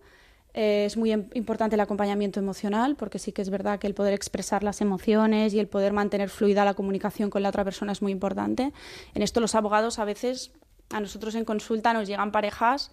[0.58, 3.94] eh, es muy im- importante el acompañamiento emocional, porque sí que es verdad que el
[3.94, 7.92] poder expresar las emociones y el poder mantener fluida la comunicación con la otra persona
[7.92, 8.74] es muy importante.
[9.14, 10.52] En esto los abogados a veces,
[10.92, 12.92] a nosotros en consulta nos llegan parejas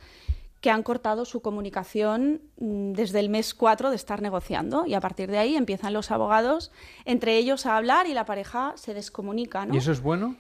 [0.61, 5.01] que han cortado su comunicación mm, desde el mes 4 de estar negociando y a
[5.01, 6.71] partir de ahí empiezan los abogados
[7.05, 9.67] entre ellos a hablar y la pareja se descomunica.
[9.67, 9.75] ¿no?
[9.75, 10.37] ¿Y eso es bueno?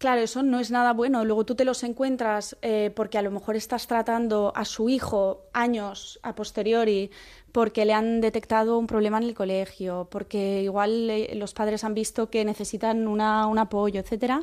[0.00, 1.26] Claro, eso no es nada bueno.
[1.26, 5.42] Luego tú te los encuentras eh, porque a lo mejor estás tratando a su hijo
[5.52, 7.10] años a posteriori
[7.52, 11.92] porque le han detectado un problema en el colegio, porque igual eh, los padres han
[11.92, 14.42] visto que necesitan una, un apoyo, etcétera.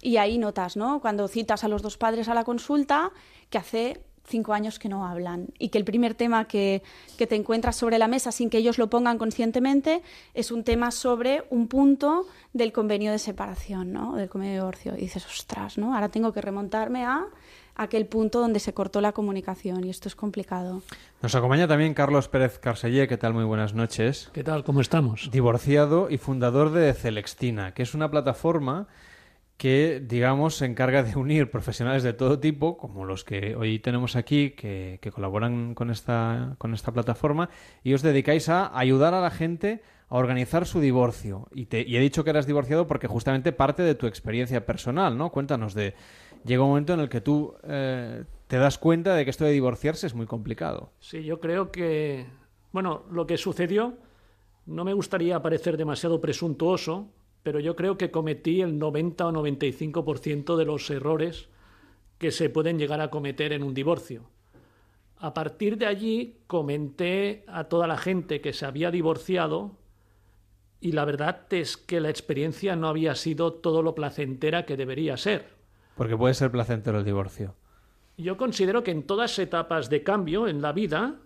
[0.00, 1.00] Y ahí notas, ¿no?
[1.02, 3.12] Cuando citas a los dos padres a la consulta,
[3.50, 6.82] que hace cinco años que no hablan y que el primer tema que,
[7.16, 10.02] que te encuentras sobre la mesa sin que ellos lo pongan conscientemente
[10.32, 14.16] es un tema sobre un punto del convenio de separación, ¿no?
[14.16, 14.94] Del convenio de divorcio.
[14.96, 15.94] Y dices, ostras, ¿no?
[15.94, 17.26] Ahora tengo que remontarme a
[17.76, 20.82] aquel punto donde se cortó la comunicación y esto es complicado.
[21.22, 23.34] Nos acompaña también Carlos Pérez Carsellé, ¿qué tal?
[23.34, 24.30] Muy buenas noches.
[24.32, 24.64] ¿Qué tal?
[24.64, 25.30] ¿Cómo estamos?
[25.32, 28.86] Divorciado y fundador de Celextina, que es una plataforma
[29.56, 34.16] que, digamos, se encarga de unir profesionales de todo tipo, como los que hoy tenemos
[34.16, 37.48] aquí, que, que colaboran con esta, con esta plataforma,
[37.82, 41.48] y os dedicáis a ayudar a la gente a organizar su divorcio.
[41.52, 45.16] Y, te, y he dicho que eras divorciado porque justamente parte de tu experiencia personal,
[45.16, 45.30] ¿no?
[45.30, 45.94] Cuéntanos de...
[46.44, 49.52] Llega un momento en el que tú eh, te das cuenta de que esto de
[49.52, 50.92] divorciarse es muy complicado.
[51.00, 52.26] Sí, yo creo que,
[52.70, 53.94] bueno, lo que sucedió,
[54.66, 57.08] no me gustaría parecer demasiado presuntuoso,
[57.44, 61.48] pero yo creo que cometí el 90 o 95% de los errores
[62.18, 64.30] que se pueden llegar a cometer en un divorcio.
[65.18, 69.76] A partir de allí comenté a toda la gente que se había divorciado
[70.80, 75.18] y la verdad es que la experiencia no había sido todo lo placentera que debería
[75.18, 75.46] ser.
[75.96, 77.54] Porque puede ser placentero el divorcio.
[78.16, 81.20] Yo considero que en todas etapas de cambio en la vida,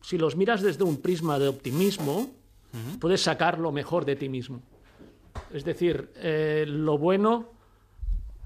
[0.00, 2.34] si los miras desde un prisma de optimismo,
[3.00, 4.62] puedes sacar lo mejor de ti mismo.
[5.52, 7.50] Es decir, eh, lo bueno,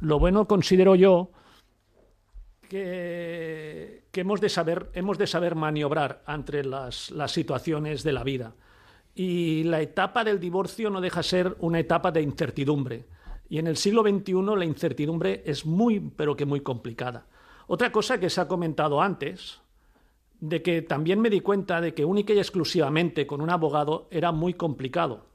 [0.01, 1.31] lo bueno considero yo
[2.69, 8.55] que, hemos, de saber, hemos de saber maniobrar entre las, las situaciones de la vida.
[9.15, 13.07] Y la etapa del divorcio no deja ser una etapa de incertidumbre.
[13.49, 17.27] Y en el siglo XXI la incertidumbre es muy, pero que muy complicada.
[17.67, 19.61] Otra cosa que se ha comentado antes,
[20.41, 24.33] de que también me di cuenta de que única y exclusivamente con un abogado era
[24.33, 25.27] muy complicado.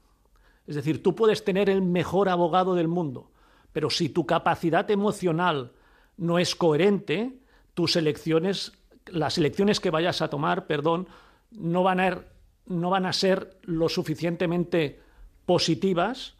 [0.66, 3.30] Es decir, tú puedes tener el mejor abogado del mundo,
[3.72, 5.72] pero si tu capacidad emocional
[6.16, 7.38] no es coherente,
[7.74, 8.72] tus elecciones,
[9.06, 11.08] las elecciones que vayas a tomar, perdón,
[11.50, 12.20] no van a,
[12.66, 15.00] no van a ser lo suficientemente
[15.44, 16.34] positivas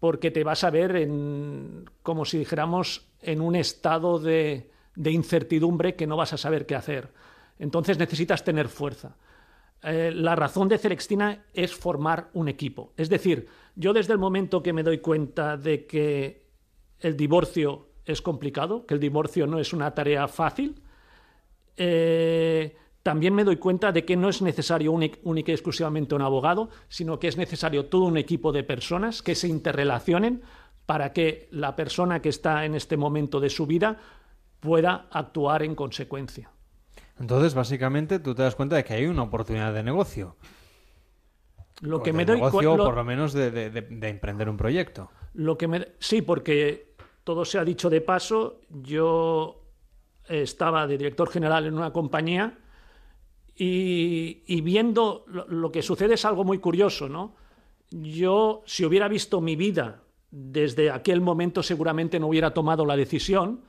[0.00, 5.94] porque te vas a ver en, como si dijéramos, en un estado de, de incertidumbre
[5.94, 7.12] que no vas a saber qué hacer.
[7.58, 9.16] Entonces necesitas tener fuerza.
[9.82, 12.92] Eh, la razón de Celextina es formar un equipo.
[12.96, 16.46] Es decir, yo desde el momento que me doy cuenta de que
[17.00, 20.82] el divorcio es complicado, que el divorcio no es una tarea fácil,
[21.76, 26.68] eh, también me doy cuenta de que no es necesario única y exclusivamente un abogado,
[26.88, 30.42] sino que es necesario todo un equipo de personas que se interrelacionen
[30.84, 33.98] para que la persona que está en este momento de su vida
[34.60, 36.50] pueda actuar en consecuencia.
[37.20, 40.36] Entonces, básicamente, tú te das cuenta de que hay una oportunidad de negocio.
[41.80, 45.10] Lo que me doy negocio, por lo menos, de, de- de- de emprender un proyecto.
[45.34, 45.88] Lo que me...
[45.98, 46.94] Sí, porque
[47.24, 48.60] todo se ha dicho de paso.
[48.70, 49.62] Yo
[50.28, 52.58] estaba de director general en una compañía
[53.56, 57.34] y, y viendo lo, lo que sucede es algo muy curioso, ¿no?
[57.90, 63.62] Yo, si hubiera visto mi vida desde aquel momento, seguramente no hubiera tomado la decisión,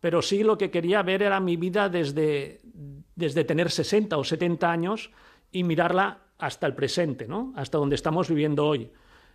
[0.00, 2.60] pero sí lo que quería ver era mi vida desde,
[3.14, 5.10] desde tener 60 o 70 años
[5.52, 7.52] y mirarla hasta el presente, ¿no?
[7.54, 8.90] Hasta donde estamos viviendo hoy.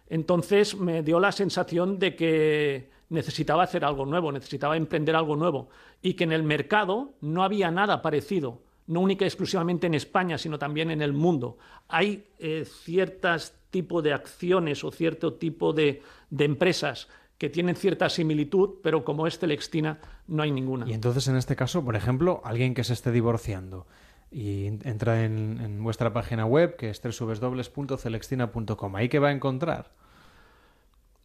[0.09, 5.69] Entonces me dio la sensación de que necesitaba hacer algo nuevo, necesitaba emprender algo nuevo
[6.01, 10.57] y que en el mercado no había nada parecido, no única exclusivamente en España, sino
[10.57, 11.57] también en el mundo.
[11.87, 17.07] Hay eh, ciertos tipos de acciones o cierto tipo de, de empresas
[17.37, 20.87] que tienen cierta similitud, pero como es Telextina, no hay ninguna.
[20.87, 23.87] Y entonces, en este caso, por ejemplo, alguien que se esté divorciando
[24.31, 29.91] y entra en, en vuestra página web, que es www.celextina.com, ¿ahí qué va a encontrar?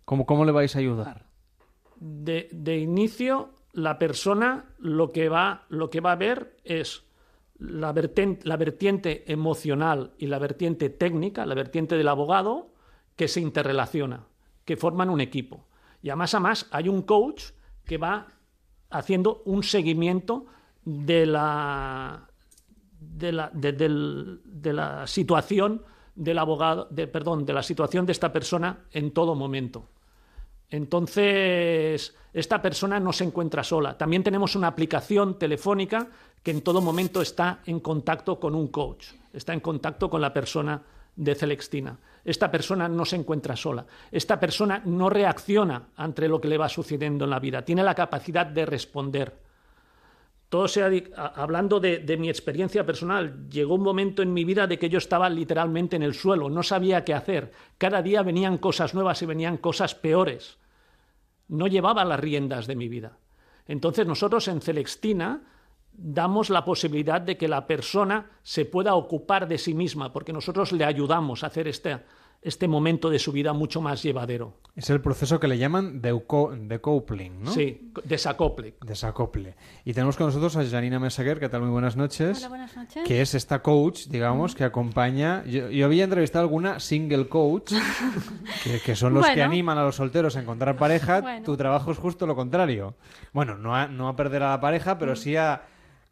[0.04, 1.30] ¿Cómo, ¿Cómo le vais a ayudar?
[2.00, 7.04] de, de inicio, la persona lo que va, lo que va a ver es
[7.58, 12.72] la vertiente, la vertiente emocional y la vertiente técnica, la vertiente del abogado,
[13.16, 14.26] que se interrelaciona,
[14.64, 15.66] que forman un equipo.
[16.02, 17.44] Y a más a más hay un coach
[17.84, 18.26] que va
[18.90, 20.46] haciendo un seguimiento
[20.84, 22.28] de la,
[22.98, 23.72] de la, de-
[24.44, 25.82] de la situación
[26.38, 29.88] abogado, de, perdón, de la situación de esta persona en todo momento.
[30.70, 33.96] Entonces, esta persona no se encuentra sola.
[33.98, 36.08] También tenemos una aplicación telefónica
[36.42, 40.32] que en todo momento está en contacto con un coach, está en contacto con la
[40.32, 40.82] persona
[41.16, 41.98] de Celextina.
[42.24, 43.86] Esta persona no se encuentra sola.
[44.10, 47.64] Esta persona no reacciona ante lo que le va sucediendo en la vida.
[47.64, 49.50] Tiene la capacidad de responder.
[50.48, 54.78] Todo sea hablando de, de mi experiencia personal, llegó un momento en mi vida de
[54.78, 57.52] que yo estaba literalmente en el suelo, no sabía qué hacer.
[57.78, 60.58] Cada día venían cosas nuevas y venían cosas peores.
[61.46, 63.18] No llevaba las riendas de mi vida.
[63.68, 65.42] Entonces nosotros en Celextina
[65.92, 70.72] damos la posibilidad de que la persona se pueda ocupar de sí misma, porque nosotros
[70.72, 71.98] le ayudamos a hacer este,
[72.42, 74.54] este momento de su vida mucho más llevadero.
[74.76, 77.50] Es el proceso que le llaman decoupling, ¿no?
[77.50, 78.76] Sí, desacople.
[78.86, 79.56] Desacople.
[79.84, 81.62] Y tenemos con nosotros a Janina Mesaguer, ¿qué tal?
[81.62, 82.38] Muy buenas noches.
[82.38, 83.06] Hola, buenas noches.
[83.06, 85.44] Que es esta coach, digamos, que acompaña.
[85.44, 87.72] Yo, yo había entrevistado alguna single coach,
[88.64, 91.20] que, que son los que animan a los solteros a encontrar pareja.
[91.20, 91.44] Bueno.
[91.44, 92.94] Tu trabajo es justo lo contrario.
[93.34, 94.98] Bueno, no a, no a perder a la pareja, Mm.
[94.98, 95.62] pero sí a,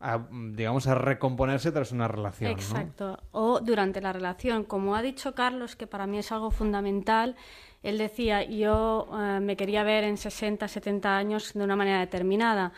[0.01, 2.53] a, digamos, a recomponerse tras una relación.
[2.53, 3.19] Exacto.
[3.33, 4.65] O durante la relación.
[4.65, 7.37] Como ha dicho Carlos, que para mí es algo fundamental,
[7.83, 12.73] él decía, yo eh, me quería ver en 60, 70 años de una manera determinada.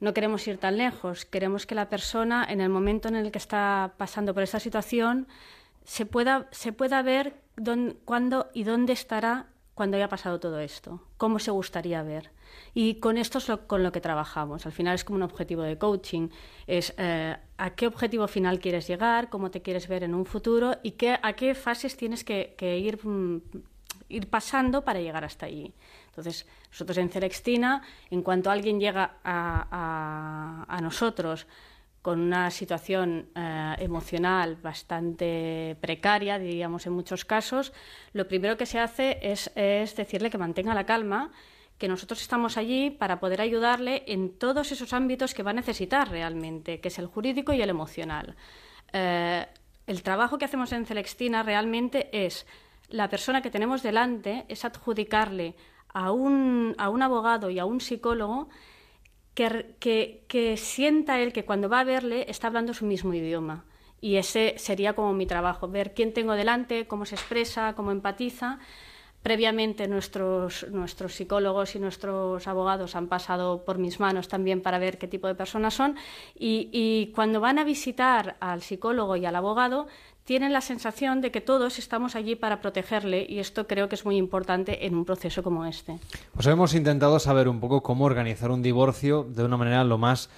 [0.00, 1.24] no queremos ir tan lejos.
[1.24, 5.28] Queremos que la persona, en el momento en el que está pasando por esta situación,
[5.84, 11.02] se pueda, se pueda ver dónde, cuándo y dónde estará cuando haya pasado todo esto,
[11.16, 12.30] cómo se gustaría ver.
[12.74, 14.66] Y con esto es con lo que trabajamos.
[14.66, 16.28] Al final es como un objetivo de coaching.
[16.66, 20.78] Es eh, a qué objetivo final quieres llegar, cómo te quieres ver en un futuro
[20.82, 23.42] y qué, a qué fases tienes que, ir, mm,
[24.08, 25.74] ir pasando para llegar hasta allí.
[26.06, 31.46] Entonces, nosotros en Celextina, en cuanto alguien llega a, nosotros
[32.02, 37.72] con una situación eh, emocional bastante precaria, diríamos en muchos casos,
[38.12, 41.30] lo primero que se hace es, decirle que mantenga la calma,
[41.80, 46.10] que nosotros estamos allí para poder ayudarle en todos esos ámbitos que va a necesitar
[46.10, 48.36] realmente, que es el jurídico y el emocional.
[48.92, 49.46] Eh,
[49.86, 52.46] el trabajo que hacemos en Celextina realmente es
[52.90, 55.56] la persona que tenemos delante, es adjudicarle
[55.88, 58.50] a un, a un abogado y a un psicólogo
[59.32, 63.64] que, que, que sienta él que cuando va a verle está hablando su mismo idioma.
[64.02, 68.58] Y ese sería como mi trabajo, ver quién tengo delante, cómo se expresa, cómo empatiza.
[69.22, 74.96] Previamente nuestros, nuestros psicólogos y nuestros abogados han pasado por mis manos también para ver
[74.96, 75.96] qué tipo de personas son
[76.34, 79.88] y, y cuando van a visitar al psicólogo y al abogado
[80.24, 84.04] tienen la sensación de que todos estamos allí para protegerle y esto creo que es
[84.04, 85.98] muy importante en un proceso como este.
[86.34, 90.30] Pues hemos intentado saber un poco cómo organizar un divorcio de una manera lo más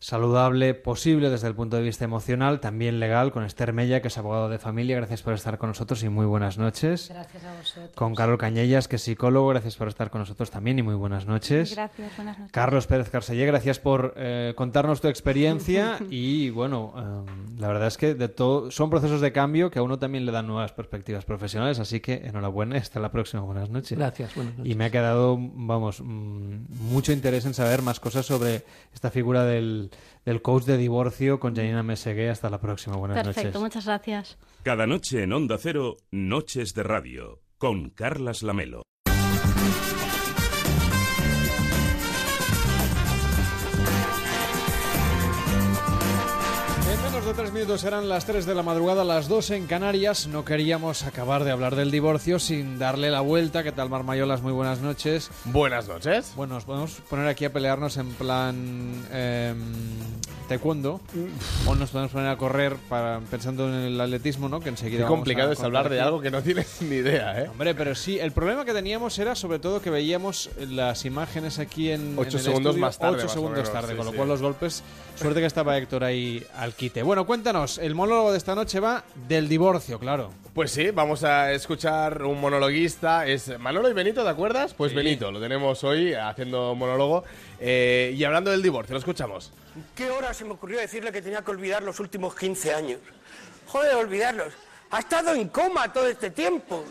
[0.00, 4.18] saludable posible desde el punto de vista emocional, también legal, con Esther Mella, que es
[4.18, 4.96] abogado de familia.
[4.96, 7.08] Gracias por estar con nosotros y muy buenas noches.
[7.08, 7.90] Gracias a vosotros.
[7.96, 9.48] Con Carlos Cañellas, que es psicólogo.
[9.48, 11.74] Gracias por estar con nosotros también y muy buenas noches.
[11.74, 12.52] Gracias, buenas noches.
[12.52, 16.94] Carlos Pérez Carcellé, gracias por eh, contarnos tu experiencia y bueno,
[17.26, 20.24] eh, la verdad es que de todo son procesos de cambio que a uno también
[20.24, 23.42] le dan nuevas perspectivas profesionales, así que enhorabuena, hasta la próxima.
[23.42, 23.98] Buenas noches.
[23.98, 24.72] Gracias, buenas noches.
[24.72, 29.44] Y me ha quedado, vamos, mm, mucho interés en saber más cosas sobre esta figura
[29.44, 29.87] del
[30.24, 32.30] del coach de divorcio con Janina Mesegué.
[32.30, 32.96] Hasta la próxima.
[32.96, 33.34] Buenas noches.
[33.34, 34.38] Perfecto, muchas gracias.
[34.62, 38.82] Cada noche en Onda Cero, Noches de Radio, con Carlas Lamelo.
[47.38, 50.26] Tres minutos eran las tres de la madrugada, las dos en Canarias.
[50.26, 53.62] No queríamos acabar de hablar del divorcio sin darle la vuelta.
[53.62, 54.42] ¿Qué tal, Marmayolas?
[54.42, 55.30] Muy buenas noches.
[55.44, 56.32] Buenas noches.
[56.34, 59.54] Bueno, nos podemos poner aquí a pelearnos en plan eh,
[60.48, 61.00] taekwondo
[61.64, 64.58] o nos podemos poner a correr para, pensando en el atletismo, ¿no?
[64.58, 65.02] Que enseguida.
[65.02, 67.48] Qué complicado es hablar de algo que no tienes ni idea, ¿eh?
[67.48, 71.92] Hombre, pero sí, el problema que teníamos era sobre todo que veíamos las imágenes aquí
[71.92, 72.18] en.
[72.18, 73.18] Ocho segundos más tarde.
[73.18, 74.82] Ocho segundos tarde, con lo cual los golpes.
[75.18, 77.02] Suerte que estaba Héctor ahí al quite.
[77.02, 80.30] Bueno, cuéntanos, el monólogo de esta noche va del divorcio, claro.
[80.54, 83.26] Pues sí, vamos a escuchar un monologuista.
[83.26, 84.74] Es Manolo y Benito, ¿te acuerdas?
[84.74, 87.24] Pues Benito, lo tenemos hoy haciendo monólogo.
[87.58, 89.50] Eh, y hablando del divorcio, lo escuchamos.
[89.96, 93.00] ¿Qué hora se me ocurrió decirle que tenía que olvidar los últimos 15 años?
[93.66, 94.52] Joder, olvidarlos.
[94.92, 96.84] Ha estado en coma todo este tiempo.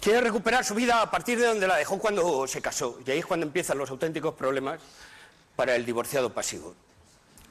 [0.00, 2.98] Quiere recuperar su vida a partir de donde la dejó cuando se casó.
[3.06, 4.80] Y ahí es cuando empiezan los auténticos problemas
[5.58, 6.76] para el divorciado pasivo.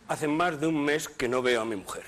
[0.07, 2.05] Hace más de un mes que no veo a mi mujer.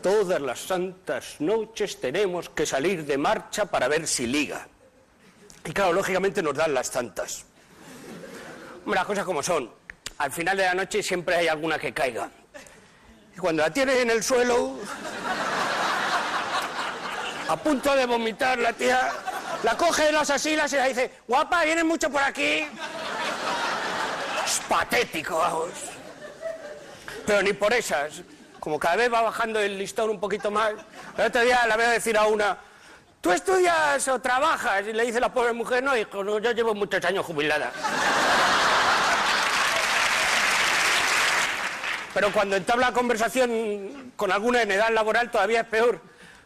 [0.00, 4.68] Todas las santas noches tenemos que salir de marcha para ver si liga.
[5.64, 7.46] Y claro, lógicamente nos dan las tantas.
[8.86, 9.68] Las cosas como son.
[10.18, 12.30] Al final de la noche siempre hay alguna que caiga.
[13.34, 14.76] Y cuando la tienes en el suelo,
[17.48, 19.12] a punto de vomitar, la tía
[19.64, 22.68] la coge de las asilas y la dice, guapa, vienes mucho por aquí.
[24.68, 25.70] Patético, vamos.
[27.26, 28.22] Pero ni por esas.
[28.60, 30.72] Como cada vez va bajando el listón un poquito más.
[31.16, 32.58] El otro día la veo decir a una,
[33.20, 34.86] ¿tú estudias o trabajas?
[34.88, 37.70] Y le dice la pobre mujer, no, hijo, yo llevo muchos años jubilada.
[42.12, 46.00] Pero cuando entabla conversación con alguna en edad laboral todavía es peor,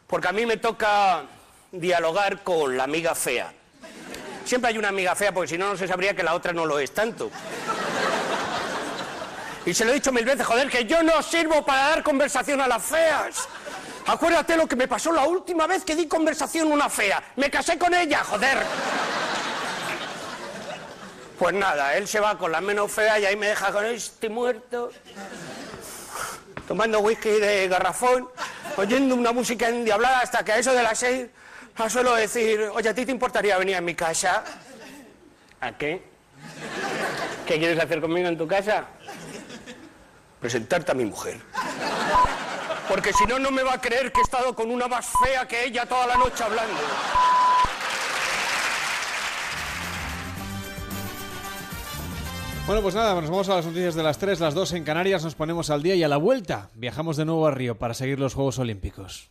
[0.07, 1.23] porque a mí me toca
[1.71, 3.53] dialogar con la amiga fea.
[4.45, 6.67] Siempre hay una amiga fea, porque si no, no se sabría que la otra no
[6.67, 7.31] lo es tanto.
[9.67, 12.61] Y se lo he dicho mil veces, joder, que yo no sirvo para dar conversación
[12.61, 13.47] a las feas.
[14.07, 17.23] Acuérdate lo que me pasó la última vez que di conversación a una fea.
[17.37, 18.59] Me casé con ella, joder.
[21.39, 24.29] Pues nada, él se va con la menos fea y ahí me deja con este
[24.29, 24.91] muerto
[26.71, 28.29] tomando whisky de garrafón,
[28.77, 31.27] oyendo una música endiablada hasta que a eso de las seis
[31.79, 34.45] la suelo decir, oye, ¿a ti te importaría venir a mi casa?
[35.61, 36.03] ¿A qué?
[37.47, 38.87] ¿Qué quieres hacer conmigo en tu casa?
[40.41, 41.39] Presentarte a mi mujer.
[42.89, 45.47] Porque si no, no me va a creer que he estado con una más fea
[45.47, 46.81] que ella toda la noche hablando.
[52.67, 55.25] Bueno, pues nada, nos vamos a las noticias de las 3, las 2 en Canarias,
[55.25, 58.21] nos ponemos al día y a la vuelta viajamos de nuevo a Río para seguir
[58.21, 59.31] los Juegos Olímpicos.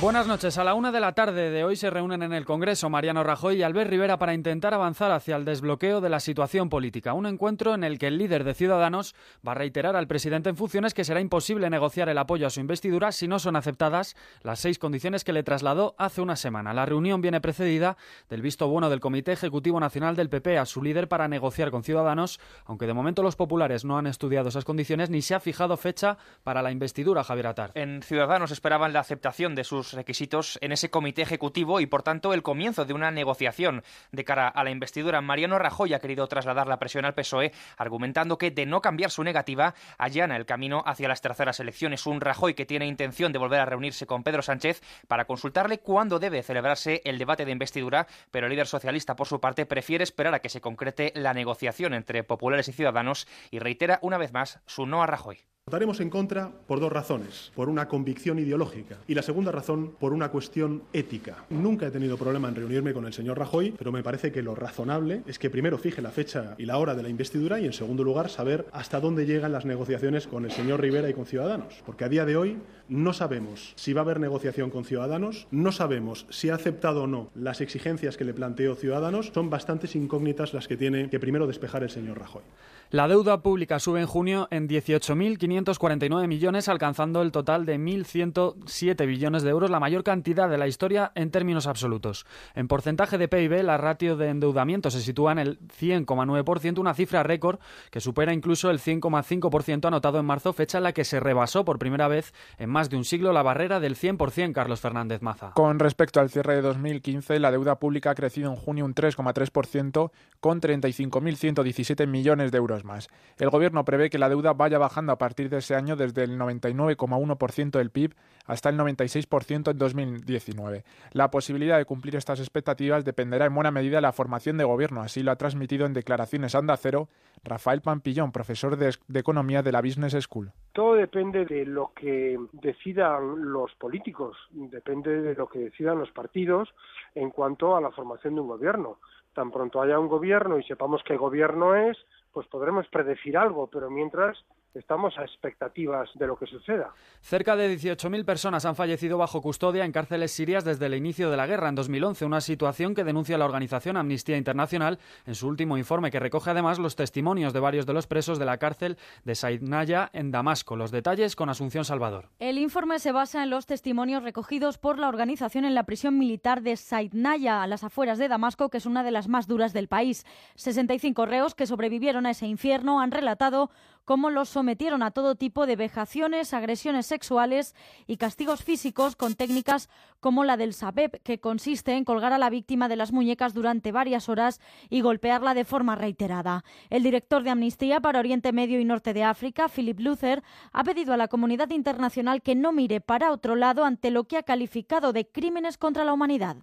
[0.00, 0.56] Buenas noches.
[0.58, 3.56] A la una de la tarde de hoy se reúnen en el Congreso Mariano Rajoy
[3.56, 7.14] y Albert Rivera para intentar avanzar hacia el desbloqueo de la situación política.
[7.14, 10.56] Un encuentro en el que el líder de Ciudadanos va a reiterar al presidente en
[10.56, 14.60] funciones que será imposible negociar el apoyo a su investidura si no son aceptadas las
[14.60, 16.72] seis condiciones que le trasladó hace una semana.
[16.74, 17.96] La reunión viene precedida
[18.30, 21.82] del visto bueno del Comité Ejecutivo Nacional del PP a su líder para negociar con
[21.82, 25.76] Ciudadanos, aunque de momento los populares no han estudiado esas condiciones ni se ha fijado
[25.76, 27.72] fecha para la investidura, Javier Atar.
[27.74, 32.34] En Ciudadanos esperaban la aceptación de sus requisitos en ese comité ejecutivo y, por tanto,
[32.34, 33.82] el comienzo de una negociación
[34.12, 35.20] de cara a la investidura.
[35.20, 39.22] Mariano Rajoy ha querido trasladar la presión al PSOE, argumentando que, de no cambiar su
[39.22, 42.06] negativa, allana el camino hacia las terceras elecciones.
[42.06, 46.18] Un Rajoy que tiene intención de volver a reunirse con Pedro Sánchez para consultarle cuándo
[46.18, 50.34] debe celebrarse el debate de investidura, pero el líder socialista, por su parte, prefiere esperar
[50.34, 54.60] a que se concrete la negociación entre populares y ciudadanos y reitera una vez más
[54.66, 55.44] su no a Rajoy.
[55.68, 57.52] Votaremos en contra por dos razones.
[57.54, 61.44] Por una convicción ideológica y la segunda razón por una cuestión ética.
[61.50, 64.54] Nunca he tenido problema en reunirme con el señor Rajoy, pero me parece que lo
[64.54, 67.74] razonable es que primero fije la fecha y la hora de la investidura y en
[67.74, 71.82] segundo lugar saber hasta dónde llegan las negociaciones con el señor Rivera y con Ciudadanos.
[71.84, 72.56] Porque a día de hoy
[72.88, 77.06] no sabemos si va a haber negociación con Ciudadanos, no sabemos si ha aceptado o
[77.06, 79.32] no las exigencias que le planteó Ciudadanos.
[79.34, 82.44] Son bastantes incógnitas las que tiene que primero despejar el señor Rajoy.
[82.90, 89.42] La deuda pública sube en junio en 18.549 millones, alcanzando el total de 1.107 billones
[89.42, 92.24] de euros, la mayor cantidad de la historia en términos absolutos.
[92.54, 97.22] En porcentaje de PIB, la ratio de endeudamiento se sitúa en el 100,9%, una cifra
[97.22, 97.58] récord
[97.90, 101.78] que supera incluso el 100,5% anotado en marzo, fecha en la que se rebasó por
[101.78, 105.52] primera vez en más de un siglo la barrera del 100%, Carlos Fernández Maza.
[105.54, 110.10] Con respecto al cierre de 2015, la deuda pública ha crecido en junio un 3,3%,
[110.40, 113.08] con 35.117 millones de euros más.
[113.38, 116.38] El Gobierno prevé que la deuda vaya bajando a partir de ese año desde el
[116.38, 118.14] 99,1% del PIB
[118.46, 120.84] hasta el 96% en 2019.
[121.12, 125.02] La posibilidad de cumplir estas expectativas dependerá en buena medida de la formación de Gobierno,
[125.02, 127.08] así lo ha transmitido en declaraciones Anda Cero
[127.44, 130.50] Rafael Pampillón, profesor de, de Economía de la Business School.
[130.72, 136.68] Todo depende de lo que decidan los políticos, depende de lo que decidan los partidos
[137.14, 138.98] en cuanto a la formación de un gobierno.
[139.34, 141.96] Tan pronto haya un gobierno y sepamos qué gobierno es,
[142.32, 144.36] pues podremos predecir algo, pero mientras
[144.74, 146.92] estamos a expectativas de lo que suceda.
[147.20, 151.36] Cerca de 18.000 personas han fallecido bajo custodia en cárceles sirias desde el inicio de
[151.36, 155.78] la guerra en 2011, una situación que denuncia la organización Amnistía Internacional en su último
[155.78, 159.34] informe, que recoge además los testimonios de varios de los presos de la cárcel de
[159.34, 160.76] Saidnaya en Damasco.
[160.76, 162.28] Los detalles con Asunción Salvador.
[162.38, 166.62] El informe se basa en los testimonios recogidos por la organización en la prisión militar
[166.62, 169.88] de Saidnaya, a las afueras de Damasco, que es una de las más duras del
[169.88, 170.24] país.
[170.56, 173.70] 65 reos que sobrevivieron a ese infierno han relatado
[174.04, 177.76] cómo los sometieron a todo tipo de vejaciones, agresiones sexuales
[178.08, 179.88] y castigos físicos con técnicas
[180.18, 183.92] como la del sabeb, que consiste en colgar a la víctima de las muñecas durante
[183.92, 186.64] varias horas y golpearla de forma reiterada.
[186.90, 190.42] El director de Amnistía para Oriente Medio y Norte de África, Philip Luther,
[190.72, 194.38] ha pedido a la comunidad internacional que no mire para otro lado ante lo que
[194.38, 196.56] ha calificado de crímenes contra la humanidad.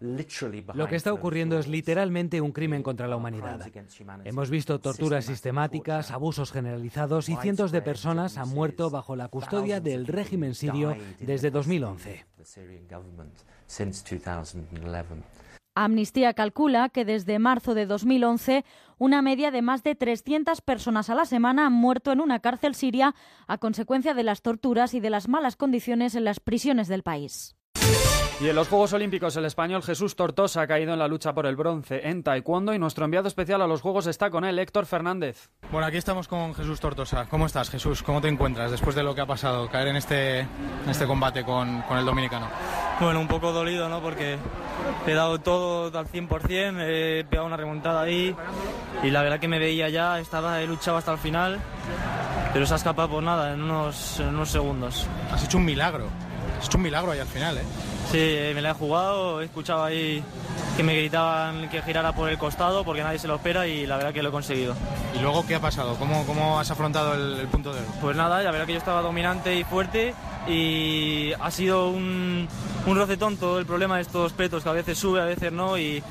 [0.00, 3.60] Lo que está ocurriendo es literalmente un crimen contra la humanidad.
[4.24, 9.80] Hemos visto torturas sistemáticas, abusos generalizados y cientos de personas han muerto bajo la custodia
[9.80, 12.24] del régimen sirio desde 2011.
[15.74, 18.64] Amnistía calcula que desde marzo de 2011
[18.98, 22.74] una media de más de 300 personas a la semana han muerto en una cárcel
[22.74, 23.14] siria
[23.46, 27.56] a consecuencia de las torturas y de las malas condiciones en las prisiones del país.
[28.40, 31.44] Y en los Juegos Olímpicos el español Jesús Tortosa ha caído en la lucha por
[31.44, 34.86] el bronce en taekwondo y nuestro enviado especial a los Juegos está con él, Héctor
[34.86, 35.50] Fernández.
[35.70, 37.26] Bueno, aquí estamos con Jesús Tortosa.
[37.28, 38.02] ¿Cómo estás, Jesús?
[38.02, 41.44] ¿Cómo te encuentras después de lo que ha pasado, caer en este, en este combate
[41.44, 42.48] con, con el dominicano?
[42.98, 44.00] Bueno, un poco dolido, ¿no?
[44.00, 44.38] Porque
[45.06, 48.34] he dado todo al 100%, he pegado una remontada ahí
[49.02, 51.58] y la verdad que me veía ya, estaba, he luchado hasta el final,
[52.54, 55.06] pero se ha escapado por nada, en unos, en unos segundos.
[55.30, 56.06] Has hecho un milagro,
[56.58, 57.64] has hecho un milagro ahí al final, ¿eh?
[58.10, 60.22] Sí, me la he jugado, he escuchado ahí
[60.76, 63.96] que me gritaban que girara por el costado porque nadie se lo espera y la
[63.98, 64.74] verdad que lo he conseguido.
[65.14, 65.94] ¿Y luego qué ha pasado?
[65.96, 67.88] ¿Cómo, cómo has afrontado el, el punto de oro?
[68.00, 70.14] Pues nada, la verdad que yo estaba dominante y fuerte
[70.48, 72.48] y ha sido un,
[72.86, 75.76] un rocetón todo el problema de estos petos que a veces sube, a veces no
[75.78, 76.02] y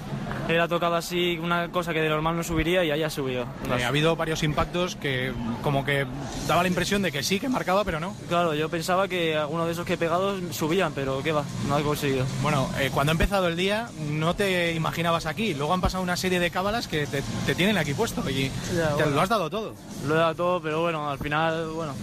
[0.48, 3.46] él ha tocado así una cosa que de normal no subiría y ahí ha subido.
[3.78, 5.32] Eh, ha habido varios impactos que
[5.62, 6.06] como que
[6.48, 8.16] daba la impresión de que sí, que marcaba, pero no.
[8.28, 11.76] Claro, yo pensaba que alguno de esos que he pegado subían, pero qué va, no
[11.76, 12.26] ha conseguido.
[12.42, 16.16] Bueno, eh, cuando ha empezado el día no te imaginabas aquí, luego han pasado una
[16.18, 19.12] serie de cábalas que te, te tienen aquí puesto y Ya, te bueno.
[19.12, 19.74] lo has dado todo.
[20.08, 21.94] Lo he dado todo, pero bueno, al final, bueno,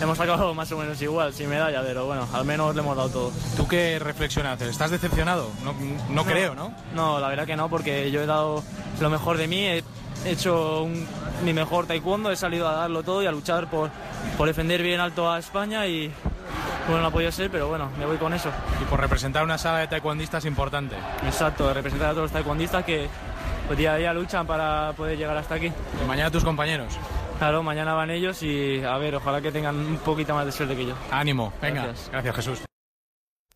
[0.00, 3.08] hemos acabado más o menos igual, sin medalla, pero bueno, al menos le hemos dado
[3.10, 3.32] todo.
[3.56, 4.68] ¿Tú qué reflexión haces?
[4.68, 5.48] ¿Estás decepcionado?
[5.64, 5.74] No,
[6.08, 6.72] no creo, ¿no?
[6.94, 8.62] No, la verdad que no, porque yo he dado
[9.00, 9.82] lo mejor de mí, he
[10.24, 11.06] hecho un-
[11.44, 13.90] mi mejor taekwondo, he salido a darlo todo y a luchar por,
[14.38, 16.12] por defender bien alto a España y
[16.86, 18.50] bueno, no ha podido ser, pero bueno, me voy con eso.
[18.80, 20.96] Y por representar una sala de taekwondistas importante.
[21.24, 23.08] Exacto, representar a todos los taekwondistas que
[23.66, 25.72] pues, día a día luchan para poder llegar hasta aquí.
[26.02, 26.98] Y mañana tus compañeros.
[27.38, 30.76] Claro, mañana van ellos y a ver, ojalá que tengan un poquito más de suerte
[30.76, 30.94] que yo.
[31.10, 31.84] Ánimo, venga.
[31.84, 32.10] Gracias.
[32.10, 32.71] Gracias, Jesús.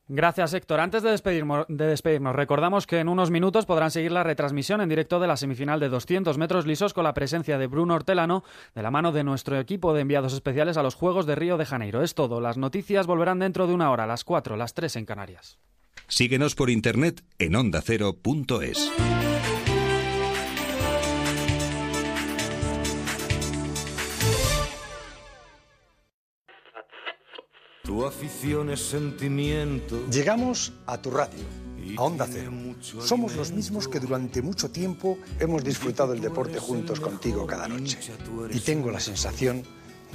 [0.08, 0.78] Gracias, Héctor.
[0.78, 4.88] Antes de despedirnos, de despedirnos, recordamos que en unos minutos podrán seguir la retransmisión en
[4.88, 8.44] directo de la semifinal de 200 metros lisos con la presencia de Bruno Hortelano
[8.74, 11.66] de la mano de nuestro equipo de enviados especiales a los Juegos de Río de
[11.66, 12.02] Janeiro.
[12.02, 12.40] Es todo.
[12.40, 15.58] Las noticias volverán dentro de una hora, a las 4, las 3 en Canarias.
[16.06, 18.92] Síguenos por internet en ondacero.es.
[27.86, 30.08] Tu afición es sentimiento.
[30.10, 31.44] Llegamos a tu radio,
[31.96, 32.50] a Onda Cero.
[33.00, 37.96] Somos los mismos que durante mucho tiempo hemos disfrutado el deporte juntos contigo cada noche.
[38.50, 39.62] Y tengo la sensación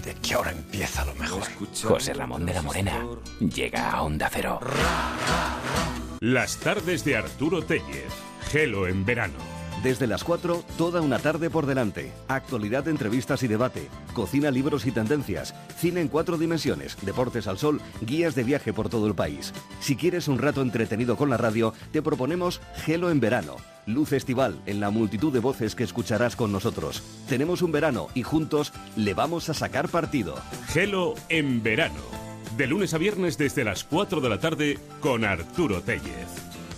[0.03, 1.43] de que ahora empieza lo mejor.
[1.81, 3.07] José Ramón de la Morena
[3.39, 4.59] llega a Onda Cero.
[6.19, 8.11] Las tardes de Arturo Tellez.
[8.51, 9.60] Gelo en verano.
[9.83, 12.11] Desde las 4, toda una tarde por delante.
[12.27, 13.89] Actualidad, entrevistas y debate.
[14.13, 15.55] Cocina, libros y tendencias.
[15.77, 16.95] Cine en cuatro dimensiones.
[17.01, 17.81] Deportes al sol.
[18.01, 19.53] Guías de viaje por todo el país.
[19.79, 23.55] Si quieres un rato entretenido con la radio, te proponemos Gelo en verano.
[23.87, 27.01] Luz estival en la multitud de voces que escucharás con nosotros.
[27.27, 30.35] Tenemos un verano y juntos le vamos a sacar partido.
[30.67, 32.01] Gelo en verano.
[32.55, 36.27] De lunes a viernes desde las 4 de la tarde con Arturo Tellez.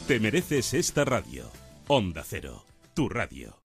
[0.07, 1.51] Te mereces esta radio.
[1.87, 2.63] Onda Cero,
[2.93, 3.59] tu radio.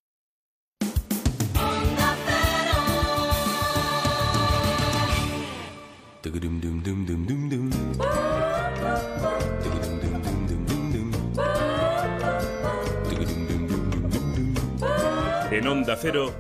[15.51, 16.33] En Onda Cero,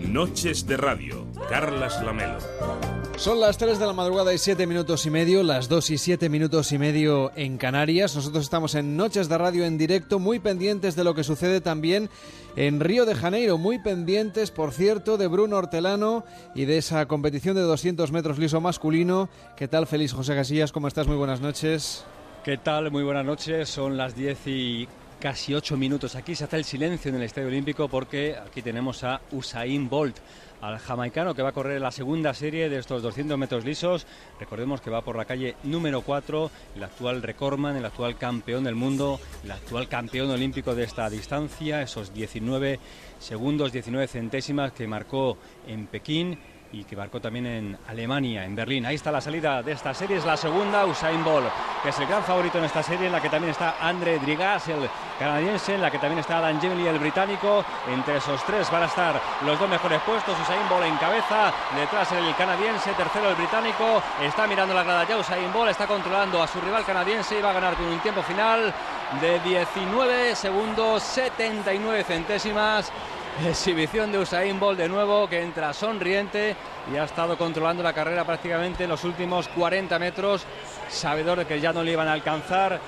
[0.00, 2.91] Noches de Radio, Carlas Lamelo.
[3.22, 6.28] Son las 3 de la madrugada y 7 minutos y medio, las 2 y 7
[6.28, 8.16] minutos y medio en Canarias.
[8.16, 12.10] Nosotros estamos en Noches de Radio en directo, muy pendientes de lo que sucede también
[12.56, 16.24] en Río de Janeiro, muy pendientes, por cierto, de Bruno Hortelano
[16.56, 19.28] y de esa competición de 200 metros liso masculino.
[19.56, 20.72] ¿Qué tal, Feliz José Casillas?
[20.72, 21.06] ¿Cómo estás?
[21.06, 22.04] Muy buenas noches.
[22.42, 22.90] ¿Qué tal?
[22.90, 23.68] Muy buenas noches.
[23.68, 24.88] Son las 10 y
[25.20, 26.16] casi 8 minutos.
[26.16, 30.16] Aquí se hace el silencio en el Estadio Olímpico porque aquí tenemos a Usain Bolt,
[30.62, 34.06] al jamaicano que va a correr la segunda serie de estos 200 metros lisos.
[34.40, 38.76] Recordemos que va por la calle número 4, el actual recordman, el actual campeón del
[38.76, 42.78] mundo, el actual campeón olímpico de esta distancia, esos 19
[43.18, 45.36] segundos, 19 centésimas que marcó
[45.66, 46.38] en Pekín
[46.72, 48.86] y que marcó también en Alemania, en Berlín.
[48.86, 51.46] Ahí está la salida de esta serie, es la segunda, Usain Bolt,
[51.82, 54.68] que es el gran favorito en esta serie, en la que también está André Drigas,
[54.68, 57.64] el canadiense, en la que también está Adam Gemely, el británico.
[57.92, 62.10] Entre esos tres van a estar los dos mejores puestos, Usain Bolt en cabeza, detrás
[62.12, 66.48] el canadiense, tercero el británico, está mirando la grada ya Usain Bolt, está controlando a
[66.48, 68.72] su rival canadiense y va a ganar con un tiempo final
[69.20, 72.90] de 19 segundos 79 centésimas.
[73.46, 76.54] Exhibición de Usain Bolt de nuevo que entra sonriente
[76.92, 80.44] y ha estado controlando la carrera prácticamente en los últimos 40 metros,
[80.88, 82.78] sabedor de que ya no le iban a alcanzar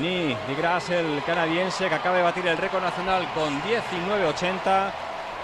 [0.00, 4.92] ni Di Gras, el canadiense que acaba de batir el récord nacional con 19.80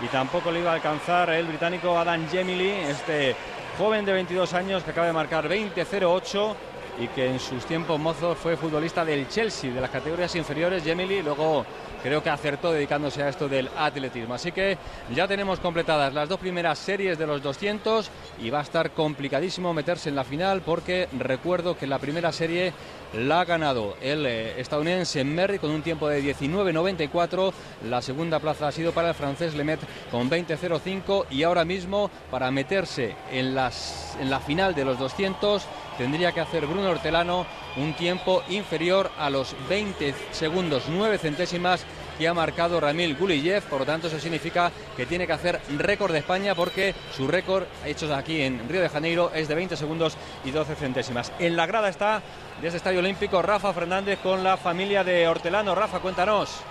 [0.04, 3.34] y tampoco le iba a alcanzar el británico Adam Gemily, este
[3.76, 6.54] joven de 22 años que acaba de marcar 20.08
[7.00, 11.22] y que en sus tiempos mozos fue futbolista del Chelsea, de las categorías inferiores, Gemily,
[11.22, 11.66] luego
[12.02, 14.34] creo que acertó dedicándose a esto del atletismo.
[14.34, 14.78] Así que
[15.14, 19.72] ya tenemos completadas las dos primeras series de los 200 y va a estar complicadísimo
[19.74, 22.72] meterse en la final porque recuerdo que la primera serie
[23.14, 27.52] la ha ganado el eh, estadounidense Merry con un tiempo de 19.94.
[27.88, 29.80] La segunda plaza ha sido para el francés Lemet
[30.10, 35.62] con 20.05 y ahora mismo para meterse en, las, en la final de los 200
[35.98, 37.46] tendría que hacer Bruno Hortelano
[37.76, 41.86] un tiempo inferior a los 20 segundos 9 centésimas
[42.18, 43.62] que ha marcado Ramil Guliyev.
[43.64, 47.64] Por lo tanto, eso significa que tiene que hacer récord de España porque su récord
[47.84, 51.32] hecho aquí en Río de Janeiro es de 20 segundos y 12 centésimas.
[51.38, 52.22] En la grada está
[52.60, 55.74] de ese Estadio Olímpico Rafa Fernández con la familia de Hortelano.
[55.74, 56.62] Rafa, cuéntanos.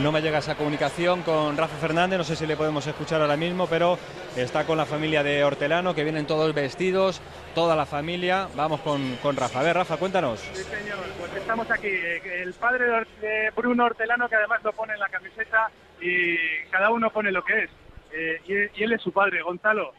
[0.00, 3.36] No me llega esa comunicación con Rafa Fernández, no sé si le podemos escuchar ahora
[3.36, 3.98] mismo, pero
[4.36, 7.20] está con la familia de Hortelano, que vienen todos vestidos,
[7.54, 8.48] toda la familia.
[8.56, 9.60] Vamos con, con Rafa.
[9.60, 10.40] A ver, Rafa, cuéntanos.
[10.40, 11.88] Sí, señor, pues estamos aquí.
[11.88, 12.86] El padre
[13.20, 15.70] de Bruno Hortelano, que además lo pone en la camiseta,
[16.00, 16.36] y
[16.70, 17.70] cada uno pone lo que es.
[18.12, 19.92] Eh, y, él es su padre, Gonzalo.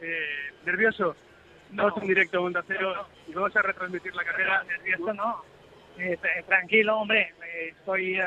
[0.00, 1.16] Eh, ¿Nervioso?
[1.70, 4.64] No, es un directo Onda Cero y vamos a retransmitir la carrera.
[4.64, 5.42] Nervioso no.
[5.98, 7.34] Eh, tranquilo, hombre.
[7.70, 8.20] Estoy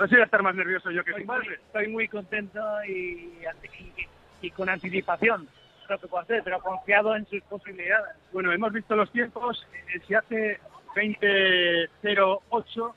[0.00, 1.54] no sé estar más nervioso yo que estoy, padre.
[1.54, 3.34] Estoy muy contento y,
[4.40, 5.46] y, con anticipación
[5.88, 8.16] lo que puedo hacer, pero confiado en sus posibilidades.
[8.32, 9.66] Bueno, hemos visto los tiempos.
[9.92, 10.58] Eh, si hace
[10.94, 12.94] 20.08,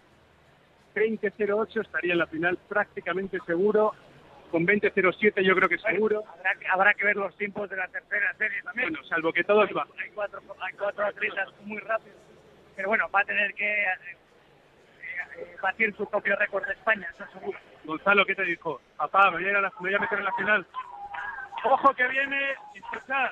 [0.96, 3.94] 20.08 estaría en la final prácticamente seguro.
[4.52, 6.24] Con 20.07 yo creo que seguro.
[6.28, 8.92] Habrá que, habrá que ver los tiempos de la tercera serie también.
[8.92, 9.88] Bueno, salvo que todos van.
[10.02, 12.18] Hay cuatro, hay cuatro atletas muy rápidos.
[12.76, 13.86] Pero bueno, va a tener que
[15.38, 17.58] eh, batir su propio récord de España, eso seguro.
[17.84, 18.82] Gonzalo, ¿qué te dijo?
[18.98, 20.66] Papá, me voy a, me voy a meter en la final.
[21.66, 23.30] Ojo que viene, escuchad,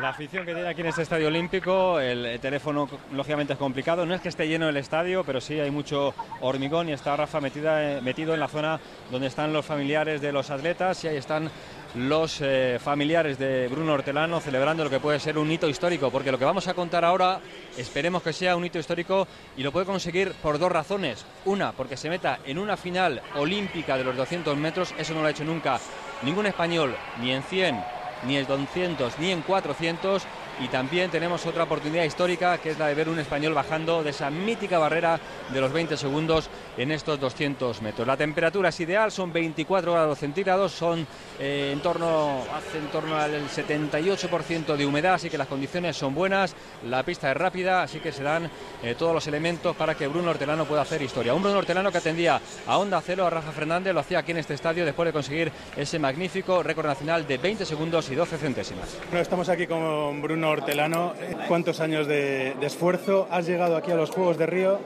[0.00, 4.06] La afición que tiene aquí en este estadio olímpico, el teléfono lógicamente es complicado.
[4.06, 7.42] No es que esté lleno el estadio, pero sí hay mucho hormigón y está Rafa
[7.42, 8.80] metida, metido en la zona
[9.10, 11.50] donde están los familiares de los atletas y ahí están
[11.94, 16.32] los eh, familiares de Bruno Hortelano celebrando lo que puede ser un hito histórico, porque
[16.32, 17.40] lo que vamos a contar ahora
[17.76, 19.26] esperemos que sea un hito histórico
[19.56, 21.24] y lo puede conseguir por dos razones.
[21.44, 25.26] Una, porque se meta en una final olímpica de los 200 metros, eso no lo
[25.26, 25.80] ha hecho nunca
[26.22, 27.84] ningún español, ni en 100,
[28.26, 30.22] ni en 200, ni en 400
[30.60, 34.10] y también tenemos otra oportunidad histórica que es la de ver un español bajando de
[34.10, 35.18] esa mítica barrera
[35.52, 38.06] de los 20 segundos en estos 200 metros.
[38.06, 41.06] La temperatura es ideal, son 24 grados centígrados, son
[41.38, 46.14] eh, en torno, hace en torno al 78% de humedad, así que las condiciones son
[46.14, 46.54] buenas,
[46.86, 48.50] la pista es rápida, así que se dan
[48.82, 51.34] eh, todos los elementos para que Bruno Hortelano pueda hacer historia.
[51.34, 54.38] Un Bruno Hortelano que atendía a Onda Cero, a Rafa Fernández, lo hacía aquí en
[54.38, 58.96] este estadio después de conseguir ese magnífico récord nacional de 20 segundos y 12 centésimas.
[59.12, 61.14] estamos aquí con Bruno Hortelano.
[61.48, 63.28] ¿Cuántos años de esfuerzo?
[63.30, 64.80] Has llegado aquí a los Juegos de Río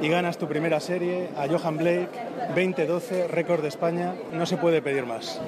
[0.00, 2.08] y ganas tu primera serie a Johan Blake,
[2.54, 4.14] 20-12, récord de España.
[4.32, 5.40] No se puede pedir más.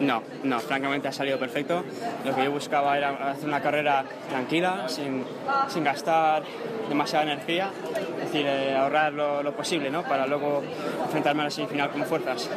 [0.00, 1.82] No, no, francamente ha salido perfecto.
[2.24, 5.24] Lo que yo buscaba era hacer una carrera tranquila, sin,
[5.68, 6.42] sin gastar
[6.88, 7.70] demasiada energía,
[8.18, 10.02] es decir, eh, ahorrar lo, posible ¿no?
[10.02, 10.62] para luego
[11.04, 12.48] enfrentarme a la semifinal con fuerzas.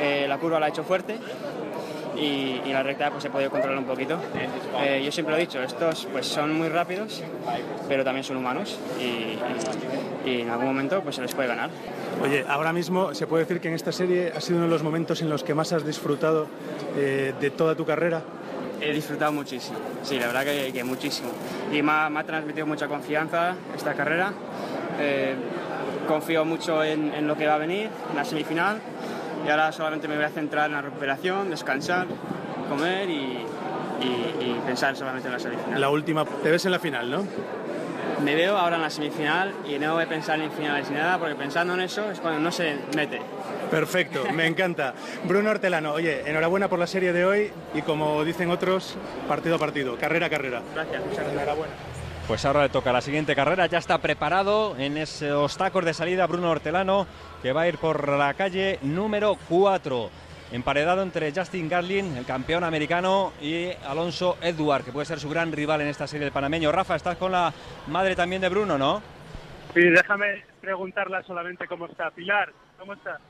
[0.00, 1.18] Eh, la curva la ha hecho fuerte,
[2.16, 4.18] y, y, la recta pues he podido controlar un poquito.
[4.80, 7.22] Eh, yo siempre lo he dicho, estos pues son muy rápidos,
[7.88, 11.70] pero también son humanos y, y, en algún momento pues se les puede ganar.
[12.22, 14.82] Oye, ahora mismo se puede decir que en esta serie ha sido uno de los
[14.82, 16.48] momentos en los que más has disfrutado
[16.96, 18.22] eh, de toda tu carrera.
[18.80, 21.30] He disfrutado muchísimo, sí, la verdad que, muchísimo.
[21.72, 24.32] Y me ha, me ha, transmitido mucha confianza esta carrera.
[25.00, 25.34] Eh,
[26.06, 28.80] confío mucho en, en lo que va a venir, en la semifinal
[29.46, 32.06] y ahora solamente me voy a centrar en la recuperación, descansar,
[32.68, 33.44] comer y,
[34.66, 35.80] pensar solamente en la semifinal.
[35.80, 37.24] La última, te ves en la final, ¿no?
[38.24, 41.18] Me veo ahora en la semifinal y no voy a pensar en finales ni nada
[41.18, 43.20] porque pensando en eso es cuando no se mete.
[43.70, 44.94] Perfecto, me encanta.
[45.24, 48.96] Bruno Hortelano, oye, enhorabuena por la serie de hoy y como dicen otros,
[49.28, 50.62] partido a partido, carrera a carrera.
[50.74, 51.34] Gracias, muchas gracias.
[51.34, 51.74] Enhorabuena.
[52.26, 56.26] Pues ahora le toca la siguiente carrera, ya está preparado en esos tacos de salida
[56.26, 57.06] Bruno Hortelano,
[57.46, 60.10] que va a ir por la calle número 4.
[60.50, 65.52] Emparedado entre Justin Garlin, el campeón americano, y Alonso Edward, que puede ser su gran
[65.52, 66.72] rival en esta serie del panameño.
[66.72, 67.54] Rafa, estás con la
[67.86, 69.00] madre también de Bruno, ¿no?
[69.74, 72.10] Sí, déjame preguntarla solamente cómo está.
[72.10, 73.20] Pilar, ¿cómo está?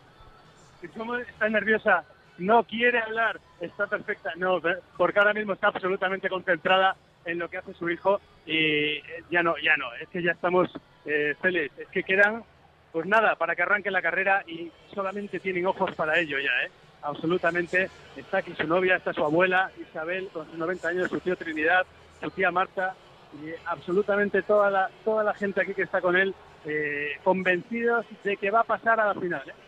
[0.97, 2.03] ¿Cómo está nerviosa?
[2.39, 4.33] No quiere hablar, está perfecta.
[4.37, 4.63] No,
[4.97, 6.97] porque ahora mismo está absolutamente concentrada
[7.27, 8.99] en lo que hace su hijo y
[9.31, 10.71] ya no, ya no, es que ya estamos
[11.05, 12.45] eh, es que quedan
[12.93, 16.71] pues nada, para que arranque la carrera y solamente tienen ojos para ello ya, ¿eh?
[17.03, 17.91] Absolutamente.
[18.17, 21.87] Está aquí su novia, está su abuela Isabel, con sus 90 años, su tío Trinidad,
[22.21, 22.95] su tía Marta,
[23.35, 26.35] y absolutamente toda la, toda la gente aquí que está con él,
[26.65, 29.43] eh, convencidos de que va a pasar a la final.
[29.49, 29.66] ¿eh?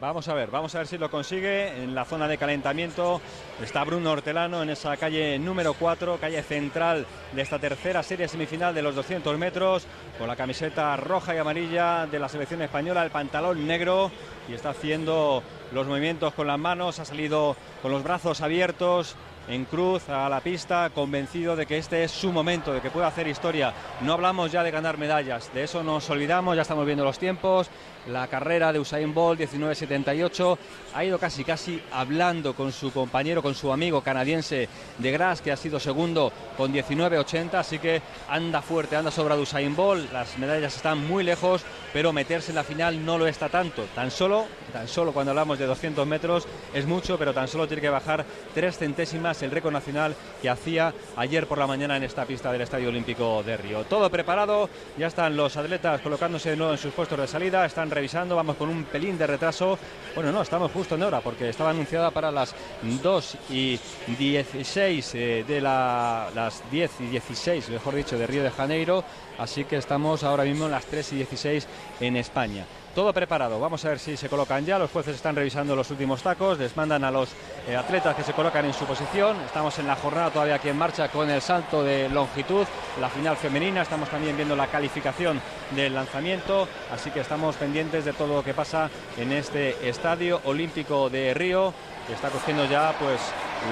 [0.00, 1.84] Vamos a ver, vamos a ver si lo consigue.
[1.84, 3.20] En la zona de calentamiento
[3.62, 7.04] está Bruno Hortelano en esa calle número 4, calle central
[7.34, 9.86] de esta tercera serie semifinal de los 200 metros,
[10.18, 14.10] con la camiseta roja y amarilla de la selección española, el pantalón negro
[14.48, 19.16] y está haciendo los movimientos con las manos, ha salido con los brazos abiertos
[19.48, 23.06] en cruz a la pista, convencido de que este es su momento, de que puede
[23.06, 23.74] hacer historia.
[24.00, 27.68] No hablamos ya de ganar medallas, de eso nos olvidamos, ya estamos viendo los tiempos.
[28.06, 30.58] La carrera de Usain Bolt 1978
[30.94, 34.68] ha ido casi casi hablando con su compañero, con su amigo canadiense
[34.98, 39.76] de Gras, que ha sido segundo con 19.80, así que anda fuerte, anda sobrado Usain
[39.76, 41.62] Bolt, las medallas están muy lejos,
[41.92, 45.58] pero meterse en la final no lo está tanto, tan solo, tan solo cuando hablamos
[45.58, 48.24] de 200 metros es mucho, pero tan solo tiene que bajar
[48.54, 52.62] tres centésimas el récord nacional que hacía ayer por la mañana en esta pista del
[52.62, 53.84] Estadio Olímpico de Río.
[53.84, 58.36] Todo preparado, ya están los atletas colocándose de nuevo en sus puestos de salida, revisando,
[58.36, 59.78] vamos con un pelín de retraso,
[60.14, 62.54] bueno, no, estamos justo en hora porque estaba anunciada para las
[63.02, 63.78] 2 y
[64.18, 69.04] 16 eh, de la, las 10 y 16, mejor dicho, de Río de Janeiro,
[69.38, 71.66] así que estamos ahora mismo en las 3 y 16
[72.00, 72.66] en España.
[72.94, 76.24] Todo preparado, vamos a ver si se colocan ya, los jueces están revisando los últimos
[76.24, 77.28] tacos, les mandan a los
[77.68, 80.76] eh, atletas que se colocan en su posición, estamos en la jornada todavía aquí en
[80.76, 82.66] marcha con el salto de longitud,
[83.00, 85.40] la final femenina, estamos también viendo la calificación
[85.70, 91.08] del lanzamiento, así que estamos pendientes de todo lo que pasa en este Estadio Olímpico
[91.08, 91.72] de Río,
[92.08, 93.20] que está cogiendo ya pues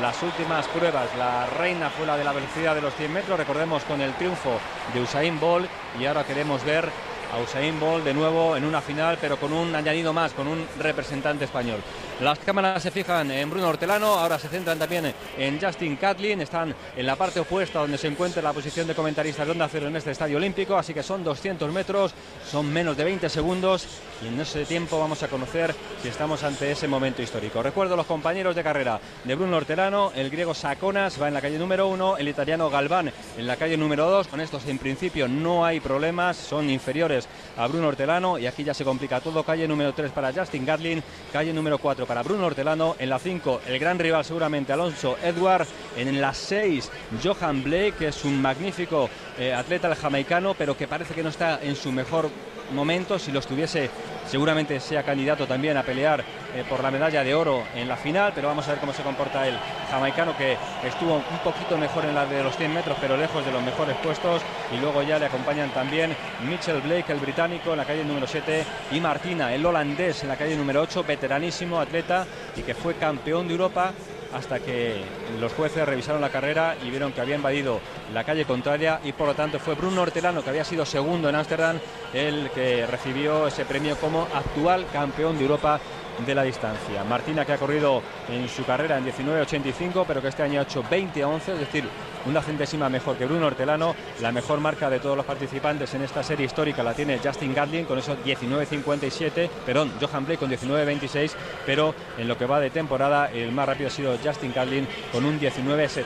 [0.01, 1.09] las últimas pruebas.
[1.16, 4.61] La reina fue la de la velocidad de los 100 metros, recordemos con el triunfo
[4.95, 5.69] de Usain Bolt.
[5.99, 6.89] Y ahora queremos ver
[7.33, 10.67] a Usain Bolt de nuevo en una final, pero con un añadido más, con un
[10.79, 11.81] representante español.
[12.20, 16.74] Las cámaras se fijan en Bruno Hortelano, ahora se centran también en Justin Catlin, están
[16.97, 19.95] en la parte opuesta donde se encuentra la posición de comentaristas de Onda Cero en
[19.95, 22.12] este estadio olímpico, así que son 200 metros,
[22.51, 23.86] son menos de 20 segundos
[24.20, 25.73] y en ese tiempo vamos a conocer
[26.03, 27.62] si estamos ante ese momento histórico.
[27.62, 31.57] Recuerdo los compañeros de carrera de Bruno Hortelano, el griego Saconas va en la calle
[31.57, 35.65] número 1, el italiano Galván en la calle número 2, con estos en principio no
[35.65, 39.93] hay problemas, son inferiores a Bruno Hortelano y aquí ya se complica todo, calle número
[39.93, 41.01] 3 para Justin Gatlin,
[41.32, 45.66] calle número 4 para Bruno Hortelano, en la 5 el gran rival seguramente Alonso Edward,
[45.97, 46.90] en la 6
[47.22, 51.60] Johan Blake, que es un magnífico eh, atleta jamaicano, pero que parece que no está
[51.62, 52.30] en su mejor
[52.72, 53.90] momento, si lo estuviese
[54.29, 56.21] seguramente sea candidato también a pelear
[56.55, 59.03] eh, por la medalla de oro en la final, pero vamos a ver cómo se
[59.03, 59.57] comporta el
[59.91, 63.53] jamaicano que estuvo un poquito mejor en la de los 100 metros, pero lejos de
[63.53, 64.43] los mejores puestos.
[64.73, 66.15] Y luego ya le acompañan también
[66.49, 70.37] Mitchell Blake, el británico, en la calle número 7, y Martina, el holandés, en la
[70.37, 72.27] calle número 8, veteranísimo atleta
[72.57, 73.93] y que fue campeón de Europa
[74.33, 75.03] hasta que
[75.41, 77.81] los jueces revisaron la carrera y vieron que había invadido
[78.13, 81.37] la calle contraria y por lo tanto fue Bruno Hortelano, que había sido segundo en
[81.37, 81.79] Ámsterdam,
[82.13, 85.81] el que recibió ese premio como actual campeón de Europa
[86.27, 87.05] de la distancia.
[87.05, 90.82] Martina que ha corrido en su carrera en 19.85, pero que este año ha hecho
[90.89, 91.85] 20 a 11, es decir,
[92.27, 93.95] una centésima mejor que Bruno Hortelano.
[94.20, 97.85] La mejor marca de todos los participantes en esta serie histórica la tiene Justin Gatlin
[97.85, 101.32] con esos 19.57, perdón, Johan Blake con 19.26,
[101.65, 105.24] pero en lo que va de temporada el más rápido ha sido Justin Gatlin con
[105.24, 106.05] un 19.75.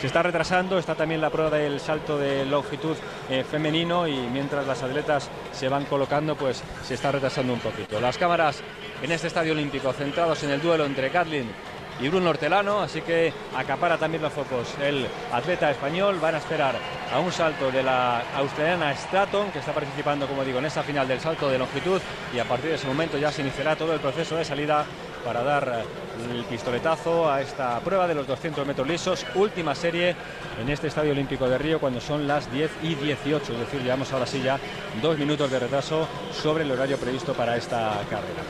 [0.00, 2.96] Se está retrasando, está también la prueba del salto de longitud
[3.30, 8.00] eh, femenino y mientras las atletas se van colocando, pues se está retrasando un poquito.
[8.00, 8.62] Las cámaras
[9.02, 11.50] en este estadio olímpico centrados en el duelo entre Gatlin
[12.00, 16.18] y Bruno Hortelano, así que acapara también los focos el atleta español.
[16.20, 16.74] Van a esperar
[17.12, 21.06] a un salto de la australiana Stratton, que está participando, como digo, en esta final
[21.06, 22.00] del salto de longitud,
[22.34, 24.84] y a partir de ese momento ya se iniciará todo el proceso de salida
[25.24, 25.84] para dar
[26.32, 30.16] el pistoletazo a esta prueba de los 200 metros lisos, última serie
[30.60, 34.12] en este Estadio Olímpico de Río cuando son las 10 y 18, es decir, llevamos
[34.12, 34.58] ahora sí ya
[35.00, 38.42] dos minutos de retraso sobre el horario previsto para esta carrera.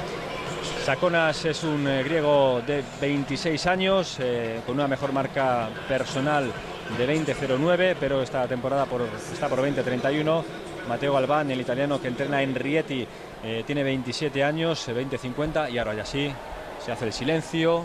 [0.84, 6.50] Saconas es un eh, griego de 26 años, eh, con una mejor marca personal
[6.98, 9.02] de 20.09, pero esta temporada por,
[9.32, 10.42] está por 20.31.
[10.88, 13.06] Mateo Galván, el italiano que entrena en Rieti,
[13.44, 16.32] eh, tiene 27 años, 20.50 y ahora ya sí,
[16.84, 17.84] se hace el silencio,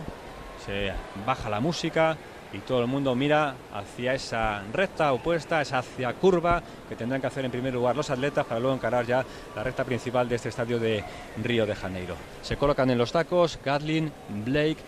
[0.66, 0.92] se
[1.24, 2.16] baja la música
[2.52, 7.26] y todo el mundo mira hacia esa recta opuesta, esa hacia curva que tendrán que
[7.26, 10.48] hacer en primer lugar los atletas para luego encarar ya la recta principal de este
[10.48, 11.04] estadio de
[11.42, 12.14] Río de Janeiro.
[12.42, 14.10] Se colocan en los tacos Gatlin,
[14.44, 14.78] Blake,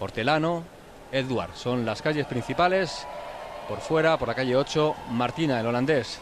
[0.00, 0.62] Hortelano,
[1.12, 1.54] Edward.
[1.54, 3.06] Son las calles principales.
[3.68, 6.20] Por fuera, por la calle 8, Martina, el holandés,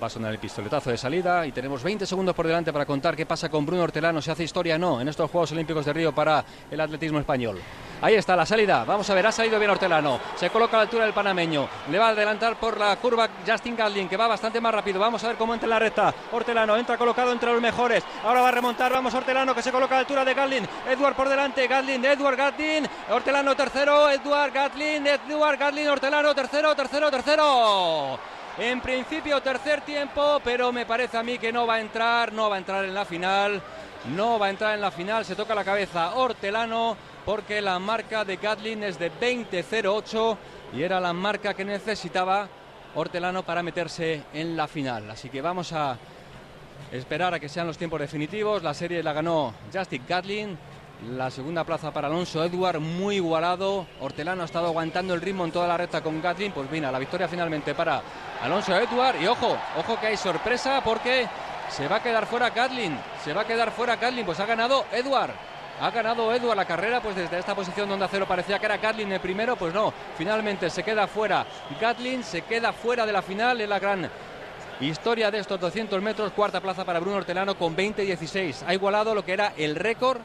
[0.00, 3.14] Va a sonar el pistoletazo de salida y tenemos 20 segundos por delante para contar
[3.14, 5.92] qué pasa con Bruno Hortelano, si hace historia o no en estos Juegos Olímpicos de
[5.92, 7.60] Río para el atletismo español.
[8.00, 10.82] Ahí está la salida, vamos a ver, ha salido bien Hortelano, se coloca a la
[10.84, 14.60] altura del panameño, le va a adelantar por la curva Justin Gatlin, que va bastante
[14.60, 17.62] más rápido, vamos a ver cómo entra en la recta, Hortelano entra colocado entre los
[17.62, 20.68] mejores, ahora va a remontar, vamos Hortelano que se coloca a la altura de Gatlin,
[20.88, 27.08] Edward por delante, Gatlin, Edward Gatlin, Hortelano tercero, Edward Gatlin, Edward Gatlin, Hortelano tercero, tercero,
[27.08, 28.31] tercero.
[28.58, 32.50] En principio tercer tiempo, pero me parece a mí que no va a entrar, no
[32.50, 33.62] va a entrar en la final.
[34.14, 38.24] No va a entrar en la final, se toca la cabeza Hortelano porque la marca
[38.24, 40.36] de Gatlin es de 20.08
[40.74, 42.48] y era la marca que necesitaba
[42.96, 45.08] Hortelano para meterse en la final.
[45.10, 45.96] Así que vamos a
[46.90, 48.62] esperar a que sean los tiempos definitivos.
[48.62, 50.58] La serie la ganó Justin Gatlin.
[51.10, 53.86] La segunda plaza para Alonso Edward, muy igualado.
[54.00, 56.52] Hortelano ha estado aguantando el ritmo en toda la recta con Gatlin.
[56.52, 58.00] Pues mira, la victoria finalmente para
[58.40, 59.20] Alonso Edward.
[59.20, 61.26] Y ojo, ojo que hay sorpresa porque
[61.68, 62.96] se va a quedar fuera Gatlin.
[63.24, 64.24] Se va a quedar fuera Gatlin.
[64.24, 65.32] Pues ha ganado Edward.
[65.80, 69.10] Ha ganado Edward la carrera, pues desde esta posición donde acero parecía que era Gatlin
[69.10, 71.46] el primero, pues no, finalmente se queda fuera
[71.80, 74.08] Gatlin, se queda fuera de la final, en la gran
[74.80, 78.64] historia de estos 200 metros, cuarta plaza para Bruno Hortelano con 20-16.
[78.66, 80.20] Ha igualado lo que era el récord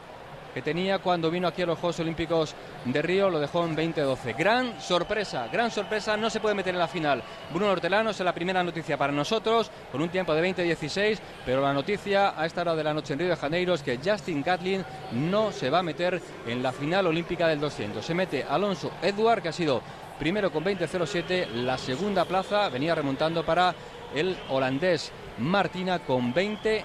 [0.57, 4.33] que tenía cuando vino aquí a los Juegos Olímpicos de Río, lo dejó en 2012.
[4.33, 7.21] Gran sorpresa, gran sorpresa, no se puede meter en la final.
[7.53, 11.73] Bruno Hortelano es la primera noticia para nosotros, con un tiempo de 20-16, pero la
[11.73, 14.83] noticia a esta hora de la noche en Río de Janeiro es que Justin Gatlin
[15.11, 18.03] no se va a meter en la final olímpica del 200.
[18.03, 19.83] Se mete Alonso Edward, que ha sido
[20.17, 23.75] primero con 20-07, la segunda plaza venía remontando para
[24.15, 26.83] el holandés Martina con 20-10.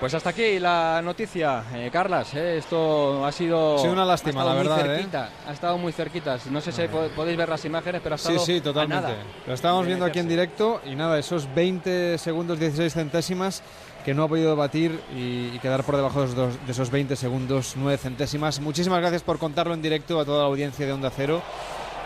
[0.00, 2.32] Pues hasta aquí la noticia, eh, Carlas.
[2.34, 3.74] eh, esto ha sido.
[3.74, 4.96] Ha sido una lástima, la muy verdad, ¿eh?
[4.96, 6.38] cerquita, Ha estado muy cerquita.
[6.50, 8.46] No sé si po- podéis ver las imágenes, pero ha Sí, estado.
[8.46, 9.02] sí, a totalmente.
[9.02, 13.62] nada Lo estábamos viendo aquí en directo y nada, esos 20 segundos 16 centésimas
[14.04, 17.16] que no ha podido batir y, y quedar por debajo de esos, de esos 20
[17.16, 18.60] segundos 9 centésimas.
[18.60, 21.42] Muchísimas gracias por contarlo en directo a toda la audiencia de Onda Cero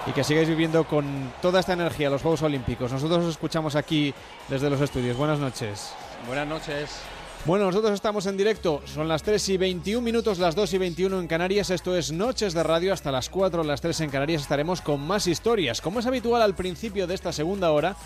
[0.06, 2.90] y que sigáis viviendo con toda esta energía los Juegos Olímpicos.
[2.90, 4.14] Nosotros os escuchamos aquí
[4.48, 5.14] desde los estudios.
[5.18, 5.92] Buenas noches.
[6.26, 6.90] Buenas noches.
[7.44, 11.18] Bueno, nosotros estamos en directo, son las 3 y 21 minutos, las 2 y 21
[11.18, 14.80] en Canarias, esto es Noches de Radio, hasta las 4, las 3 en Canarias estaremos
[14.80, 15.80] con más historias.
[15.80, 17.96] Como es habitual al principio de esta segunda hora,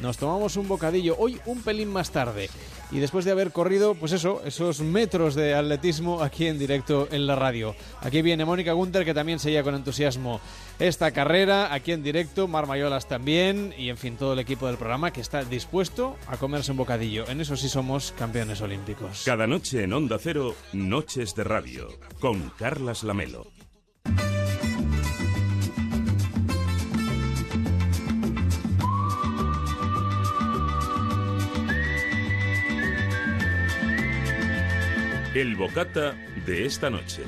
[0.00, 2.50] nos tomamos un bocadillo, hoy un pelín más tarde,
[2.90, 7.26] y después de haber corrido, pues eso, esos metros de atletismo aquí en directo en
[7.26, 7.74] la radio.
[8.00, 10.40] Aquí viene Mónica Gunter, que también seguía con entusiasmo
[10.78, 14.76] esta carrera, aquí en directo, Mar Mayolas también, y en fin, todo el equipo del
[14.76, 17.28] programa que está dispuesto a comerse un bocadillo.
[17.28, 19.22] En eso sí somos campeones olímpicos.
[19.24, 23.59] Cada noche en Onda Cero, Noches de Radio, con Carlas Lamelo.
[35.32, 37.22] El bocata de esta noche.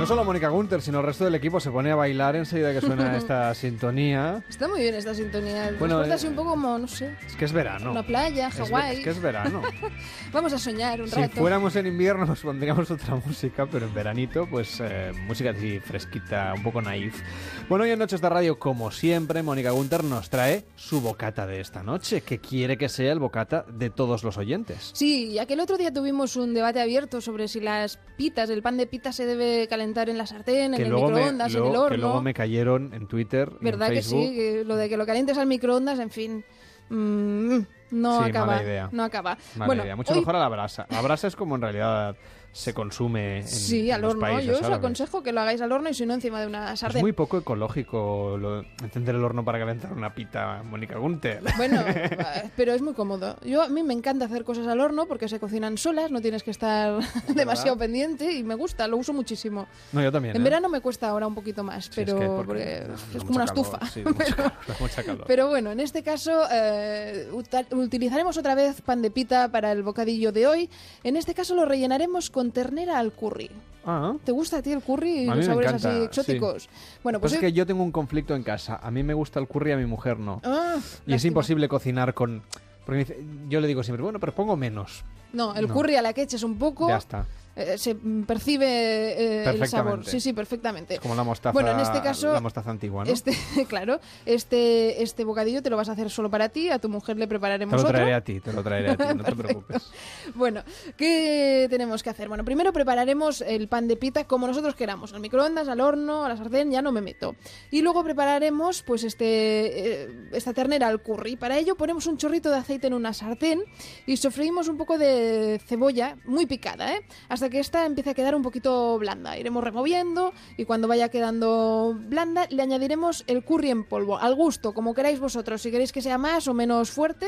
[0.00, 2.80] No solo Mónica Gunter, sino el resto del equipo se pone a bailar enseguida que
[2.80, 4.42] suena esta sintonía.
[4.48, 5.74] Está muy bien esta sintonía.
[5.78, 7.90] Bueno, eh, así un poco como, no sé, Es que es verano.
[7.90, 8.96] una playa, Es Hawái.
[8.96, 9.60] Es, que es verano.
[10.32, 11.36] Vamos a soñar un si rato.
[11.36, 16.54] fuéramos en invierno nos pondríamos otra música, pero en veranito, pues eh, música así fresquita,
[16.56, 17.20] un poco naif.
[17.68, 21.60] Bueno, hoy en Noches de Radio, como siempre, Mónica Gunter nos trae su bocata de
[21.60, 24.92] esta noche, que quiere que sea el bocata de todos los oyentes.
[24.94, 28.62] Sí, ya que el otro día tuvimos un debate abierto sobre si las pitas, el
[28.62, 31.50] pan de pita se debe calentar en la sartén, en que el luego, me, microondas,
[31.50, 31.94] en el luego- horno.
[31.96, 34.32] que luego me cayeron en Twitter ¿Verdad en que sí?
[34.34, 36.44] Que lo de que lo calientes al microondas, en fin.
[36.88, 37.58] mm,
[37.92, 38.46] no Sí, acaba.
[38.46, 38.88] mala idea.
[38.92, 39.36] No acaba.
[39.56, 39.96] Mala bueno, idea.
[39.96, 40.86] Mucho hoy- mejor a la brasa.
[40.90, 42.16] La brasa es como en realidad
[42.52, 44.20] se consume en, Sí, en al los horno.
[44.22, 44.78] países Yo os árabes.
[44.78, 47.00] aconsejo que lo hagáis al horno y si no encima de una Es sartén.
[47.00, 51.42] muy poco ecológico lo- encender el horno para calentar una pita, Mónica Gunter.
[51.56, 53.36] Bueno, eh, pero es muy cómodo.
[53.44, 56.42] Yo a mí me encanta hacer cosas al horno porque se cocinan solas, no tienes
[56.42, 57.00] que estar
[57.34, 59.66] demasiado pendiente y me gusta, lo uso muchísimo.
[59.92, 60.34] No, yo también.
[60.34, 60.44] En ¿eh?
[60.44, 63.36] verano me cuesta ahora un poquito más, Sí, es pero que porque porque es como
[63.36, 63.86] una calor, estufa.
[63.86, 64.24] sí, mucha
[64.66, 65.24] Pero- mucha calor.
[65.26, 67.28] Pero bueno, en este caso eh,
[67.72, 70.70] utilizaremos otra vez pan de pita para el bocadillo de hoy.
[71.04, 73.50] En este caso lo rellenaremos con ternera al curry.
[73.84, 74.14] Ah.
[74.24, 76.04] ¿Te gusta a ti el curry y los me sabores encanta, así sí.
[76.04, 76.68] exóticos?
[77.02, 78.78] Bueno, pues Pues es que yo tengo un conflicto en casa.
[78.82, 80.40] A mí me gusta el curry, a mi mujer no.
[80.44, 80.76] Ah,
[81.06, 82.42] y es imposible cocinar con...
[82.86, 85.04] Porque yo le digo siempre, bueno, pero pongo menos.
[85.32, 85.74] No, el No.
[85.74, 87.26] curry a la que eches un poco Ya está.
[87.60, 90.04] Eh, se percibe eh, el sabor.
[90.04, 90.94] Sí, sí, perfectamente.
[90.94, 93.12] Es como la mostaza, Bueno, en este caso, la mostaza antigua, ¿no?
[93.12, 93.32] este,
[93.68, 97.16] claro, este, este bocadillo te lo vas a hacer solo para ti, a tu mujer
[97.16, 97.92] le te prepararemos lo otro.
[97.92, 99.90] traeré a ti, te lo traeré a ti, no te preocupes.
[100.34, 100.62] Bueno,
[100.96, 102.28] ¿qué tenemos que hacer?
[102.28, 106.28] Bueno, primero prepararemos el pan de pita como nosotros queramos, al microondas, al horno, a
[106.28, 107.36] la sartén, ya no me meto.
[107.70, 111.36] Y luego prepararemos pues este eh, esta ternera al curry.
[111.36, 113.62] Para ello ponemos un chorrito de aceite en una sartén
[114.06, 117.02] y sofreímos un poco de cebolla muy picada, ¿eh?
[117.28, 119.36] hasta que esta empiece a quedar un poquito blanda.
[119.36, 124.72] Iremos removiendo y cuando vaya quedando blanda le añadiremos el curry en polvo, al gusto,
[124.72, 125.62] como queráis vosotros.
[125.62, 127.26] Si queréis que sea más o menos fuerte,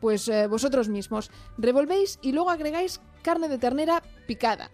[0.00, 1.30] pues eh, vosotros mismos.
[1.58, 4.70] Revolvéis y luego agregáis carne de ternera picada.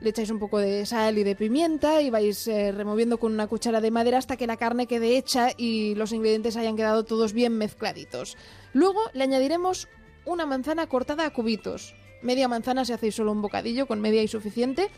[0.00, 3.46] Le echáis un poco de sal y de pimienta y vais eh, removiendo con una
[3.46, 7.32] cuchara de madera hasta que la carne quede hecha y los ingredientes hayan quedado todos
[7.32, 8.36] bien mezcladitos.
[8.72, 9.88] Luego le añadiremos
[10.26, 11.94] una manzana cortada a cubitos.
[12.24, 14.90] Media manzana si hacéis solo un bocadillo, con media y suficiente,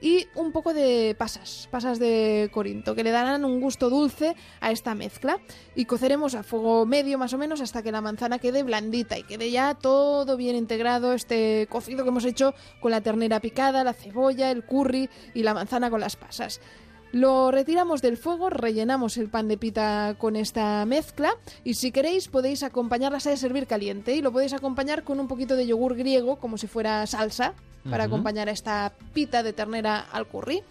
[0.00, 4.70] y un poco de pasas, pasas de Corinto, que le darán un gusto dulce a
[4.70, 5.38] esta mezcla.
[5.74, 9.24] Y coceremos a fuego medio más o menos hasta que la manzana quede blandita y
[9.24, 13.92] quede ya todo bien integrado, este cocido que hemos hecho con la ternera picada, la
[13.92, 16.60] cebolla, el curry y la manzana con las pasas.
[17.12, 21.32] Lo retiramos del fuego, rellenamos el pan de pita con esta mezcla
[21.64, 25.56] y si queréis podéis acompañarla, de servir caliente y lo podéis acompañar con un poquito
[25.56, 27.54] de yogur griego como si fuera salsa
[27.88, 30.62] para acompañar a esta pita de ternera al curry.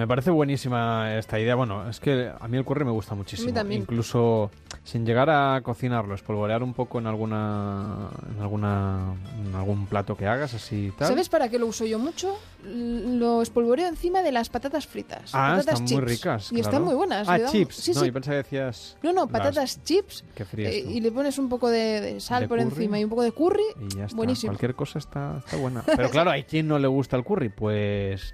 [0.00, 1.54] Me parece buenísima esta idea.
[1.54, 3.48] Bueno, es que a mí el curry me gusta muchísimo.
[3.48, 3.82] A mí también.
[3.82, 4.50] Incluso
[4.82, 9.14] sin llegar a cocinarlo, espolvorear un poco en alguna, en alguna,
[9.44, 11.08] en algún plato que hagas así y tal.
[11.08, 12.34] ¿Sabes para qué lo uso yo mucho?
[12.64, 15.32] Lo espolvoreo encima de las patatas fritas.
[15.34, 16.00] Ah, patatas están chips.
[16.00, 16.46] muy ricas.
[16.46, 16.68] Y claro.
[16.70, 17.28] están muy buenas.
[17.28, 17.74] Ah, chips.
[17.74, 18.06] Sí, no, sí.
[18.06, 18.96] yo pensaba que decías.
[19.02, 22.20] No, no, las- patatas chips Qué frías eh, y le pones un poco de, de
[22.20, 22.70] sal ¿De por curry?
[22.70, 23.64] encima y un poco de curry.
[23.78, 24.16] Y ya está.
[24.16, 24.52] Buenísimo.
[24.52, 25.82] Cualquier cosa está, está buena.
[25.84, 28.32] Pero claro, hay quien no le gusta el curry, pues.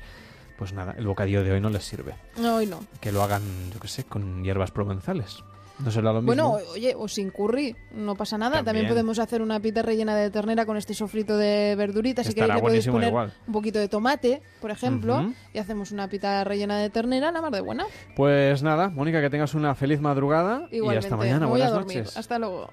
[0.59, 2.15] Pues nada, el bocadillo de hoy no les sirve.
[2.39, 2.81] No, hoy no.
[3.01, 3.43] Que lo hagan,
[3.73, 5.45] yo qué sé, con hierbas provenzales.
[5.79, 6.29] No será lo mismo.
[6.29, 8.53] Bueno, oye, o sin curry, no pasa nada.
[8.65, 8.89] También, También.
[8.89, 12.27] podemos hacer una pita rellena de ternera con este sofrito de verduritas.
[12.27, 13.35] Si queréis le podéis poner igual.
[13.47, 17.53] un poquito de tomate, por ejemplo, y hacemos una pita rellena de ternera, la mar
[17.53, 17.85] de buena.
[18.17, 21.41] Pues nada, Mónica, que tengas una feliz madrugada y Igualmente, hasta mañana.
[21.41, 21.99] me voy a Buenas dormir.
[21.99, 22.17] noches.
[22.17, 22.71] Hasta luego.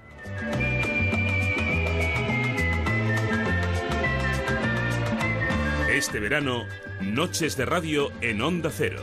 [5.90, 6.64] Este verano,
[7.04, 9.02] Noches de Radio en Onda Cero.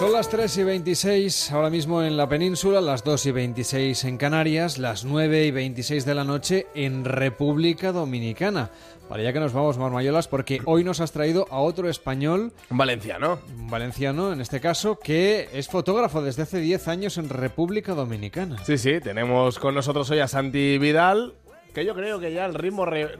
[0.00, 4.16] Son las 3 y 26 ahora mismo en la península, las 2 y 26 en
[4.16, 8.70] Canarias, las 9 y 26 de la noche en República Dominicana.
[9.10, 12.50] Para allá que nos vamos, Marmayolas, porque hoy nos has traído a otro español.
[12.70, 13.40] Un valenciano.
[13.58, 18.56] Un valenciano, en este caso, que es fotógrafo desde hace 10 años en República Dominicana.
[18.64, 21.34] Sí, sí, tenemos con nosotros hoy a Santi Vidal,
[21.74, 23.16] que yo creo que ya el ritmo re-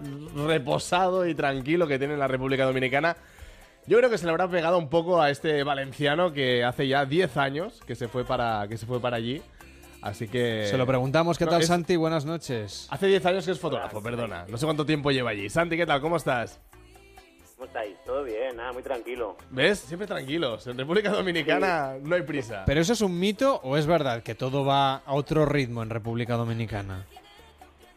[0.47, 3.17] reposado y tranquilo que tiene la República Dominicana,
[3.87, 7.05] yo creo que se le habrá pegado un poco a este valenciano que hace ya
[7.05, 9.43] 10 años que se fue para, que se fue para allí.
[10.03, 10.67] Así que...
[10.67, 11.97] Se lo preguntamos, ¿qué No, tal, es- Santi?
[11.97, 12.87] Buenas noches.
[12.91, 14.47] Hace 10 años que es fotógrafo, perdona.
[14.49, 15.51] No sé cuánto tiempo lleva allí.
[15.51, 16.01] Santi, ¿qué tal?
[16.01, 16.59] ¿Cómo estás?
[17.57, 17.95] ¿Cómo estáis?
[18.07, 19.37] Todo bien, nada, muy tranquilo.
[19.51, 19.81] ¿Ves?
[19.81, 20.67] Siempre tranquilos.
[20.67, 22.63] En República Dominicana no hay prisa.
[22.65, 25.91] ¿Pero eso es un mito o es verdad que todo va a otro ritmo en
[25.91, 27.05] República Dominicana?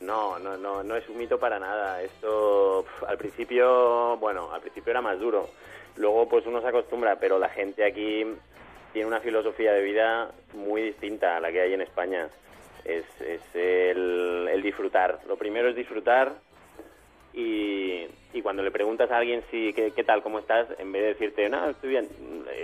[0.02, 2.02] No, no, no, no es un mito para nada.
[2.02, 5.50] Esto pf, al principio, bueno, al principio era más duro.
[5.98, 8.26] Luego pues uno se acostumbra, pero la gente aquí
[8.94, 12.28] tiene una filosofía de vida muy distinta a la que hay en España.
[12.86, 15.20] Es, es el, el disfrutar.
[15.28, 16.34] Lo primero es disfrutar
[17.34, 21.02] y, y cuando le preguntas a alguien si qué, qué tal, cómo estás, en vez
[21.02, 22.08] de decirte, no, estoy bien,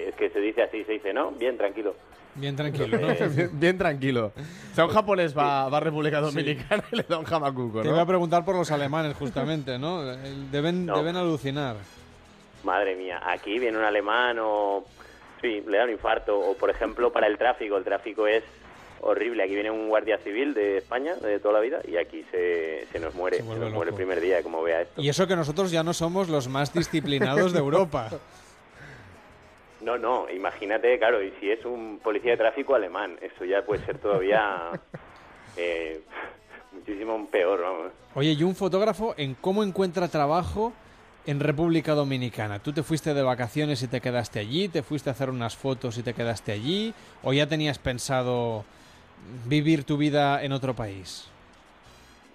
[0.07, 1.95] es que se dice así, se dice, no, bien, tranquilo.
[2.35, 3.07] Bien tranquilo, ¿no?
[3.35, 4.31] bien, bien tranquilo.
[4.71, 7.87] O sea, un japonés va, va a República Dominicana y le da un jamacuco, Te
[7.87, 10.03] iba a preguntar por los alemanes, justamente, ¿no?
[10.11, 10.97] El- Deben, No.
[10.97, 11.77] deben alucinar.
[12.63, 14.83] Madre mía, aquí viene un alemán o...
[15.41, 16.37] Sí, le da un infarto.
[16.37, 17.77] O, por ejemplo, para el tráfico.
[17.77, 18.43] El tráfico es
[19.01, 19.43] horrible.
[19.43, 22.99] Aquí viene un guardia civil de España, de toda la vida, y aquí se, se
[22.99, 23.37] nos muere.
[23.37, 25.01] Se, nos muere el primer día, como vea esto.
[25.01, 28.09] Y eso que nosotros ya no somos los más disciplinados de Europa.
[29.81, 33.85] No, no, imagínate, claro, y si es un policía de tráfico alemán, eso ya puede
[33.85, 34.71] ser todavía
[35.57, 36.01] eh,
[36.73, 37.91] muchísimo peor, vamos.
[38.13, 40.73] Oye, y un fotógrafo en cómo encuentra trabajo
[41.29, 42.57] en República Dominicana.
[42.57, 44.67] ¿Tú te fuiste de vacaciones y te quedaste allí?
[44.67, 46.91] ¿Te fuiste a hacer unas fotos y te quedaste allí?
[47.21, 48.65] ¿O ya tenías pensado
[49.45, 51.29] vivir tu vida en otro país?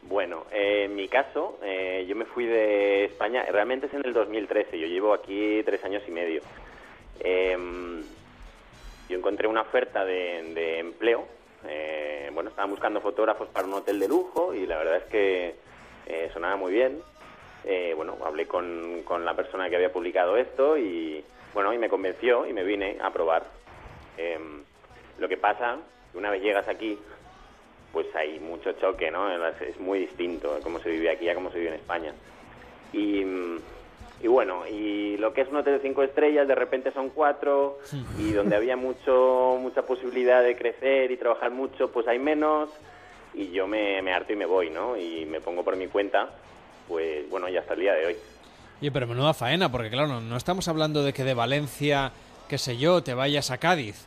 [0.02, 4.78] Bueno, en mi caso, eh, yo me fui de España, realmente es en el 2013,
[4.78, 6.42] yo llevo aquí tres años y medio.
[7.18, 8.00] Em,
[9.08, 11.26] yo encontré una oferta de, de empleo,
[11.66, 15.54] eh, bueno, estaba buscando fotógrafos para un hotel de lujo y la verdad es que
[16.06, 17.00] eh, sonaba muy bien.
[17.64, 21.24] Eh, bueno, hablé con, con la persona que había publicado esto y,
[21.54, 23.44] bueno, y me convenció y me vine a probar.
[24.16, 24.62] Em,
[25.18, 25.78] lo que pasa,
[26.12, 26.98] que una vez llegas aquí,
[27.92, 29.30] pues hay mucho choque, ¿no?
[29.60, 32.12] Es muy distinto cómo se vive aquí a cómo se vive en España.
[32.92, 33.24] Y,
[34.20, 37.78] y bueno, y lo que es un hotel de cinco estrellas de repente son cuatro
[38.18, 42.70] y donde había mucho mucha posibilidad de crecer y trabajar mucho, pues hay menos
[43.32, 44.96] y yo me, me harto y me voy, ¿no?
[44.96, 46.30] Y me pongo por mi cuenta,
[46.88, 48.16] pues bueno, ya hasta el día de hoy.
[48.92, 52.12] Pero menuda faena, porque claro, no, no estamos hablando de que de Valencia,
[52.48, 54.04] qué sé yo, te vayas a Cádiz.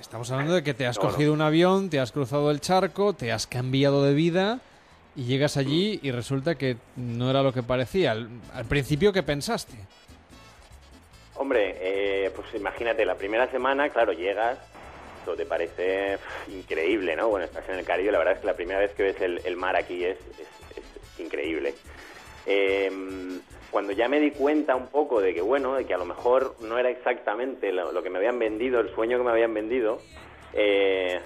[0.00, 1.10] Estamos hablando de que te has No, no.
[1.10, 4.60] cogido un avión, te has cruzado el charco, te has cambiado de vida
[5.16, 8.12] y llegas allí y resulta que no era lo que parecía.
[8.12, 9.74] Al, al principio, ¿qué pensaste?
[11.36, 14.58] Hombre, eh, pues imagínate, la primera semana, claro, llegas,
[15.24, 16.18] todo te parece
[16.48, 17.28] increíble, ¿no?
[17.28, 19.40] Bueno, estás en el Caribe, la verdad es que la primera vez que ves el,
[19.44, 21.74] el mar aquí es, es- es increíble.
[22.48, 22.90] Eh,
[23.70, 26.56] cuando ya me di cuenta un poco de que, bueno, de que a lo mejor
[26.62, 29.98] no era exactamente lo, que me habían vendido, el sueño que me habían vendido,
[30.54, 31.20] eh,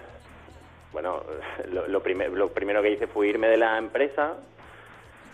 [0.92, 1.22] bueno,
[1.72, 2.02] lo, lo
[2.36, 4.36] lo primero que hice fue irme de la empresa,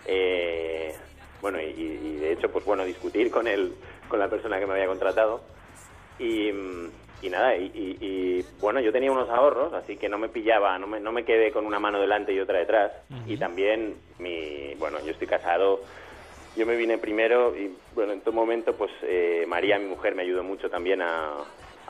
[0.06, 0.94] eh,
[1.40, 3.74] bueno, y, y de hecho, pues bueno, discutir con el,
[4.08, 5.40] con la persona que me había contratado.
[6.18, 6.90] Y, mm,
[7.20, 10.78] y nada, y, y- y, bueno, yo tenía unos ahorros, así que no me pillaba,
[10.78, 12.92] no me, no me quedé con una mano delante y otra detrás.
[13.26, 15.82] Y también, mi, bueno, yo estoy casado,
[16.56, 20.22] yo me vine primero y bueno, en todo momento, pues eh, María, mi mujer, me
[20.22, 21.30] ayudó mucho también a,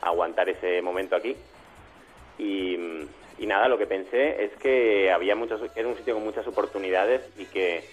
[0.01, 1.35] a aguantar ese momento aquí.
[2.37, 2.75] Y,
[3.37, 7.21] y nada, lo que pensé es que había muchos, era un sitio con muchas oportunidades
[7.37, 7.83] y que,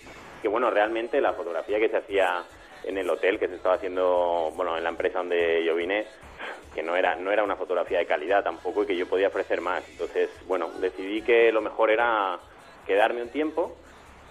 [0.43, 2.45] que, bueno, realmente la fotografía que se hacía
[2.85, 6.07] en el hotel, que se estaba haciendo, bueno, en la empresa donde yo vine,
[6.75, 9.61] que no era, no era una fotografía de calidad tampoco y que yo podía ofrecer
[9.61, 9.83] más.
[9.89, 12.39] Entonces, bueno, decidí que lo mejor era
[12.87, 13.77] quedarme un tiempo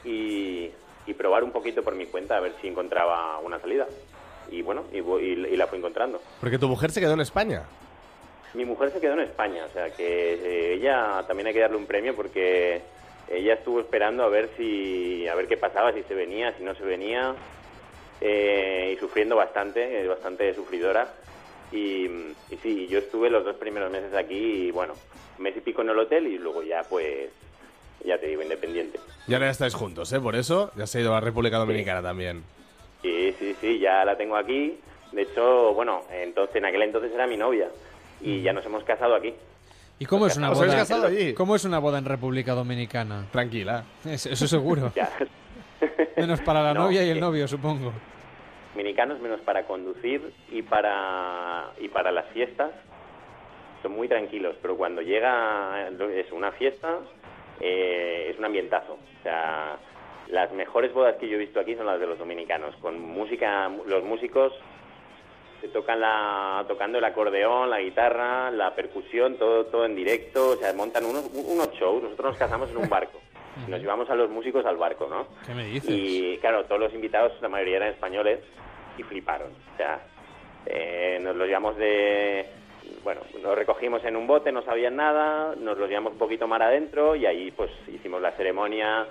[0.03, 0.69] y,
[1.07, 3.87] y probar un poquito por mi cuenta a ver si encontraba una salida.
[4.51, 6.21] Y bueno, y, y- y la fui encontrando.
[6.39, 7.63] Porque tu mujer se quedó en España.
[8.53, 11.75] Mi mujer se quedó en España, o sea que eh, ella también hay que darle
[11.75, 12.81] un premio porque
[13.29, 16.73] ella estuvo esperando a ver si a ver qué pasaba, si se venía, si no
[16.75, 17.35] se venía
[18.21, 21.13] eh, y sufriendo bastante, eh, bastante sufridora.
[21.71, 24.35] Y, y sí, yo estuve los dos primeros meses aquí
[24.67, 24.93] y bueno,
[25.37, 27.29] un mes y pico en el hotel y luego ya pues,
[28.05, 28.99] ya te digo, independiente.
[29.27, 30.19] Y ahora ya estáis juntos, ¿eh?
[30.19, 32.43] Por eso ya se ha ido a la República Dominicana también.
[33.01, 34.77] Sí, sí, sí, ya la tengo aquí.
[35.11, 37.67] De hecho, bueno, entonces en aquel entonces era mi novia
[38.21, 39.33] y ya nos hemos casado aquí.
[39.97, 41.09] ¿Y cómo es una ¿Os habéis boda?
[41.35, 43.25] ¿Cómo es una boda en República Dominicana?
[43.31, 43.83] Tranquila.
[44.05, 44.91] Es- eso seguro.
[44.95, 45.09] Ya.
[46.17, 47.91] Menos para la No, novia y el eh, novio, supongo.
[48.73, 52.71] dominicanos menos para conducir y para y para las fiestas.
[53.81, 56.99] Son muy tranquilos pero cuando llega es una fiesta
[57.59, 58.93] eh, es un ambientazo.
[58.93, 59.77] O sea
[60.29, 63.69] las mejores bodas que yo he visto aquí son las de los dominicanos con música
[63.85, 64.53] los músicos
[65.61, 70.55] se tocan la tocando el acordeón la guitarra la percusión todo todo en directo o
[70.55, 72.01] sea montan unos unos shows.
[72.03, 73.19] Nosotros nos casamos en un barco
[73.67, 75.89] nos llevamos a los músicos al barco no ¿Qué me dices?
[75.89, 78.39] y claro, todos los invitados, la mayoría eran españoles
[78.97, 79.51] y fliparon.
[79.51, 79.99] O sea,
[80.65, 82.45] eh, nos los llevamos de.
[83.03, 86.61] Bueno, nos recogimos en un bote, no sabían nada, nos los llevamos un poquito mar
[86.63, 89.05] adentro y ahí pues hicimos la ceremonia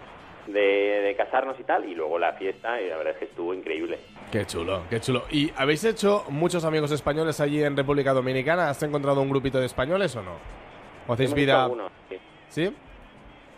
[0.46, 3.54] de, de casarnos y tal, y luego la fiesta, y la verdad es que estuvo
[3.54, 3.98] increíble.
[4.30, 5.24] Qué chulo, qué chulo.
[5.30, 8.68] ¿Y habéis hecho muchos amigos españoles allí en República Dominicana?
[8.68, 10.32] ¿Has encontrado un grupito de españoles o no?
[11.06, 11.62] ¿O hacéis Hemos vida...?
[11.64, 12.18] algunos, sí.
[12.48, 12.76] ¿Sí?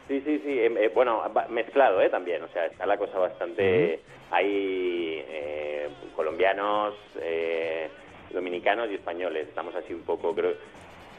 [0.08, 0.60] Sí, sí, sí.
[0.60, 2.08] em, eh, bueno, mezclado, ¿eh?
[2.08, 2.42] También.
[2.42, 4.00] O sea, está la cosa bastante...
[4.30, 7.88] Hay eh, colombianos, eh,
[8.30, 9.46] dominicanos y españoles.
[9.48, 10.54] Estamos así un poco, creo,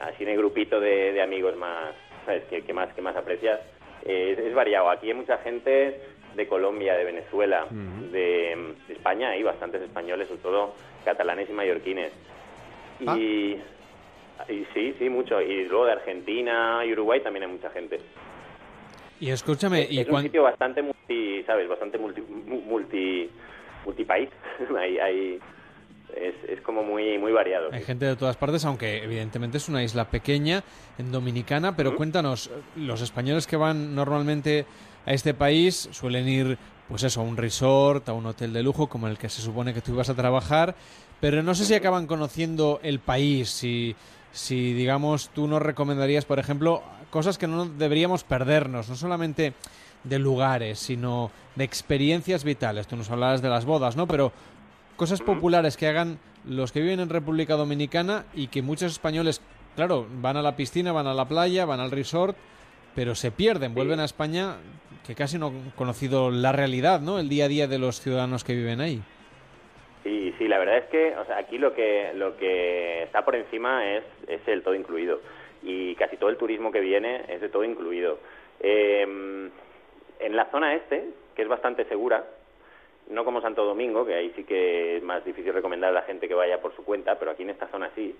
[0.01, 1.95] así en el grupito de, de amigos más,
[2.25, 2.43] ¿sabes?
[2.45, 3.61] Que, que más, que más aprecias.
[4.03, 4.89] Eh, es, es variado.
[4.89, 6.01] Aquí hay mucha gente
[6.35, 9.29] de Colombia, de Venezuela, de, de España.
[9.29, 10.73] Hay bastantes españoles, sobre todo
[11.05, 12.11] catalanes y mallorquines.
[12.99, 13.57] Y,
[14.49, 15.41] y sí, sí, mucho.
[15.41, 17.99] Y luego de Argentina y Uruguay también hay mucha gente.
[19.19, 21.67] Y escúchame, y es un sitio bastante multi, ¿sabes?
[21.67, 23.29] Bastante multi, mu- multi
[23.85, 24.29] multipaís.
[24.79, 25.39] hay, hay,
[26.15, 27.69] es, es como muy, muy variado.
[27.71, 27.85] hay sí.
[27.85, 30.63] gente de todas partes, aunque evidentemente es una isla pequeña
[30.97, 34.65] en Dominicana, pero cuéntanos, los españoles que van normalmente
[35.05, 36.57] a este país suelen ir,
[36.89, 39.73] pues eso, a un resort, a un hotel de lujo como el que se supone
[39.73, 40.75] que tú ibas a trabajar,
[41.19, 43.95] pero no sé si acaban conociendo el país, si,
[44.37, 49.53] si digamos tú nos recomendarías, por ejemplo, cosas que no deberíamos perdernos, no solamente
[50.03, 52.85] de lugares, sino de experiencias vitales.
[52.85, 54.07] Tú nos hablabas de las bodas, ¿no?
[54.07, 54.31] Pero
[54.95, 59.41] cosas populares que hagan los que viven en República Dominicana y que muchos españoles,
[59.75, 62.37] claro, van a la piscina, van a la playa, van al resort,
[62.93, 64.57] pero se pierden, vuelven a España
[65.05, 67.17] que casi no han conocido la realidad, ¿no?
[67.17, 69.01] El día a día de los ciudadanos que viven ahí.
[70.07, 73.35] Sí, sí, la verdad es que o sea, aquí lo que, lo que está por
[73.35, 75.19] encima es, es el todo incluido.
[75.63, 78.17] Y casi todo el turismo que viene es de todo incluido.
[78.61, 82.23] Eh, en la zona este, que es bastante segura,
[83.09, 86.29] no como Santo Domingo, que ahí sí que es más difícil recomendar a la gente
[86.29, 88.15] que vaya por su cuenta, pero aquí en esta zona sí.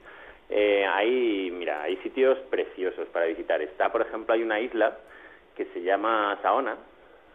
[0.50, 3.62] Eh, hay, mira, hay sitios preciosos para visitar.
[3.62, 4.98] Está, por ejemplo, hay una isla
[5.56, 6.76] que se llama Saona.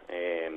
[0.07, 0.51] Es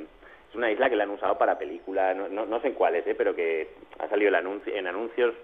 [0.56, 3.14] una isla que la han usado para películas, no, no, no sé en cuáles, eh,
[3.14, 3.68] pero que
[3.98, 5.34] ha salido el anuncio, en anuncios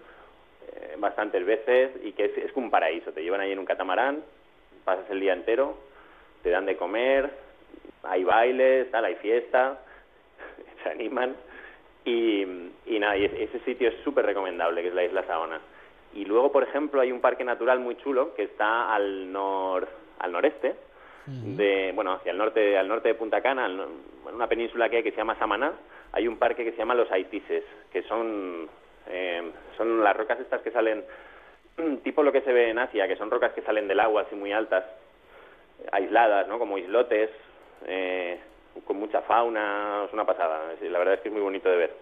[0.74, 3.12] eh, bastantes veces y que es, es un paraíso.
[3.12, 4.22] Te llevan ahí en un catamarán,
[4.84, 5.76] pasas el día entero,
[6.42, 7.30] te dan de comer,
[8.02, 9.80] hay bailes, tal, hay fiesta,
[10.82, 11.36] se animan
[12.04, 12.42] y,
[12.86, 15.60] y nada, y ese sitio es súper recomendable, que es la isla Saona.
[16.14, 20.32] Y luego, por ejemplo, hay un parque natural muy chulo que está al nor, al
[20.32, 20.74] noreste,
[21.26, 25.02] de, bueno, hacia el norte, al norte de Punta Cana, en una península que hay
[25.02, 25.72] que se llama Samaná,
[26.12, 28.68] hay un parque que se llama Los Haitises, que son,
[29.08, 31.04] eh, son las rocas estas que salen,
[32.04, 34.34] tipo lo que se ve en Asia, que son rocas que salen del agua así
[34.34, 34.84] muy altas,
[35.92, 36.58] aisladas, ¿no?
[36.58, 37.30] Como islotes,
[37.86, 38.38] eh,
[38.84, 41.94] con mucha fauna, es una pasada, la verdad es que es muy bonito de ver.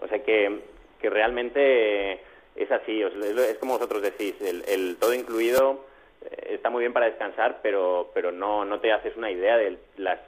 [0.00, 0.60] O sea que,
[1.00, 2.20] que realmente
[2.56, 5.93] es así, es como vosotros decís, el, el todo incluido eh,
[6.30, 10.18] está muy bien para descansar, pero, pero no, no te haces una idea de las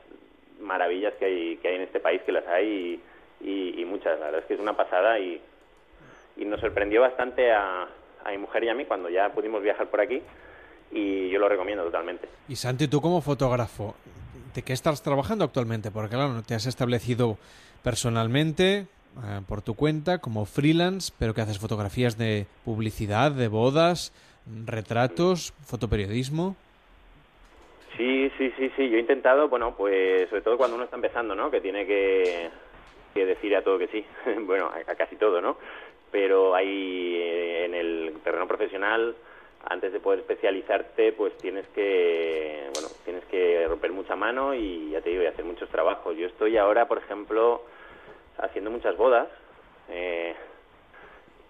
[0.60, 3.00] maravillas que hay, que hay en este país, que las hay
[3.40, 4.18] y, y, muchas.
[4.18, 5.40] La verdad es que es una pasada y,
[6.36, 7.88] y nos sorprendió bastante a,
[8.24, 10.22] a mi mujer y a mí cuando ya pudimos viajar por aquí
[10.92, 12.28] y yo lo recomiendo totalmente.
[12.48, 13.94] Y Santi, tú como fotógrafo,
[14.54, 15.90] ¿de qué estás trabajando actualmente?
[15.90, 17.38] Porque claro, te has establecido
[17.82, 18.86] personalmente,
[19.24, 24.12] eh, por tu cuenta, como freelance, pero que haces fotografías de publicidad, de bodas,
[24.64, 26.56] retratos, fotoperiodismo.
[27.96, 28.88] Sí, sí, sí, sí.
[28.90, 31.50] Yo he intentado, bueno, pues sobre todo cuando uno está empezando, ¿no?
[31.50, 32.50] Que tiene que,
[33.14, 34.04] que decir a todo que sí.
[34.40, 35.56] bueno, a, a, casi todo, ¿no?
[36.10, 39.16] Pero hay eh, en el terreno profesional,
[39.68, 45.00] antes de poder especializarte, pues tienes que, bueno, tienes que romper mucha mano y ya
[45.00, 46.16] te digo, y hacer muchos trabajos.
[46.16, 47.62] Yo estoy ahora, por ejemplo,
[48.38, 49.28] haciendo muchas bodas.
[49.88, 50.34] Eh,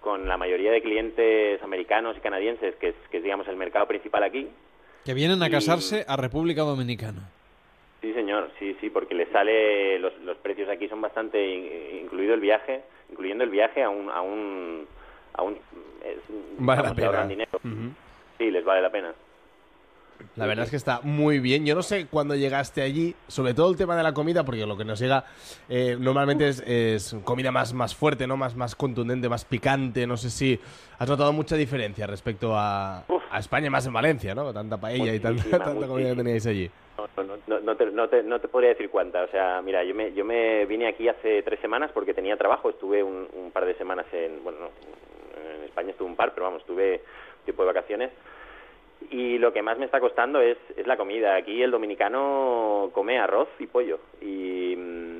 [0.06, 3.88] con la mayoría de clientes americanos y canadienses, que es, que es digamos el mercado
[3.88, 4.46] principal aquí.
[5.04, 7.28] Que vienen a casarse a República Dominicana.
[8.02, 11.44] Sí, señor, sí, sí, porque les sale, los, los precios aquí son bastante,
[12.02, 14.86] incluido el viaje, incluyendo el viaje a un, a un,
[15.32, 15.54] a un
[16.04, 16.18] es,
[16.58, 17.26] vale la pena.
[17.26, 17.58] Dinero.
[17.64, 17.90] Uh -huh.
[18.38, 19.12] Sí, les vale la pena.
[20.36, 21.64] La verdad es que está muy bien.
[21.64, 24.76] Yo no sé cuándo llegaste allí, sobre todo el tema de la comida, porque lo
[24.76, 25.24] que nos llega
[25.68, 28.36] eh, normalmente es, es, comida más, más fuerte, ¿no?
[28.36, 30.06] Más, más contundente, más picante.
[30.06, 30.60] No sé si
[30.98, 32.98] has notado mucha diferencia respecto a,
[33.30, 34.52] a España, más en Valencia, ¿no?
[34.52, 36.70] Tanta paella y tanta, tanta comida que teníais allí.
[36.98, 39.22] No, no, no, no, te, no, te, no te podría decir cuánta.
[39.22, 42.68] O sea, mira, yo me, yo me vine aquí hace tres semanas porque tenía trabajo.
[42.68, 44.70] Estuve un, un par de semanas en, bueno,
[45.56, 47.02] en España estuve un par, pero vamos, estuve
[47.44, 48.10] tiempo de vacaciones
[49.10, 51.36] y lo que más me está costando es, es la comida.
[51.36, 54.00] Aquí el dominicano come arroz y pollo.
[54.20, 54.72] Y,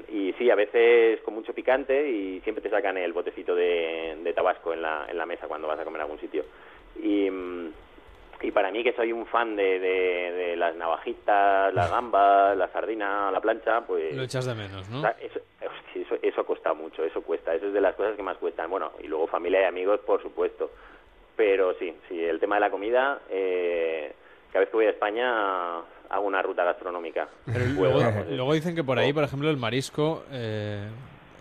[0.09, 4.33] y sí, a veces con mucho picante y siempre te sacan el botecito de, de
[4.33, 6.45] tabasco en la, en la mesa cuando vas a comer a algún sitio.
[7.01, 7.29] Y,
[8.43, 12.69] y para mí, que soy un fan de, de, de las navajitas, las gambas, la
[12.69, 14.17] sardina, la plancha, pues...
[14.17, 15.07] Lo echas de menos, ¿no?
[15.21, 15.41] Eso,
[15.95, 17.55] eso, eso cuesta mucho, eso cuesta.
[17.55, 18.69] Eso es de las cosas que más cuestan.
[18.69, 20.71] Bueno, y luego familia y amigos, por supuesto
[21.37, 24.13] pero sí, sí, el tema de la comida, eh,
[24.49, 27.29] cada vez que voy a España hago una ruta gastronómica.
[27.45, 28.01] Pero luego,
[28.31, 30.87] luego, dicen que por ahí, por ejemplo, el marisco eh,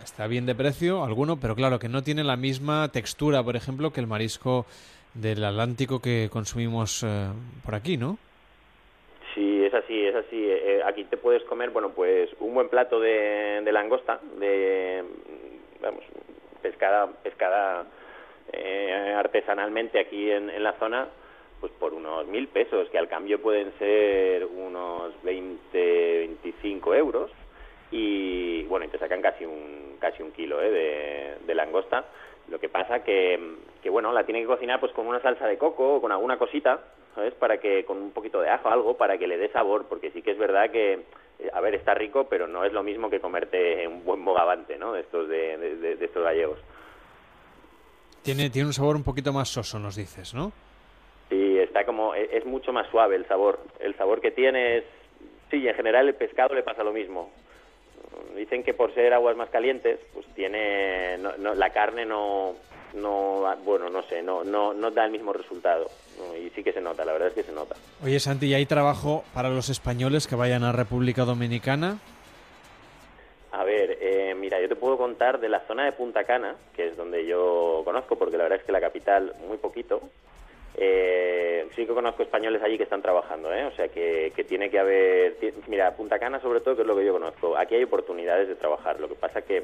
[0.03, 3.91] está bien de precio, alguno, pero claro, que no tiene la misma textura, por ejemplo,
[3.91, 4.65] que el marisco
[5.13, 7.27] del Atlántico que consumimos eh,
[7.63, 8.17] por aquí, ¿no?
[9.33, 10.45] Sí, es así, es así.
[10.47, 15.03] Eh, aquí te puedes comer, bueno, pues un buen plato de, de langosta, de,
[15.81, 16.03] vamos,
[16.61, 17.85] pescada, pescada
[18.51, 21.07] eh, artesanalmente aquí en, en, la zona,
[21.59, 27.31] pues por unos mil pesos, que al cambio pueden ser unos 20, 25 euros.
[27.91, 31.37] Y bueno, y te sacan casi un, casi un kilo ¿eh?
[31.45, 32.05] de, langosta.
[32.49, 33.39] Lo que pasa que,
[33.81, 36.37] que, bueno, la tiene que cocinar pues con una salsa de coco o con alguna
[36.37, 36.79] cosita,
[37.15, 37.33] ¿sabes?
[37.35, 40.21] Para que, con un poquito de ajo algo, para que le dé sabor, porque sí
[40.21, 40.99] que es verdad que,
[41.53, 44.93] a ver, está rico, pero no es lo mismo que comerte un buen bogavante, ¿no?
[44.93, 46.59] De estos, de, de, de estos gallegos.
[48.25, 50.51] Tiene, tiene un sabor un poquito más soso, nos dices, ¿no?
[51.29, 53.59] Sí, está como, es, es, mucho más suave el sabor.
[53.79, 54.83] El sabor que tiene es,
[55.51, 57.29] sí, en general el pescado le pasa lo mismo.
[58.35, 62.55] Dicen que por ser aguas más calientes, pues tiene, no, no, la carne no,
[62.95, 65.85] no, bueno, no sé, no, no, no da el mismo resultado.
[66.43, 67.75] Y sí que se nota, la verdad es que se nota.
[68.03, 71.99] Oye, Santi, ¿y hay trabajo para los españoles que vayan a República Dominicana?
[74.55, 77.81] Eh, yo te puedo contar de la zona de Punta Cana, que es donde yo
[77.83, 80.01] conozco, porque la verdad es que la capital muy poquito.
[80.77, 83.65] Eh, sí que conozco españoles allí que están trabajando, ¿eh?
[83.65, 85.37] o sea que, que tiene que haber...
[85.67, 88.55] Mira, Punta Cana sobre todo, que es lo que yo conozco, aquí hay oportunidades de
[88.55, 89.63] trabajar, lo que pasa que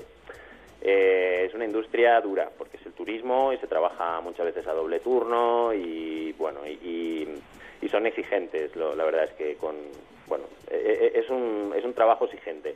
[0.82, 4.74] eh, es una industria dura, porque es el turismo y se trabaja muchas veces a
[4.74, 7.28] doble turno y bueno, y,
[7.90, 9.76] son exigentes, lo, la verdad es que con...
[10.28, 12.76] Bueno, es un, es un trabajo exigente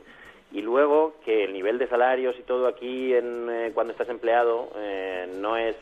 [0.52, 4.70] y luego que el nivel de salarios y todo aquí en, eh, cuando estás empleado
[4.76, 5.76] eh, no es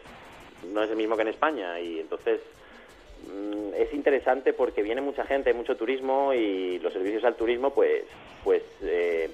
[0.73, 2.41] no es el mismo que en España y entonces
[3.29, 7.71] mm, es interesante porque viene mucha gente, hay mucho turismo y los servicios al turismo
[7.75, 8.05] pues
[8.43, 9.31] pues eh,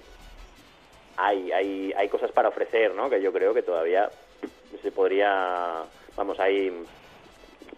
[1.16, 3.10] hay, hay, hay cosas para ofrecer, ¿no?
[3.10, 4.10] Que yo creo que todavía
[4.80, 5.82] se podría,
[6.16, 6.72] vamos, hay,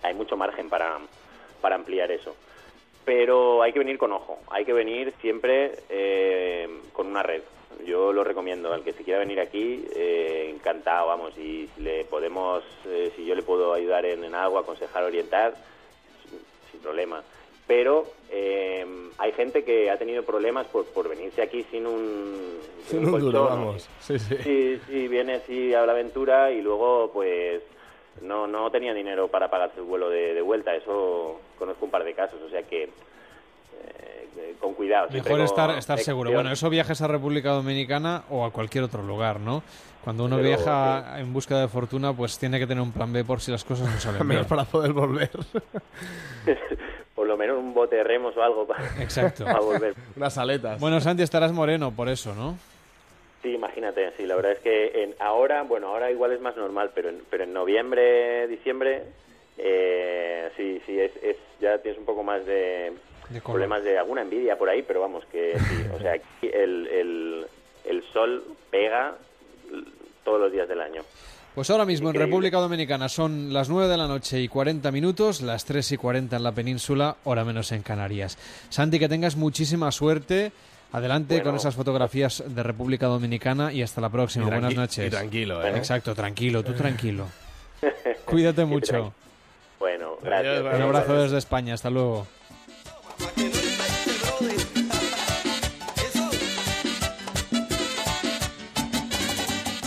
[0.02, 0.98] hay mucho margen para,
[1.60, 2.36] para ampliar eso.
[3.04, 7.42] Pero hay que venir con ojo, hay que venir siempre eh, con una red.
[7.84, 12.04] Yo lo recomiendo, al que se quiera venir aquí, eh, encantado, vamos, y si le
[12.04, 15.54] podemos, eh, si yo le puedo ayudar en, en algo, aconsejar, orientar,
[16.22, 16.38] sin,
[16.70, 17.24] sin problema.
[17.66, 18.86] Pero eh,
[19.18, 23.32] hay gente que ha tenido problemas por, por venirse aquí sin un, Sin un colchón,
[23.32, 23.88] duro, vamos.
[24.00, 24.36] Sí, sí.
[24.44, 27.62] Sí, sí, viene así a la aventura y luego pues
[28.20, 30.74] no no tenía dinero para pagarse el vuelo de, de vuelta.
[30.74, 35.08] Eso conozco un par de casos, o sea que eh, con cuidado.
[35.10, 36.32] Mejor con estar, estar seguro.
[36.32, 39.62] Bueno, eso viajes a República Dominicana o a cualquier otro lugar, ¿no?
[40.02, 43.24] Cuando uno Pero, viaja en busca de fortuna, pues tiene que tener un plan B
[43.24, 44.28] por si las cosas no salen bien.
[44.28, 45.30] Menos para poder volver.
[47.14, 49.44] Por lo menos un bote de remos o algo para, Exacto.
[49.44, 49.94] para volver.
[50.16, 50.80] Unas aletas.
[50.80, 52.56] Bueno, Santi, estarás moreno por eso, ¿no?
[53.42, 56.92] Sí, imagínate, sí, la verdad es que en, ahora, bueno, ahora igual es más normal,
[56.94, 59.02] pero en, pero en noviembre, diciembre,
[59.58, 62.92] eh, sí, sí, es, es, ya tienes un poco más de,
[63.44, 67.46] problemas de alguna envidia por ahí, pero vamos, que sí, o sea, aquí el, el,
[67.84, 69.16] el sol pega
[70.24, 71.02] todos los días del año.
[71.54, 72.14] Pues ahora mismo en.
[72.14, 76.36] República Dominicana son las 9 de la noche y 40 minutos, las 3 y 40
[76.36, 78.38] en la península, hora menos en Canarias.
[78.70, 80.52] Santi, que tengas muchísima suerte.
[80.92, 81.50] Adelante Bueno.
[81.50, 84.46] con esas fotografías de República Dominicana y hasta la próxima.
[84.46, 85.06] Y Buenas noches.
[85.06, 85.76] y tranquilo, ¿eh?
[85.76, 87.26] Exacto, tranquilo, tú tranquilo.
[88.26, 89.14] Cuídate mucho.
[89.78, 90.60] Bueno, gracias.
[90.60, 92.26] Un abrazo desde España, hasta luego.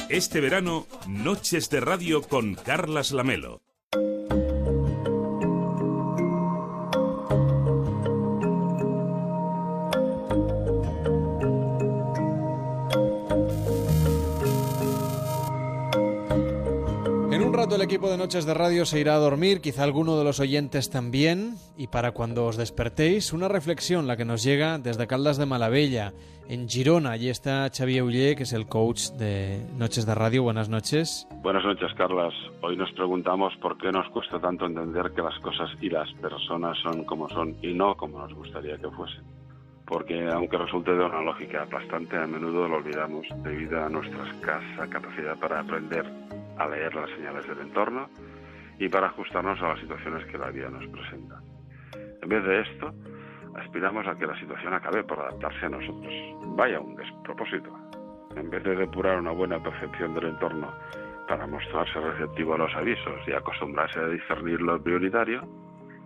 [0.09, 3.61] Este verano, Noches de Radio con Carlas Lamelo.
[17.65, 20.39] Rato el equipo de Noches de Radio se irá a dormir, quizá alguno de los
[20.39, 25.37] oyentes también, y para cuando os despertéis, una reflexión la que nos llega desde Caldas
[25.37, 26.13] de Malavella,
[26.47, 27.09] en Girona.
[27.09, 30.43] Allí está Xavier Ullé, que es el coach de Noches de Radio.
[30.43, 31.27] Buenas noches.
[31.41, 32.35] Buenas noches, Carlas.
[32.61, 36.77] Hoy nos preguntamos por qué nos cuesta tanto entender que las cosas y las personas
[36.83, 39.23] son como son y no como nos gustaría que fuesen.
[39.87, 44.87] Porque aunque resulte de una lógica aplastante, a menudo lo olvidamos debido a nuestra escasa
[44.87, 46.24] capacidad para aprender
[46.57, 48.09] a leer las señales del entorno
[48.79, 51.41] y para ajustarnos a las situaciones que la vida nos presenta.
[52.21, 52.93] En vez de esto,
[53.55, 56.13] aspiramos a que la situación acabe por adaptarse a nosotros.
[56.57, 57.69] Vaya un despropósito.
[58.35, 60.73] En vez de depurar una buena percepción del entorno
[61.27, 65.41] para mostrarse receptivo a los avisos y acostumbrarse a discernir lo prioritario,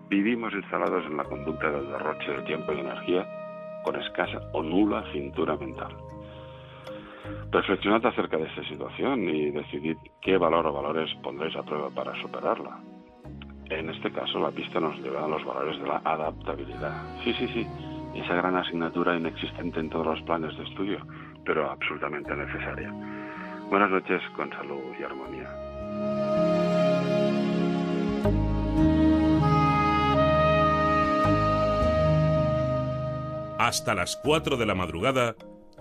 [0.10, 3.28] vivimos instalados en la conducta del derroche de tiempo y energía
[3.84, 5.96] con escasa o nula cintura mental.
[7.52, 12.20] Reflexionad acerca de esta situación y decidid qué valor o valores pondréis a prueba para
[12.22, 12.80] superarla.
[13.70, 17.04] En este caso, la pista nos lleva a los valores de la adaptabilidad.
[17.24, 17.68] Sí, sí, sí,
[18.16, 21.00] esa gran asignatura inexistente en todos los planes de estudio,
[21.46, 22.92] pero absolutamente necesaria.
[23.70, 25.48] Buenas noches, con salud y armonía.
[33.60, 35.36] Hasta las 4 de la madrugada,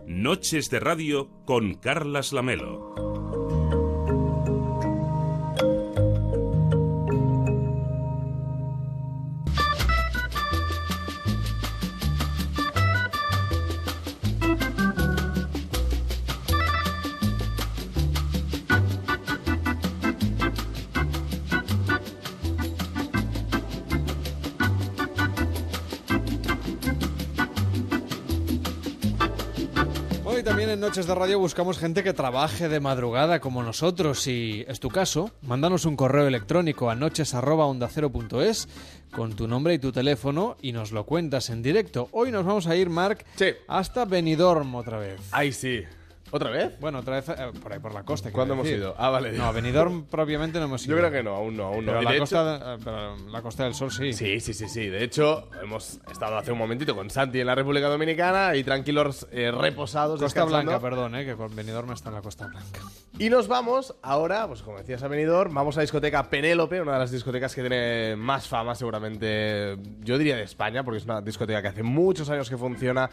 [0.08, 3.07] Noches de Radio con Carlas Lamelo.
[30.88, 34.22] Noches de Radio buscamos gente que trabaje de madrugada como nosotros.
[34.22, 38.68] Si es tu caso, mándanos un correo electrónico a noches@ondacero.es
[39.12, 42.08] con tu nombre y tu teléfono y nos lo cuentas en directo.
[42.12, 43.26] Hoy nos vamos a ir, Marc,
[43.68, 45.20] hasta Benidorm otra vez.
[45.30, 45.82] Ay, sí.
[46.30, 46.78] ¿Otra vez?
[46.80, 48.30] Bueno, otra vez eh, por ahí por la costa.
[48.30, 48.80] ¿Cuándo hemos decir.
[48.80, 48.94] ido?
[48.98, 49.32] Ah, vale.
[49.32, 50.96] No, a Benidorm propiamente no hemos ido.
[50.96, 51.92] Yo creo que no, aún no, aún no.
[51.92, 54.12] Pero Y la de costa, eh, pero la Costa del Sol sí.
[54.12, 54.88] Sí, sí, sí, sí.
[54.88, 59.26] De hecho, hemos estado hace un momentito con Santi en la República Dominicana y tranquilos,
[59.32, 60.20] eh, reposados.
[60.20, 60.72] Costa descansando.
[60.72, 62.80] Blanca, perdón, eh, que con Benidorm está en la Costa Blanca.
[63.18, 66.92] Y nos vamos ahora, pues como decías a Benidorm, vamos a la discoteca Penélope, una
[66.92, 71.20] de las discotecas que tiene más fama seguramente, yo diría de España, porque es una
[71.20, 73.10] discoteca que hace muchos años que funciona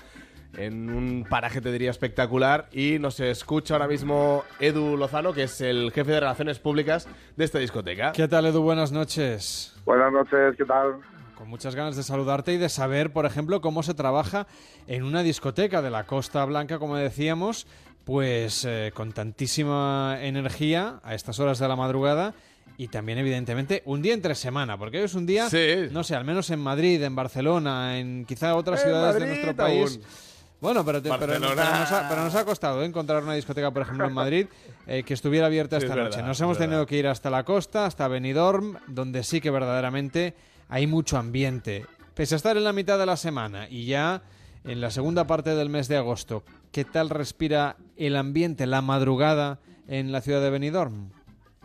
[0.57, 2.67] en un paraje, te diría, espectacular.
[2.71, 7.45] Y nos escucha ahora mismo Edu Lozano, que es el jefe de Relaciones Públicas de
[7.45, 8.11] esta discoteca.
[8.11, 8.61] ¿Qué tal, Edu?
[8.61, 9.75] Buenas noches.
[9.85, 10.95] Buenas noches, ¿qué tal?
[11.35, 14.47] Con muchas ganas de saludarte y de saber, por ejemplo, cómo se trabaja
[14.87, 17.67] en una discoteca de la Costa Blanca, como decíamos,
[18.05, 22.33] pues eh, con tantísima energía a estas horas de la madrugada
[22.77, 25.47] y también, evidentemente, un día entre semana, porque hoy es un día,
[25.91, 29.55] no sé, al menos en Madrid, en Barcelona, en quizá otras En ciudades de nuestro
[29.55, 29.99] país.
[30.01, 30.34] aún.
[30.61, 31.57] Bueno, pero, te- pero- nos
[31.91, 32.85] ha, pero nos ha costado ¿eh?
[32.85, 34.47] encontrar una discoteca, por ejemplo, en Madrid,
[34.87, 36.15] eh, que estuviera abierta Sí, esta es noche.
[36.17, 36.69] verdad, Nos es hemos verdad.
[36.71, 40.33] tenido que ir hasta la costa, hasta Benidorm, donde sí que verdaderamente
[40.69, 41.85] hay mucho ambiente.
[42.15, 44.21] Pese a estar en la mitad de la semana y ya
[44.63, 49.59] en la segunda parte del mes de agosto, ¿qué tal respira el ambiente, la madrugada
[49.87, 51.11] en la ciudad de Benidorm?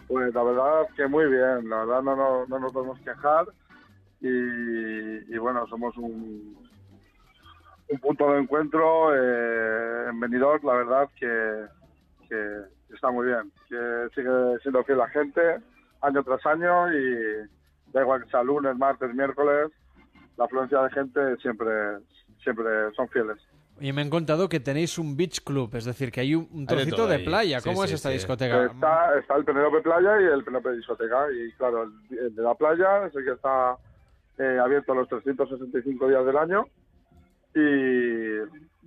[0.09, 3.47] Pues la verdad que muy bien, la verdad no, no, no nos podemos quejar
[4.21, 6.59] y, y bueno, somos un,
[7.91, 11.67] un punto de encuentro eh, en Benidorm, la verdad que,
[12.29, 14.31] que está muy bien, que sigue
[14.63, 15.41] siendo fiel la gente
[16.03, 17.49] año tras año y
[17.93, 19.71] da igual que sea lunes, martes, miércoles,
[20.37, 21.99] la afluencia de gente siempre,
[22.43, 23.39] siempre son fieles.
[23.81, 26.61] Y me han contado que tenéis un beach club, es decir, que hay un, un
[26.61, 27.61] Hay de trocito de, playa.
[27.61, 28.15] Sí, ¿Cómo es sí, esta sí.
[28.15, 28.67] discoteca?
[28.67, 31.27] Está, está el Penélope Playa y el Penélope Discoteca.
[31.33, 33.77] Y claro, el, el de la playa es el que está
[34.39, 36.67] eh, abierto los 365 días del año.
[37.55, 37.61] Y,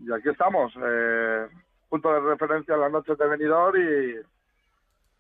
[0.05, 1.47] y aquí estamos, eh,
[1.89, 4.15] punto de referencia en las noches de venidor y,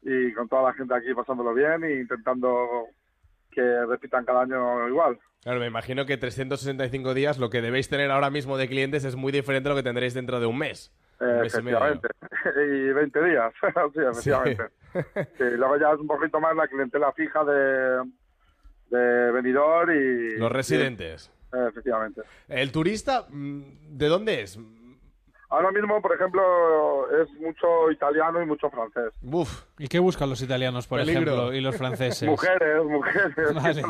[0.03, 2.85] y con toda la gente aquí pasándolo bien e intentando
[3.51, 5.19] que repitan cada año igual.
[5.43, 9.15] Claro, me imagino que 365 días lo que debéis tener ahora mismo de clientes es
[9.15, 10.91] muy diferente a lo que tendréis dentro de un mes.
[11.19, 11.77] Un mes y medio.
[11.77, 12.07] efectivamente.
[12.89, 13.53] y 20 días,
[13.93, 14.63] sí, efectivamente.
[15.37, 18.03] Sí, luego ya es un poquito más la clientela fija de,
[18.89, 20.37] de venidor y...
[20.37, 21.29] Los residentes.
[21.29, 22.21] y- efectivamente.
[22.47, 23.61] El turista, mm,
[23.97, 24.59] ¿de dónde es?
[25.49, 26.41] Ahora mismo, por ejemplo,
[27.21, 29.13] es mucho italiano y mucho francés.
[29.21, 29.65] Buf.
[29.77, 31.21] ¿Y qué buscan los italianos, por Peligro.
[31.21, 32.27] ejemplo, y los franceses?
[32.27, 33.35] Mujeres, mujeres.
[33.53, 33.83] Vale.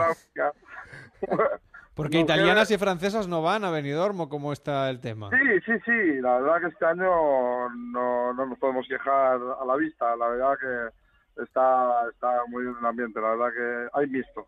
[1.96, 5.30] Porque Mujeres- italianas y francesas no van a Benidorm cómo está el tema.
[5.30, 6.22] Sí, sí, sí.
[6.22, 10.16] La verdad que este año no, no nos podemos quejar a la vista.
[10.16, 13.22] La verdad que está, está muy bien el ambiente.
[13.22, 14.48] La verdad que hay visto.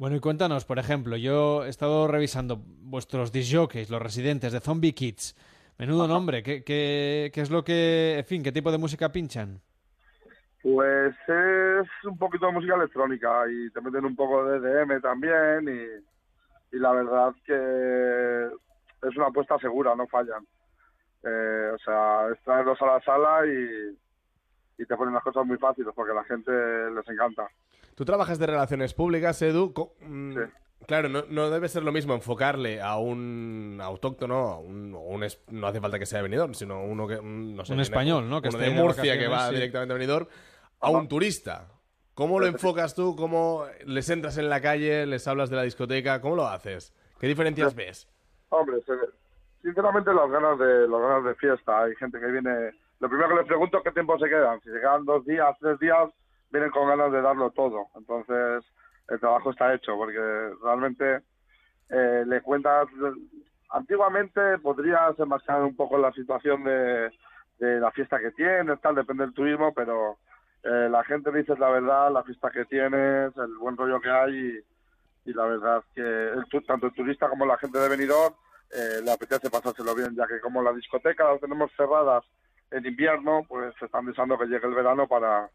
[0.00, 4.94] Bueno, y cuéntanos, por ejemplo, yo he estado revisando vuestros disjockeys, los residentes de Zombie
[4.94, 5.36] Kids.
[5.78, 9.60] Menudo nombre, ¿qué, qué, qué es lo que, en fin, qué tipo de música pinchan?
[10.62, 15.68] Pues es un poquito de música electrónica y te meten un poco de EDM también
[15.68, 18.46] y, y la verdad que
[19.06, 20.46] es una apuesta segura, no fallan.
[21.24, 25.58] Eh, o sea, es traerlos a la sala y, y te ponen las cosas muy
[25.58, 27.50] fáciles porque a la gente les encanta.
[28.00, 29.74] Tú trabajas de relaciones públicas, Edu.
[30.00, 30.34] Mm,
[30.86, 35.38] Claro, no, no debe ser lo mismo enfocarle a un autóctono, a un, un es-
[35.50, 38.40] no hace falta que sea venidor, sino uno que, un, no sé, Un español, ¿no?
[38.40, 39.56] Que uno esté de Murcia que va sí.
[39.56, 40.28] directamente a venidor,
[40.80, 41.68] a un turista.
[42.14, 43.14] ¿Cómo lo enfocas tú?
[43.16, 45.04] ¿Cómo les entras en la calle?
[45.04, 46.22] ¿Les hablas de la discoteca?
[46.22, 46.94] ¿Cómo lo haces?
[47.18, 48.08] ¿Qué diferencias ves?
[48.48, 48.94] Hombre, se-
[49.60, 51.82] sinceramente las ganas de las ganas de fiesta.
[51.82, 52.50] Hay gente que viene.
[53.00, 54.58] Lo primero que les pregunto es qué tiempo se quedan.
[54.62, 56.08] Si se quedan dos días, tres días,
[56.50, 57.86] vienen con ganas de darlo todo.
[57.96, 58.64] Entonces
[59.08, 61.20] el trabajo está hecho porque realmente
[61.90, 62.88] eh, le cuentas.
[63.70, 67.10] Antiguamente podrías enmascarar un poco la situación de,
[67.58, 70.18] de la fiesta que tienes, tal, depende del turismo, pero
[70.62, 74.58] eh, la gente dices la verdad, la fiesta que tienes, el buen rollo que hay
[75.24, 78.34] y, la verdad que el tanto el turista como la gente de Benidorm
[78.72, 82.24] eh, le apetece pasárselo bien, ya que como la discoteca las tenemos cerradas
[82.72, 85.48] en invierno, pues están deseando que llegue el verano para,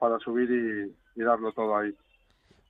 [0.00, 1.94] para subir y, y darlo todo ahí.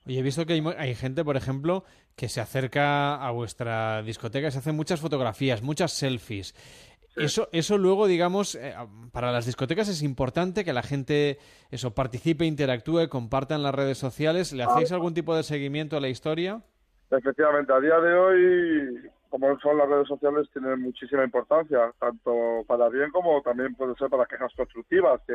[0.05, 1.83] Oye, he visto que hay, hay gente, por ejemplo,
[2.15, 6.53] que se acerca a vuestra discoteca y se hacen muchas fotografías, muchas selfies.
[7.15, 8.73] Eso, eso luego, digamos, eh,
[9.11, 11.39] para las discotecas es importante que la gente
[11.69, 14.53] eso participe, interactúe, comparta en las redes sociales.
[14.53, 16.61] ¿Le hacéis algún tipo de seguimiento a la historia?
[17.09, 22.89] Efectivamente, a día de hoy, como son las redes sociales, tienen muchísima importancia, tanto para
[22.89, 25.33] bien como también puede ser para quejas constructivas, que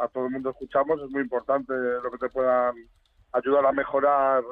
[0.00, 2.76] a todo el mundo escuchamos, es muy importante lo que te puedan
[3.32, 4.44] ayudar a mejorar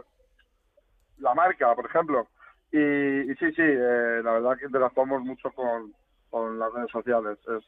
[1.18, 2.26] la marca, por ejemplo.
[2.72, 5.94] Y, y sí, sí, eh, la verdad que interactuamos mucho con,
[6.28, 7.38] con las redes sociales.
[7.46, 7.64] Es,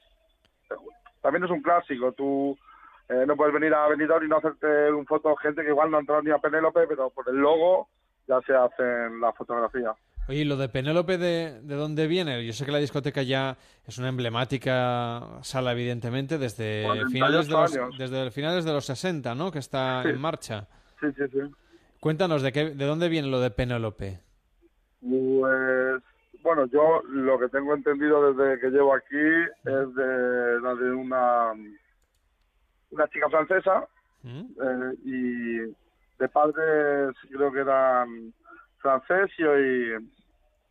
[1.23, 2.59] también es un clásico, tú
[3.09, 5.99] eh, no puedes venir a Benidorm y no hacerte un foto gente que igual no
[5.99, 7.87] ha entrado ni a Penélope, pero por el logo
[8.27, 9.95] ya se hacen la fotografía.
[10.29, 12.45] Oye, ¿y lo de Penélope de, de dónde viene?
[12.45, 17.53] Yo sé que la discoteca ya es una emblemática sala, evidentemente, desde 48 finales de
[17.53, 19.53] los, desde finales de los 60, ¿no?
[19.53, 20.09] Que está Sí.
[20.09, 20.67] en marcha.
[21.01, 21.39] Sí, sí, sí.
[22.01, 24.19] Cuéntanos, ¿de, qué, ¿de dónde viene lo de Penélope?
[25.01, 26.03] Pues,
[26.43, 29.17] Bueno, yo lo que tengo entendido desde que llevo aquí
[29.65, 31.53] es de la de una
[32.91, 33.85] una chica francesa
[34.25, 35.57] eh, y
[36.19, 38.33] de padres creo que eran
[38.79, 39.43] francés y,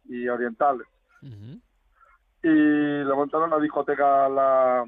[0.07, 0.87] y orientales.
[1.21, 4.85] Y le montaron una discoteca a la,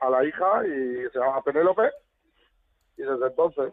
[0.00, 1.90] a la hija y se llama Penélope
[2.96, 3.72] y desde entonces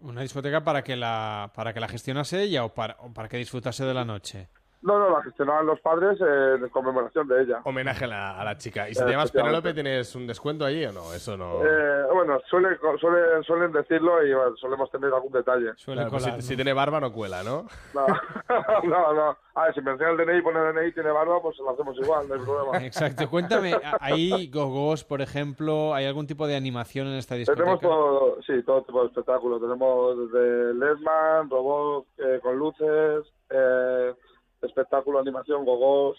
[0.00, 3.36] Una discoteca para que la para que la gestionase ella o para, o para que
[3.36, 4.48] disfrutase de la noche.
[4.80, 7.60] No, no, la gestionaban los padres eh, en conmemoración de ella.
[7.64, 8.88] Homenaje a la, a la chica.
[8.88, 9.62] ¿Y si te Eh, llamas efectivamente.
[9.62, 11.12] Penélope, tienes un descuento allí o no?
[11.12, 11.64] Eso no.
[11.64, 15.72] Eh, bueno, suele, suele- suelen decirlo y bueno, solemos tener algún detalle.
[15.84, 17.66] Claro, pues si, si tiene barba, no cuela, ¿no?
[17.92, 18.06] No,
[18.84, 19.36] no, no.
[19.54, 21.70] A ver, si me enseña el DNI y pone DNI y tiene barba, pues lo
[21.70, 22.78] hacemos igual, no hay problema.
[22.86, 23.28] Exacto.
[23.28, 25.92] Cuéntame, ¿hay gogos, por ejemplo?
[25.94, 27.64] ¿Hay algún tipo de animación en esta discoteca?
[27.64, 29.60] Tenemos todo, sí, todo tipo de espectáculos.
[29.60, 34.14] Tenemos desde Lesman, robots eh, con luces, eh,
[34.62, 36.18] espectáculo, animación, gogos.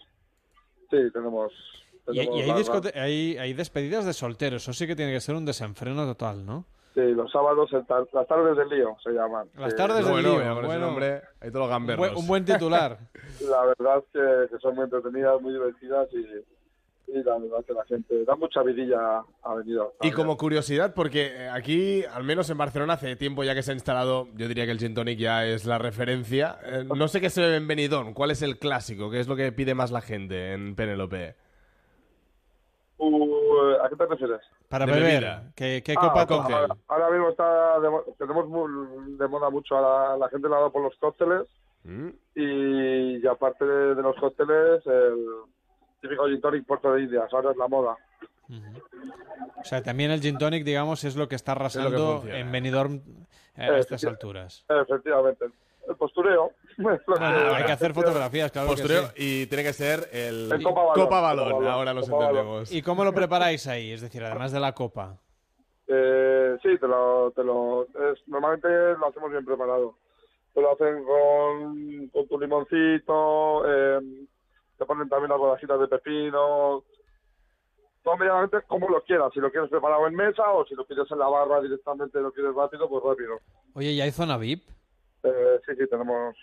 [0.90, 1.52] Sí, tenemos.
[2.07, 2.61] Y, tenemos y hay, barba.
[2.61, 4.64] discote- hay, hay despedidas de solteros.
[4.64, 6.66] Eso sí que tiene que ser un desenfreno total, ¿no?
[6.95, 9.48] Sí, los sábados, tar- las tardes del lío se llaman.
[9.56, 9.78] Las Sí.
[9.78, 10.41] tardes del Bueno, lío.
[10.41, 10.86] ese bueno.
[10.88, 12.07] nombre, hay todos los un, gamberros.
[12.07, 12.98] buen, un buen titular.
[13.41, 16.26] La verdad es que, que son muy entretenidas, muy divertidas y,
[17.14, 19.94] y la verdad que la gente da mucha vidilla ha venido.
[20.02, 23.72] Y como curiosidad, porque eh, aquí, al menos en Barcelona, hace tiempo ya que se
[23.72, 26.57] ha instalado, yo diría que el gin tonic ya es la referencia.
[26.65, 29.10] Eh, no sé qué se bebe en Benidorm, ¿cuál es el clásico?
[29.10, 31.36] ¿Qué es lo que pide más la gente en Penélope?
[32.98, 34.41] Uh, ¿A qué te refieres?
[34.68, 35.11] Para De beber.
[35.14, 35.52] bebida.
[35.56, 36.56] ¿Qué, qué Ah, copa cóctel?
[36.56, 40.49] ahora, ahora mismo está de mo- tenemos muy- de moda mucho a la, la gente
[40.49, 41.48] dado por los cócteles
[41.86, 42.10] Mm.
[42.36, 45.15] y, y aparte de, de los cócteles el
[46.01, 47.97] típico gin tonic Puerto de Indias, ahora es la moda.
[49.59, 52.95] O sea, también el gin tonic, digamos, es lo que está que arrasando en Benidorm
[52.95, 53.01] eh,
[53.57, 54.07] Eh, a estas sí.
[54.07, 54.65] alturas.
[54.69, 55.45] Efectivamente.
[55.88, 56.51] El postureo.
[57.19, 59.13] Ah, hay que hacer fotografías, claro que Postureo, sí.
[59.43, 60.93] y tiene que ser el, El Copa Balón.
[60.95, 61.71] Copa Balón, Copa Balón.
[61.73, 62.11] ahora Balón.
[62.13, 62.71] entendemos.
[62.71, 63.91] ¿Y cómo lo preparáis ahí?
[63.91, 65.17] Es decir, además de la copa.
[65.88, 69.95] Eh, sí, te lo, te lo, es- normalmente lo hacemos bien preparado.
[70.53, 73.99] Te lo hacen con, con tu limoncito, eh,
[74.80, 76.84] te ponen también las rodajitas de pepino.
[78.01, 81.11] Todo medianamente como lo quieras, si lo quieres preparado en mesa o si lo quieres
[81.11, 83.39] en la barra directamente, lo quieres rápido, pues rápido.
[83.73, 84.64] Oye, ¿y hay zona VIP?
[85.23, 86.35] Eh, sí, sí, tenemos.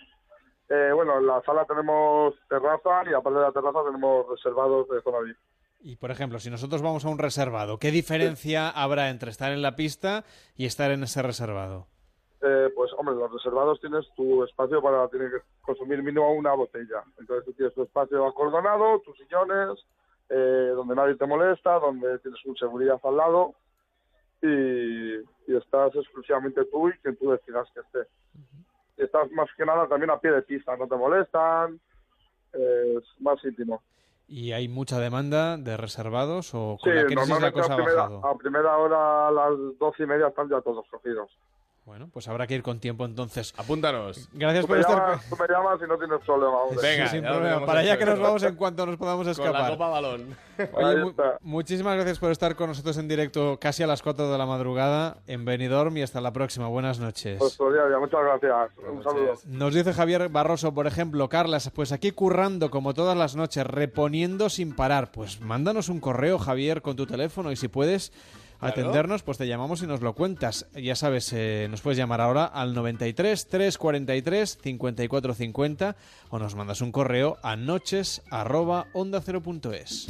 [0.69, 5.01] Eh, bueno, en la sala tenemos terraza y aparte de la terraza tenemos reservados de
[5.01, 5.37] zona VIP.
[5.79, 9.63] Y, por ejemplo, si nosotros vamos a un reservado, ¿qué diferencia habrá entre estar en
[9.63, 11.87] la pista y estar en ese reservado?
[12.41, 17.03] Eh, pues, hombre, los reservados tienes tu espacio para tienes que consumir mínimo una botella.
[17.19, 19.83] Entonces tú tienes tu espacio acordonado, tus sillones,
[20.29, 23.53] eh, donde nadie te molesta, donde tienes un seguridad al lado
[24.41, 28.09] y, y estás exclusivamente tú y quien tú decidas que esté.
[28.97, 31.79] Y estás más que nada también a pie de pista, no te molestan,
[32.53, 33.81] eh, es más íntimo.
[34.27, 37.75] ¿Y hay mucha demanda de reservados o Sí, con la crisis la normalmente cosa a
[37.75, 38.25] ha bajado?
[38.27, 41.31] a primera hora, a las doce y media, están ya todos cogidos.
[41.87, 43.53] Bueno, pues habrá que ir con tiempo entonces.
[43.55, 44.27] Apúntanos.
[44.33, 44.97] Gracias Tú por estar...
[44.97, 46.57] llamas, tú me llamas y no tienes problema.
[46.63, 46.79] hombre.
[46.97, 47.65] Sí, sin problema.
[47.65, 49.71] Para allá que nos vamos en cuanto nos podamos Con la escapar.
[49.71, 50.35] Copa Balón.
[50.73, 54.37] Oye, mu- muchísimas gracias por estar con nosotros en directo casi a las 4 de
[54.37, 56.67] la madrugada en Benidorm y hasta la próxima.
[56.67, 57.39] Buenas noches.
[57.39, 58.69] Pues todo día, muchas gracias.
[58.91, 59.33] Un saludo.
[59.45, 64.49] Nos dice Javier Barroso, por ejemplo, Carlas, pues aquí currando como todas las noches, reponiendo
[64.49, 65.13] sin parar.
[65.13, 68.11] Pues mándanos un correo, Javier, con tu teléfono y si puedes
[68.59, 70.67] atendernos, pues te llamamos y nos lo cuentas.
[70.73, 75.95] Ya sabes, eh, nos puedes llamar ahora al 93 343 54 50
[76.29, 80.07] o nos mandas un correo a noches arroba onda cero punto es.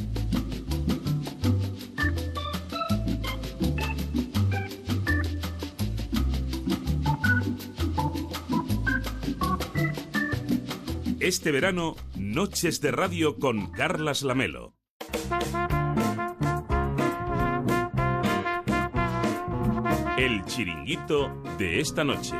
[11.19, 14.75] Este verano, Noches de Radio con Carlas Lamelo.
[20.27, 22.35] El chiringuito de esta noche.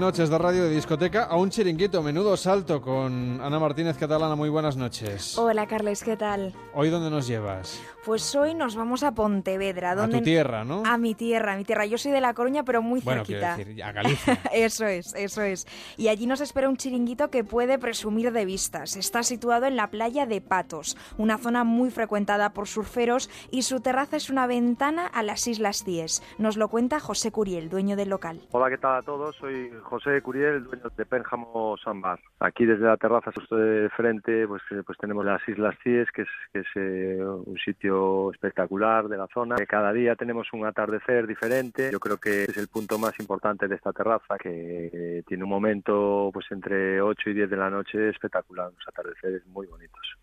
[0.00, 4.34] Noches de radio de discoteca a un chiringuito, menudo salto con Ana Martínez Catalana.
[4.34, 5.36] Muy buenas noches.
[5.36, 6.54] Hola Carles, ¿qué tal?
[6.74, 7.80] ¿Hoy dónde nos llevas?
[8.04, 9.90] Pues hoy nos vamos a Pontevedra.
[9.90, 10.82] A tu tierra, ¿no?
[10.86, 11.84] A mi tierra, a mi tierra.
[11.84, 13.56] Yo soy de La Coruña, pero muy Bueno, cerquita.
[13.56, 14.40] quiero decir, a Galicia.
[14.54, 15.66] eso es, eso es.
[15.98, 18.96] Y allí nos espera un chiringuito que puede presumir de vistas.
[18.96, 23.80] Está situado en la playa de Patos, una zona muy frecuentada por surferos y su
[23.80, 26.22] terraza es una ventana a las Islas Cíes.
[26.38, 28.40] Nos lo cuenta José Curiel, dueño del local.
[28.52, 29.36] Hola, ¿qué tal a todos?
[29.36, 32.20] Soy José Curiel, dueño de Pénjamo Sambar.
[32.38, 36.66] Aquí desde la terraza, de frente, pues, eh, pues tenemos las Islas Cíes, que es,
[36.76, 39.56] eh, un sitio espectacular de la zona.
[39.68, 41.90] Cada día tenemos un atardecer diferente.
[41.90, 45.50] Yo creo que es el punto más importante de esta terraza, que eh, tiene un
[45.50, 50.16] momento pues entre 8 y 10 de la noche espectacular, unos atardeceres muy bonitos.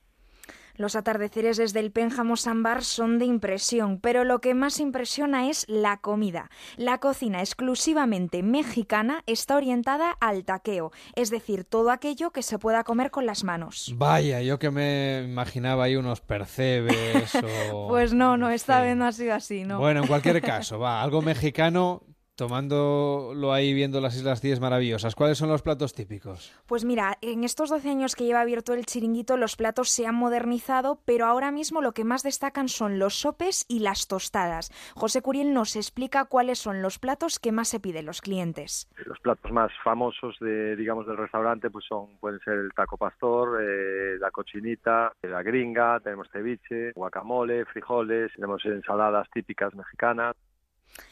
[0.77, 5.65] Los atardeceres desde el Pénjamo Sambar son de impresión, pero lo que más impresiona es
[5.67, 6.49] la comida.
[6.75, 12.83] La cocina exclusivamente mexicana está orientada al taqueo, es decir, todo aquello que se pueda
[12.83, 13.93] comer con las manos.
[13.97, 17.33] Vaya, yo que me imaginaba ahí unos percebes
[17.73, 17.87] o...
[17.87, 19.79] Pues no, no, esta vez no ha sido así, ¿no?
[19.79, 22.03] Bueno, en cualquier caso, va, algo mexicano
[22.38, 25.15] tomándolo ahí viendo las Islas Cíes maravillosas.
[25.15, 26.55] ¿Cuáles son los platos típicos?
[26.68, 30.15] Pues mira, en estos 12 años que lleva abierto el chiringuito, los platos se han
[30.15, 34.72] modernizado, pero ahora mismo lo que más destacan son los sopes y las tostadas.
[34.95, 38.88] José Curiel nos explica cuáles son los platos que más se piden los clientes.
[39.05, 43.59] Los platos más famosos de, digamos, del restaurante, pues son, pueden ser el taco pastor,
[43.64, 50.35] eh, la cochinita, la gringa, tenemos ceviche, guacamole, frijoles, tenemos ensaladas típicas mexicanas.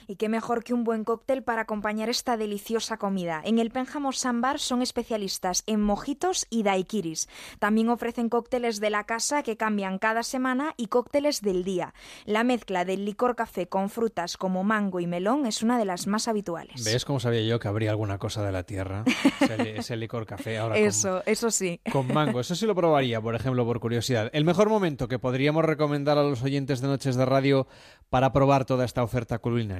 [0.07, 3.41] Y qué mejor que un buen cóctel para acompañar esta deliciosa comida.
[3.43, 7.27] En el Pénjamo Sambar son especialistas en mojitos y daiquiris.
[7.59, 11.93] También ofrecen cócteles de la casa que cambian cada semana y cócteles del día.
[12.25, 16.07] La mezcla del licor café con frutas como mango y melón es una de las
[16.07, 16.83] más habituales.
[16.83, 19.03] ¿Ves cómo sabía yo que habría alguna cosa de la tierra?
[19.41, 21.79] ese, ese licor café ahora Eso, eso sí.
[21.91, 22.39] con, con mango.
[22.39, 24.29] Eso sí lo probaría, por ejemplo, por curiosidad.
[24.33, 27.67] El mejor momento que podríamos recomendar a los oyentes de Noches de Radio
[28.09, 29.74] para probar toda esta oferta culinaria.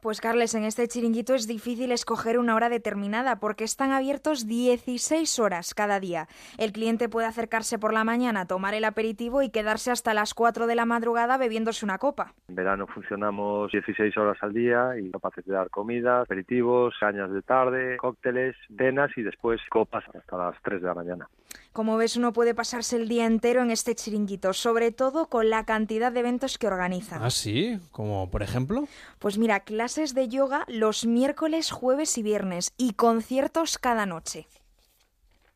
[0.00, 5.38] Pues Carles, en este chiringuito es difícil escoger una hora determinada porque están abiertos 16
[5.38, 6.26] horas cada día.
[6.58, 10.66] El cliente puede acercarse por la mañana, tomar el aperitivo y quedarse hasta las 4
[10.66, 12.34] de la madrugada bebiéndose una copa.
[12.48, 17.42] En verano funcionamos 16 horas al día y capaces de dar comida, aperitivos, cañas de
[17.42, 21.28] tarde, cócteles, cenas y después copas hasta las 3 de la mañana.
[21.72, 25.64] Como ves, uno puede pasarse el día entero en este chiringuito, sobre todo con la
[25.64, 27.22] cantidad de eventos que organizan.
[27.22, 27.80] ¿Ah, sí?
[27.92, 28.86] ¿Como por ejemplo?
[29.18, 34.46] Pues mira, clases de yoga los miércoles, jueves y viernes y conciertos cada noche.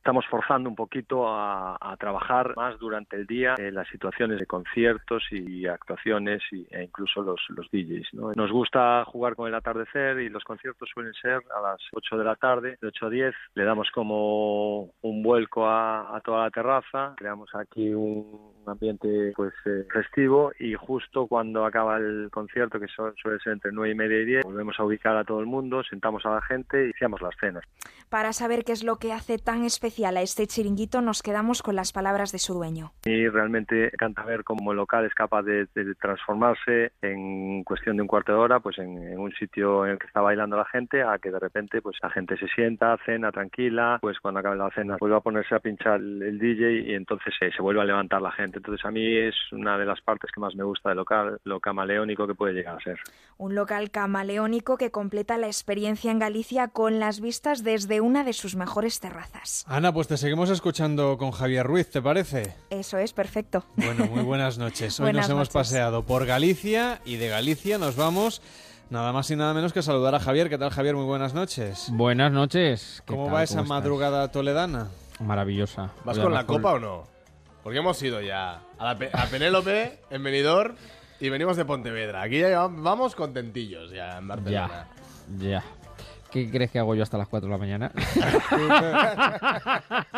[0.06, 4.46] Estamos forzando un poquito a, a trabajar más durante el día en las situaciones de
[4.46, 8.14] conciertos y actuaciones y, e incluso los, los DJs.
[8.14, 8.30] ¿no?
[8.36, 12.24] Nos gusta jugar con el atardecer y los conciertos suelen ser a las 8 de
[12.24, 13.34] la tarde, de 8 a 10.
[13.54, 19.54] Le damos como un vuelco a, a toda la terraza, creamos aquí un ambiente pues
[19.64, 23.94] eh, festivo y justo cuando acaba el concierto, que su- suele ser entre 9 y
[23.96, 26.84] media y 10, volvemos a ubicar a todo el mundo, sentamos a la gente y
[26.84, 27.64] iniciamos las cenas.
[28.08, 31.74] Para saber qué es lo que hace tan especial a este chiringuito, nos quedamos con
[31.74, 32.92] las palabras de su dueño.
[33.06, 38.02] Y realmente encanta ver cómo el local es capaz de, de transformarse en cuestión de
[38.02, 40.66] un cuarto de hora, pues en, en un sitio en el que está bailando la
[40.66, 44.56] gente, a que de repente pues la gente se sienta, cena tranquila, pues cuando acabe
[44.56, 47.80] la cena vuelve a ponerse a pinchar el, el DJ y entonces se, se vuelve
[47.80, 48.58] a levantar la gente.
[48.58, 51.60] Entonces a mí es una de las partes que más me gusta del local, lo
[51.60, 52.98] camaleónico que puede llegar a ser.
[53.38, 58.32] Un local camaleónico que completa la experiencia en Galicia con las vistas desde una de
[58.32, 59.64] sus mejores terrazas.
[59.68, 62.54] Ana, pues te seguimos escuchando con Javier Ruiz, ¿te parece?
[62.70, 63.64] Eso es, perfecto.
[63.76, 64.98] Bueno, muy buenas noches.
[65.00, 65.52] Hoy Buenas nos hemos noches.
[65.54, 68.42] paseado por Galicia y de Galicia nos vamos
[68.90, 70.48] nada más y nada menos que a saludar a Javier.
[70.48, 70.94] ¿Qué tal, Javier?
[70.96, 71.88] Muy buenas noches.
[71.92, 73.02] Buenas noches.
[73.06, 73.34] ¿Qué ¿Cómo tal?
[73.36, 74.88] va esa madrugada toledana?
[75.20, 75.90] Maravillosa.
[76.04, 77.04] ¿Vas con la copa o no?
[77.62, 80.76] Porque hemos ido ya a, la Pe- a Penélope, en Benidorm,
[81.18, 82.22] y venimos de Pontevedra.
[82.22, 84.86] Aquí ya vamos contentillos ya en Barcelona.
[85.40, 85.64] Ya, ya.
[86.44, 87.90] ¿Qué crees que hago yo hasta las 4 de la mañana?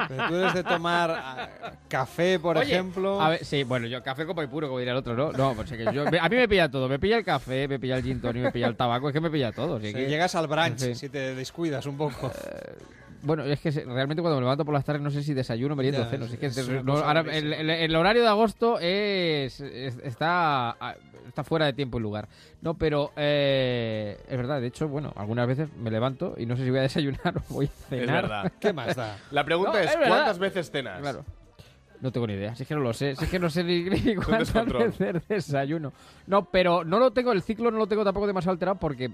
[0.09, 1.49] Pero tú eres de tomar ah,
[1.89, 3.21] café, por Oye, ejemplo.
[3.21, 5.33] A ver, sí, bueno, yo café, copa y puro, como diría el otro, ¿no?
[5.33, 6.89] No, pues es que yo, a mí me pilla todo.
[6.89, 9.09] Me pilla el café, me pilla el gin tonic, me pilla el tabaco.
[9.09, 9.81] Es que me pilla todo.
[9.81, 10.95] si que- llegas al brunch, Sí.
[10.95, 12.31] si te descuidas un poco.
[13.23, 16.03] Bueno, es que realmente cuando me levanto por las tardes no sé si desayuno, meriendo
[16.03, 16.27] o ceno.
[16.27, 20.77] Es que no, ahora, el, el- el horario de agosto es, es- está,
[21.29, 22.29] está fuera de tiempo y lugar.
[22.61, 24.61] No, pero eh, es verdad.
[24.61, 27.55] De hecho, bueno, algunas veces me levanto y no sé si voy a desayunar o
[27.55, 28.03] voy a cenar.
[28.03, 28.53] Es verdad.
[28.61, 29.17] ¿Qué más da?
[29.31, 29.97] La pregunta No, es.
[29.97, 31.01] ¿cuántas veces cenas?
[31.01, 31.25] Claro.
[32.01, 33.65] No tengo ni idea, si es que no lo sé, si es que no sé
[33.65, 35.93] ni, ni cuántas veces desayuno.
[36.29, 39.11] No, pero no lo tengo, el ciclo no lo tengo tampoco demasiado alterado porque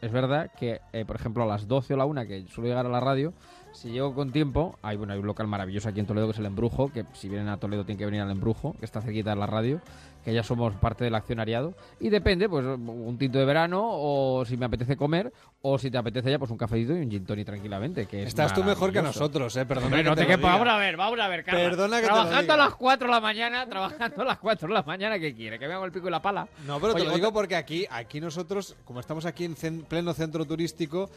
[0.00, 2.86] es verdad que, eh, por ejemplo, a las 12 o la 1 que suelo llegar
[2.86, 3.32] a la radio,
[3.72, 6.38] si llego con tiempo, hay, bueno, hay un local maravilloso aquí en Toledo que es
[6.38, 9.30] el Embrujo, que si vienen a Toledo tienen que venir al Embrujo, que está cerquita
[9.30, 9.80] de la radio,
[10.24, 11.72] que ya somos parte del accionariado.
[11.98, 15.32] Y depende, pues, un tinto de verano, o si me apetece comer,
[15.62, 18.04] o si te apetece ya, pues un cafecito y un gin tonic tranquilamente.
[18.06, 19.86] Que es Estás tú mejor que nosotros, eh, perdona.
[19.86, 20.52] Hombre, que no te te quepa.
[20.52, 21.60] Vamos a ver, vamos a ver, Carla.
[21.60, 22.54] Perdona que te Trabajando diga.
[22.54, 25.58] a las 4 de la mañana, trabajando a las 4 de la mañana, ¿qué quiere?
[25.58, 26.46] ¿Que me hago el pico y la pala?
[26.66, 30.12] No, pero Oye, te lo digo porque aquí, aquí nosotros, como estamos aquí en pleno
[30.12, 31.08] centro turístico,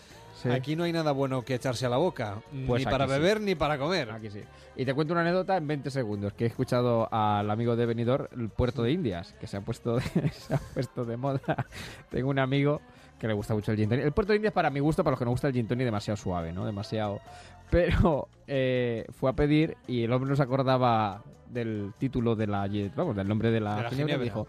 [0.43, 0.49] Sí.
[0.49, 2.41] aquí no hay nada bueno que echarse a la boca.
[2.67, 3.11] Pues ni para sí.
[3.11, 4.11] beber ni para comer.
[4.11, 4.41] Aquí sí.
[4.75, 8.27] Y te cuento una anécdota en 20 segundos, que he escuchado al amigo de Benidorm,
[8.37, 10.01] el puerto de Indias, que se ha puesto de,
[10.31, 11.41] se ha puesto de moda.
[12.09, 12.81] Tengo un amigo
[13.19, 14.05] que le gusta mucho el gin tonic.
[14.05, 15.85] El puerto de Indias, para mi gusto, para los que no gusta el gin tonic,
[15.85, 16.65] demasiado suave, ¿no?
[16.65, 17.21] Demasiado...
[17.73, 22.69] Pero eh, fue a pedir y el hombre no se acordaba del título de la...
[22.95, 24.23] Vamos, del nombre de la, De la ginebra, ginebra.
[24.23, 24.47] Dijo,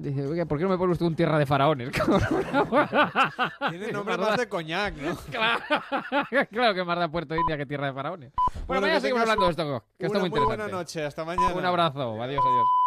[0.00, 1.90] dice, oiga, ¿por qué no me pone usted un tierra de faraones?
[3.70, 5.14] Tiene nombre más de coñac, ¿no?
[5.30, 5.60] Claro,
[6.50, 8.32] claro que más da Puerto India que tierra de faraones.
[8.34, 10.62] Bueno, Bueno, mañana seguimos hablando de esto, que está muy muy interesante.
[10.62, 11.54] buena noche, hasta mañana.
[11.54, 12.85] Un abrazo, adiós, adiós.